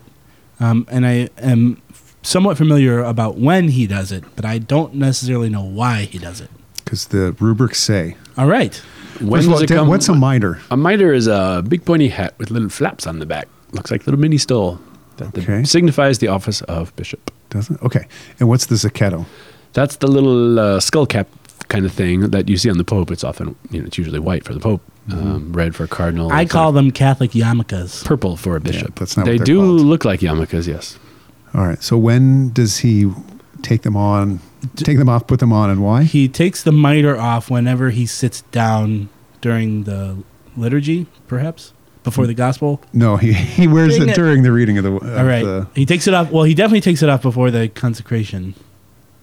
um, 0.60 0.88
and 0.90 1.06
I 1.06 1.30
am 1.38 1.82
somewhat 2.24 2.58
familiar 2.58 3.00
about 3.04 3.38
when 3.38 3.70
he 3.70 3.88
does 3.88 4.12
it, 4.12 4.24
but 4.36 4.46
I 4.46 4.58
don't 4.60 4.96
necessarily 4.96 5.50
know 5.50 5.64
why 5.64 6.04
he 6.04 6.18
does 6.20 6.42
it. 6.42 6.50
Because 6.84 7.08
the 7.08 7.36
rubrics 7.40 7.80
say. 7.80 8.16
All 8.38 8.48
right. 8.48 8.76
When 9.20 9.40
First 9.42 9.48
of 9.48 9.54
all, 9.54 9.62
it 9.64 9.68
Dan, 9.68 9.78
come? 9.80 9.88
what's 9.88 10.10
a 10.10 10.16
mitre? 10.16 10.60
A 10.72 10.78
mitre 10.78 11.14
is 11.14 11.28
a 11.28 11.64
big 11.68 11.86
pointy 11.86 12.10
hat 12.10 12.34
with 12.38 12.50
little 12.52 12.70
flaps 12.70 13.06
on 13.06 13.20
the 13.20 13.26
back. 13.26 13.48
Looks 13.74 13.92
like 13.92 14.02
a 14.02 14.06
little 14.06 14.20
mini 14.20 14.38
stole. 14.38 14.80
That 15.18 15.34
the- 15.34 15.42
Okay. 15.42 15.64
signifies 15.64 16.20
the 16.20 16.28
office 16.28 16.62
of 16.64 16.96
bishop. 16.96 17.32
Doesn't? 17.50 17.82
Okay. 17.84 18.06
And 18.40 18.48
what's 18.50 18.66
the 18.68 18.76
zucchetto? 18.76 19.26
That's 19.74 19.98
the 19.98 20.08
little 20.08 20.60
uh, 20.60 20.80
skull 20.80 21.06
cap 21.06 21.28
kind 21.68 21.86
of 21.86 21.92
thing 21.94 22.30
that 22.32 22.50
you 22.50 22.58
see 22.58 22.70
on 22.70 22.78
the 22.78 22.84
Pope. 22.84 23.12
It's 23.12 23.24
often, 23.24 23.56
you 23.70 23.80
know, 23.82 23.86
it's 23.88 23.98
usually 23.98 24.20
white 24.20 24.44
for 24.44 24.54
the 24.54 24.60
Pope, 24.60 24.82
um, 25.12 25.54
red 25.54 25.76
for 25.76 25.88
cardinal. 25.88 26.32
I 26.32 26.42
it's 26.42 26.52
call 26.52 26.72
them 26.72 26.92
Catholic 26.92 27.32
yarmulkes. 27.32 28.04
purple 28.04 28.36
for 28.38 28.56
a 28.56 28.60
bishop. 28.62 28.96
that's 29.00 29.16
not 29.16 29.26
they 29.26 29.38
what 29.38 29.46
do 29.46 29.58
called. 29.60 29.82
look 29.82 30.04
like 30.06 30.20
yarmulkes, 30.22 30.68
yes. 30.68 30.98
All 31.54 31.66
right. 31.66 31.82
So 31.84 31.98
when 31.98 32.52
does 32.54 32.80
he 32.80 33.12
take 33.62 33.84
them 33.84 33.96
on, 33.96 34.40
take 34.76 34.98
them 34.98 35.08
off, 35.10 35.28
put 35.28 35.40
them 35.40 35.54
on, 35.54 35.70
and 35.70 35.82
why? 35.84 36.04
He 36.04 36.28
takes 36.28 36.64
the 36.64 36.72
mitre 36.74 37.18
off 37.18 37.50
whenever 37.50 37.90
he 37.92 38.06
sits 38.06 38.42
down 38.52 39.08
during 39.42 39.84
the 39.84 40.18
liturgy, 40.58 41.08
perhaps 41.28 41.74
before 42.04 42.26
the 42.28 42.34
gospel. 42.34 42.82
No, 42.94 43.18
he, 43.18 43.34
he 43.34 43.68
wears 43.68 43.98
Dang 43.98 44.08
it 44.10 44.12
it. 44.12 44.16
during 44.16 44.44
the 44.44 44.52
reading 44.52 44.78
of 44.78 44.84
the. 44.84 44.92
Of 44.96 45.04
All 45.20 45.26
right, 45.26 45.44
the- 45.44 45.68
he 45.76 45.86
takes 45.86 46.08
it 46.08 46.14
off. 46.14 46.32
Well, 46.32 46.44
he 46.44 46.54
definitely 46.54 46.82
takes 46.82 47.02
it 47.04 47.10
off 47.10 47.22
before 47.22 47.52
the 47.52 47.68
consecration, 47.70 48.56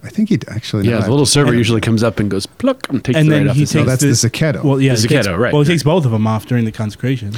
I 0.04 0.08
think 0.10 0.28
he 0.28 0.38
actually. 0.48 0.86
Yeah, 0.88 0.98
no, 0.98 1.04
the 1.06 1.10
little 1.10 1.26
server 1.26 1.52
I- 1.52 1.56
usually 1.56 1.80
comes 1.80 2.02
up 2.02 2.20
and 2.20 2.30
goes 2.30 2.46
pluck 2.46 2.88
and 2.88 3.04
takes 3.04 3.18
and 3.18 3.26
it 3.28 3.30
then 3.30 3.42
right 3.42 3.50
off 3.50 3.56
he 3.56 3.60
his 3.62 3.72
takes 3.72 3.86
that's 3.86 4.02
the 4.02 4.08
zucchetto. 4.10 4.62
Well, 4.64 4.80
yeah, 4.80 4.94
The 4.94 5.00
he 5.02 5.08
takes- 5.08 5.26
right, 5.26 5.36
Well, 5.38 5.50
he 5.50 5.58
right. 5.58 5.66
takes 5.66 5.82
both 5.82 6.04
of 6.04 6.12
them 6.12 6.26
off 6.26 6.46
during 6.46 6.64
the 6.64 6.72
consecration. 6.72 7.34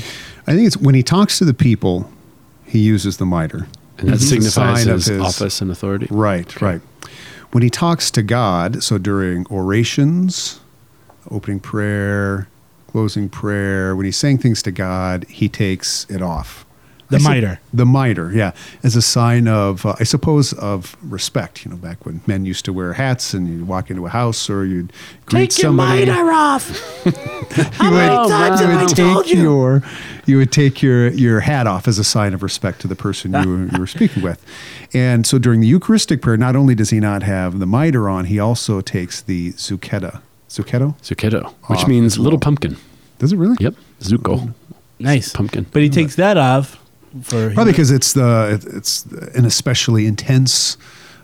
I 0.46 0.55
think 0.55 0.66
it's 0.66 0.76
when 0.76 0.94
he 0.94 1.03
talks 1.03 1.38
to 1.38 1.44
the 1.44 1.55
people, 1.55 2.11
he 2.66 2.79
uses 2.81 3.16
the 3.16 3.26
mitre. 3.26 3.66
And 3.98 4.09
that 4.09 4.14
It's 4.14 4.24
a 4.24 4.26
signifies 4.29 4.85
sign 4.85 4.88
of 4.94 5.05
his, 5.05 5.20
office 5.20 5.61
and 5.61 5.70
authority. 5.70 6.07
Right, 6.11 6.61
right. 6.62 6.81
When 7.53 7.62
he 7.62 7.68
talks 7.68 8.11
to 8.12 8.22
God, 8.22 8.83
so 8.83 8.96
during 8.96 9.44
orations, 9.50 10.61
opening 11.31 11.61
prayer, 11.61 12.48
closing 12.90 13.29
prayer, 13.29 13.94
when 13.96 14.05
he's 14.07 14.16
saying 14.16 14.38
things 14.38 14.62
to 14.62 14.70
God, 14.70 15.24
he 15.29 15.48
takes 15.48 16.07
it 16.11 16.22
off. 16.22 16.66
The 17.11 17.16
I 17.16 17.18
sup- 17.18 17.33
mitre. 17.33 17.61
The 17.74 17.87
mitre, 17.87 18.31
yeah, 18.33 18.53
as 18.85 18.94
a 18.94 19.03
sign 19.03 19.48
of, 19.48 19.85
uh, 19.85 19.96
I 19.98 20.05
suppose, 20.05 20.53
of 20.53 20.96
respect. 21.03 21.64
You 21.64 21.72
know, 21.72 21.76
back 21.76 22.07
when 22.07 22.20
men 22.26 22.44
used 22.44 22.64
to 22.66 22.72
wear 22.72 22.92
hats 22.92 23.35
and 23.35 23.48
you'd 23.48 23.66
walk 23.66 23.90
into 23.90 24.07
a 24.07 24.09
house 24.09 24.48
or 24.48 24.64
you'd 24.64 24.92
greet 25.26 25.53
somebody. 25.53 26.05
Take 26.05 26.07
your 26.07 26.24
mitre 26.24 26.33
off. 26.33 27.03
you 27.05 27.12
would, 27.90 28.29
times 28.29 28.61
you 28.61 28.66
have 28.66 28.79
I 28.79 28.85
would 28.85 28.96
told 28.96 29.24
take 29.24 29.35
you? 29.35 29.42
your 29.42 29.83
you 30.26 30.37
would 30.37 30.53
take 30.53 30.83
your 30.83 31.09
your 31.09 31.40
hat 31.40 31.66
off 31.66 31.88
as 31.88 31.98
a 31.98 32.05
sign 32.05 32.33
of 32.33 32.44
respect 32.44 32.81
to 32.83 32.88
the 32.88 32.96
person 32.96 33.33
you 33.33 33.48
were, 33.48 33.66
you 33.72 33.79
were 33.81 33.88
speaking 33.88 34.22
with. 34.22 34.44
And 34.94 35.26
so 35.26 35.38
during 35.38 35.61
the 35.61 35.66
Eucharistic 35.66 36.22
prayer, 36.22 36.37
not 36.37 36.55
only 36.55 36.76
does 36.76 36.90
he 36.90 37.00
not 37.00 37.24
have 37.24 37.59
the 37.59 37.66
mitre 37.66 38.09
on, 38.09 38.26
he 38.26 38.38
also 38.38 38.81
takes 38.81 39.20
the 39.20 39.53
zucchetta. 39.55 40.20
Zucchetto? 40.51 40.95
Zucchetto, 41.01 41.53
which 41.69 41.81
Off 41.81 41.89
means 41.89 42.19
little 42.19 42.33
well. 42.33 42.41
pumpkin. 42.41 42.77
Does 43.19 43.33
it 43.33 43.37
really? 43.37 43.57
Yep, 43.61 43.75
zucco. 44.01 44.53
Nice 44.99 45.33
Pumpkin. 45.33 45.65
But 45.73 45.81
he 45.83 45.89
takes 45.89 46.17
that 46.17 46.37
off 46.37 46.79
for 47.23 47.51
Probably 47.55 47.73
because 47.73 47.91
it's 47.91 48.13
the 48.13 48.61
it's 48.75 49.05
an 49.35 49.45
especially 49.47 50.07
intense 50.07 50.77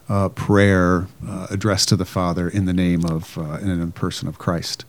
uh, 0.09 0.29
prayer 0.31 1.09
uh, 1.29 1.49
addressed 1.51 1.89
to 1.91 1.97
the 1.97 2.05
Father 2.07 2.49
in 2.49 2.65
the 2.65 2.73
name 2.73 3.05
of 3.05 3.37
uh, 3.37 3.59
in 3.61 3.79
the 3.81 3.87
person 3.89 4.29
of 4.29 4.39
Christ. 4.39 4.85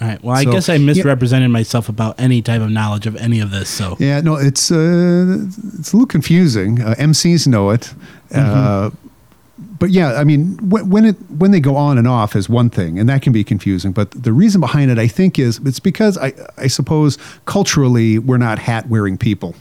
All 0.00 0.08
right. 0.08 0.22
Well, 0.22 0.36
I 0.36 0.44
So- 0.44 0.52
guess 0.52 0.68
I 0.68 0.74
Yeah. 0.74 0.86
misrepresented 0.86 1.50
myself 1.50 1.88
about 1.88 2.16
any 2.20 2.42
type 2.42 2.60
of 2.60 2.70
knowledge 2.70 3.06
of 3.06 3.16
any 3.16 3.40
of 3.40 3.50
this. 3.50 3.68
So 3.68 3.96
Yeah, 3.98 4.20
no, 4.20 4.36
it's 4.36 4.70
uh, 4.70 5.46
it's 5.78 5.92
a 5.92 5.96
little 5.96 6.06
confusing. 6.06 6.82
Uh, 6.82 6.94
MCs 6.98 7.46
know 7.46 7.70
it, 7.70 7.94
uh, 8.34 8.90
but 9.78 9.90
yeah, 9.90 10.14
I 10.14 10.24
mean, 10.24 10.56
when, 10.68 10.90
when 10.90 11.04
it 11.04 11.16
when 11.30 11.50
they 11.50 11.60
go 11.60 11.76
on 11.76 11.98
and 11.98 12.08
off 12.08 12.34
is 12.34 12.48
one 12.48 12.70
thing, 12.70 12.98
and 12.98 13.08
that 13.08 13.22
can 13.22 13.32
be 13.32 13.44
confusing. 13.44 13.92
But 13.92 14.10
the 14.10 14.32
reason 14.32 14.60
behind 14.60 14.90
it, 14.90 14.98
I 14.98 15.08
think, 15.08 15.38
is 15.38 15.60
it's 15.64 15.80
because 15.80 16.18
I 16.18 16.32
I 16.56 16.66
suppose 16.66 17.18
culturally 17.44 18.18
we're 18.18 18.38
not 18.38 18.58
hat 18.58 18.88
wearing 18.88 19.18
people. 19.18 19.54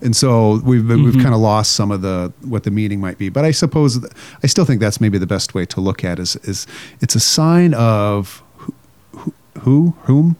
And 0.00 0.16
so 0.16 0.60
we've 0.64 0.88
we've 0.88 0.98
mm-hmm. 0.98 1.22
kind 1.22 1.34
of 1.34 1.40
lost 1.40 1.72
some 1.72 1.92
of 1.92 2.02
the 2.02 2.32
what 2.42 2.64
the 2.64 2.70
meaning 2.70 3.00
might 3.00 3.18
be, 3.18 3.28
but 3.28 3.44
I 3.44 3.52
suppose 3.52 4.04
I 4.42 4.46
still 4.46 4.64
think 4.64 4.80
that's 4.80 5.00
maybe 5.00 5.18
the 5.18 5.28
best 5.28 5.54
way 5.54 5.64
to 5.66 5.80
look 5.80 6.04
at 6.04 6.18
it 6.18 6.22
is 6.22 6.36
is 6.36 6.66
it's 7.00 7.14
a 7.14 7.20
sign 7.20 7.72
of 7.74 8.42
who, 9.62 9.94
whom, 10.02 10.36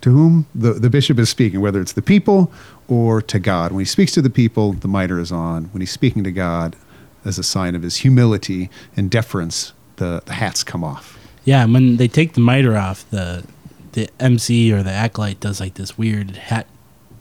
to 0.00 0.10
whom 0.10 0.46
the, 0.54 0.74
the 0.74 0.90
bishop 0.90 1.18
is 1.18 1.28
speaking, 1.28 1.60
whether 1.60 1.80
it's 1.80 1.92
the 1.92 2.02
people 2.02 2.52
or 2.86 3.20
to 3.22 3.38
God. 3.38 3.72
When 3.72 3.80
he 3.80 3.84
speaks 3.84 4.12
to 4.12 4.22
the 4.22 4.30
people, 4.30 4.72
the 4.72 4.88
mitre 4.88 5.18
is 5.18 5.32
on. 5.32 5.64
When 5.66 5.80
he's 5.80 5.90
speaking 5.90 6.24
to 6.24 6.32
God, 6.32 6.76
as 7.24 7.38
a 7.38 7.42
sign 7.42 7.74
of 7.74 7.82
his 7.82 7.96
humility 7.98 8.70
and 8.96 9.10
deference, 9.10 9.72
the, 9.96 10.22
the 10.26 10.34
hats 10.34 10.62
come 10.64 10.82
off. 10.84 11.18
yeah, 11.44 11.64
and 11.64 11.72
when 11.74 11.96
they 11.96 12.08
take 12.08 12.34
the 12.34 12.40
mitre 12.40 12.76
off, 12.76 13.08
the 13.10 13.44
the 13.92 14.08
MC 14.20 14.70
or 14.72 14.82
the 14.82 14.90
acolyte 14.92 15.40
does 15.40 15.60
like 15.60 15.74
this 15.74 15.96
weird 15.98 16.30
hat 16.36 16.66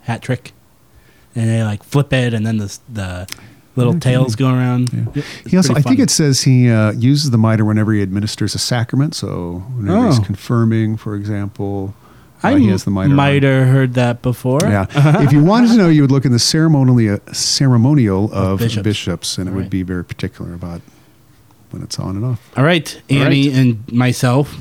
hat 0.02 0.22
trick, 0.22 0.52
and 1.36 1.50
they 1.50 1.64
like 1.64 1.82
flip 1.84 2.12
it, 2.14 2.34
and 2.34 2.46
then 2.46 2.58
the 2.58 2.78
the 2.92 3.28
little 3.76 4.00
tails 4.00 4.36
go 4.36 4.48
around. 4.50 4.92
Yeah, 4.92 5.22
He 5.48 5.56
also, 5.56 5.76
I 5.76 5.82
think 5.82 6.00
it 6.00 6.10
says 6.10 6.42
he 6.42 6.70
uh, 6.70 6.92
uses 6.94 7.30
the 7.30 7.38
mitre 7.38 7.64
whenever 7.64 7.94
he 7.94 8.02
administers 8.02 8.56
a 8.56 8.58
sacrament. 8.60 9.14
So 9.16 9.64
whenever 9.76 10.08
he's 10.08 10.20
Oh. 10.20 10.24
confirming, 10.24 10.98
for 10.98 11.16
example, 11.16 11.94
uh, 12.44 12.48
I 12.50 12.60
he 12.60 12.68
has 12.68 12.84
the 12.84 12.92
mitre. 12.92 13.10
on. 13.10 13.16
might 13.16 13.44
have 13.44 13.68
heard 13.68 13.94
that 13.96 14.22
before. 14.22 14.60
Yeah. 14.64 14.86
if 15.22 15.32
you 15.32 15.44
wanted 15.44 15.70
to 15.70 15.76
know, 15.78 15.90
you 15.90 16.02
would 16.02 16.12
look 16.12 16.26
in 16.26 16.32
the 16.32 16.40
ceremonially 16.40 17.20
ceremonial 17.34 18.32
of, 18.34 18.60
bishops. 18.60 18.84
bishops. 18.84 19.38
and 19.38 19.48
it 19.48 19.52
Right. 19.52 19.58
would 19.58 19.70
be 19.70 19.84
very 19.84 20.04
particular 20.06 20.54
about 20.54 20.82
when 21.72 21.82
it's 21.84 22.00
on 22.00 22.16
and 22.16 22.24
off. 22.26 22.52
All 22.58 22.64
right, 22.64 23.00
Annie 23.10 23.52
and 23.52 23.92
myself. 23.92 24.56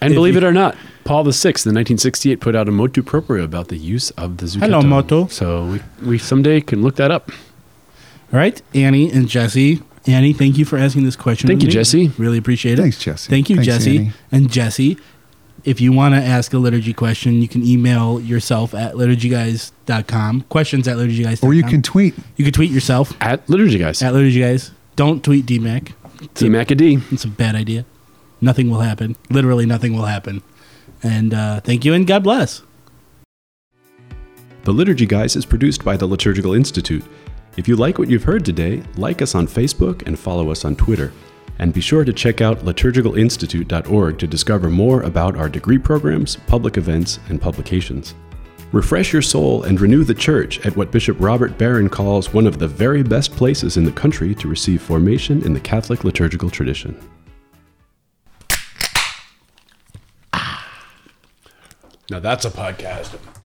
And 0.00 0.14
believe 0.14 0.34
you- 0.34 0.38
it 0.38 0.44
or 0.44 0.52
not, 0.52 0.76
Paul 1.04 1.24
VI 1.24 1.48
in 1.66 1.74
1968 1.74 2.40
put 2.40 2.54
out 2.54 2.68
a 2.68 2.70
motu 2.70 3.02
proprio 3.02 3.44
about 3.44 3.68
the 3.68 3.76
use 3.76 4.10
of 4.12 4.36
the 4.38 4.46
zucchetto. 4.46 4.60
Hello, 4.60 4.82
motu. 4.82 5.26
So 5.30 5.66
we, 5.66 5.80
we 6.06 6.18
someday 6.18 6.60
can 6.60 6.82
look 6.82 6.96
that 6.96 7.10
up. 7.10 7.30
All 8.32 8.38
right, 8.38 8.60
Annie 8.74 9.10
and 9.10 9.28
Jesse. 9.28 9.82
Annie, 10.06 10.32
thank 10.34 10.58
you 10.58 10.64
for 10.64 10.76
asking 10.78 11.04
this 11.04 11.16
question. 11.16 11.46
Thank 11.48 11.62
you, 11.62 11.68
me. 11.68 11.72
Jesse. 11.72 12.08
Really 12.18 12.36
appreciate 12.38 12.78
it. 12.78 12.82
Thanks, 12.82 12.98
Jesse. 12.98 13.30
Thank 13.30 13.48
you, 13.48 13.56
Thanks, 13.56 13.66
Jesse. 13.66 13.96
Annie. 13.98 14.12
And 14.32 14.50
Jesse, 14.50 14.98
if 15.64 15.80
you 15.80 15.92
want 15.92 16.14
to 16.14 16.20
ask 16.20 16.52
a 16.52 16.58
liturgy 16.58 16.92
question, 16.92 17.40
you 17.42 17.48
can 17.48 17.64
email 17.64 18.20
yourself 18.20 18.74
at 18.74 18.94
liturgyguys.com. 18.94 20.42
Questions 20.42 20.86
at 20.88 20.96
liturgyguys.com. 20.96 21.48
Or 21.48 21.54
you 21.54 21.62
can 21.62 21.82
tweet. 21.82 22.14
You 22.36 22.44
can 22.44 22.52
tweet 22.52 22.70
yourself 22.70 23.12
At 23.20 23.48
Liturgy 23.48 23.78
Guys. 23.78 24.02
at 24.02 24.12
liturgyguys. 24.12 24.70
Don't 24.96 25.24
tweet 25.24 25.46
DMAC. 25.46 25.92
It's 26.20 26.40
a- 26.40 26.44
D-Mac-a-D. 26.44 27.00
It's 27.10 27.24
a 27.24 27.28
bad 27.28 27.54
idea. 27.54 27.84
Nothing 28.40 28.70
will 28.70 28.80
happen. 28.80 29.16
Literally 29.30 29.66
nothing 29.66 29.94
will 29.94 30.04
happen. 30.04 30.42
And 31.02 31.32
uh, 31.34 31.60
thank 31.60 31.84
you 31.84 31.94
and 31.94 32.06
God 32.06 32.22
bless. 32.22 32.62
The 34.64 34.72
Liturgy 34.72 35.06
Guys 35.06 35.36
is 35.36 35.44
produced 35.44 35.84
by 35.84 35.96
the 35.96 36.06
Liturgical 36.06 36.54
Institute. 36.54 37.04
If 37.56 37.68
you 37.68 37.76
like 37.76 37.98
what 37.98 38.08
you've 38.08 38.24
heard 38.24 38.44
today, 38.44 38.82
like 38.96 39.20
us 39.22 39.34
on 39.34 39.46
Facebook 39.46 40.06
and 40.06 40.18
follow 40.18 40.50
us 40.50 40.64
on 40.64 40.74
Twitter. 40.76 41.12
And 41.58 41.72
be 41.72 41.80
sure 41.80 42.04
to 42.04 42.12
check 42.12 42.40
out 42.40 42.64
liturgicalinstitute.org 42.64 44.18
to 44.18 44.26
discover 44.26 44.70
more 44.70 45.02
about 45.02 45.36
our 45.36 45.48
degree 45.48 45.78
programs, 45.78 46.36
public 46.46 46.76
events, 46.76 47.20
and 47.28 47.40
publications. 47.40 48.14
Refresh 48.72 49.12
your 49.12 49.22
soul 49.22 49.62
and 49.62 49.80
renew 49.80 50.02
the 50.02 50.14
church 50.14 50.58
at 50.66 50.76
what 50.76 50.90
Bishop 50.90 51.16
Robert 51.20 51.56
Barron 51.56 51.88
calls 51.88 52.32
one 52.32 52.44
of 52.44 52.58
the 52.58 52.66
very 52.66 53.04
best 53.04 53.30
places 53.30 53.76
in 53.76 53.84
the 53.84 53.92
country 53.92 54.34
to 54.34 54.48
receive 54.48 54.82
formation 54.82 55.44
in 55.44 55.54
the 55.54 55.60
Catholic 55.60 56.02
liturgical 56.02 56.50
tradition. 56.50 56.98
Ah. 60.32 60.68
Now 62.10 62.18
that's 62.18 62.44
a 62.44 62.50
podcast. 62.50 63.16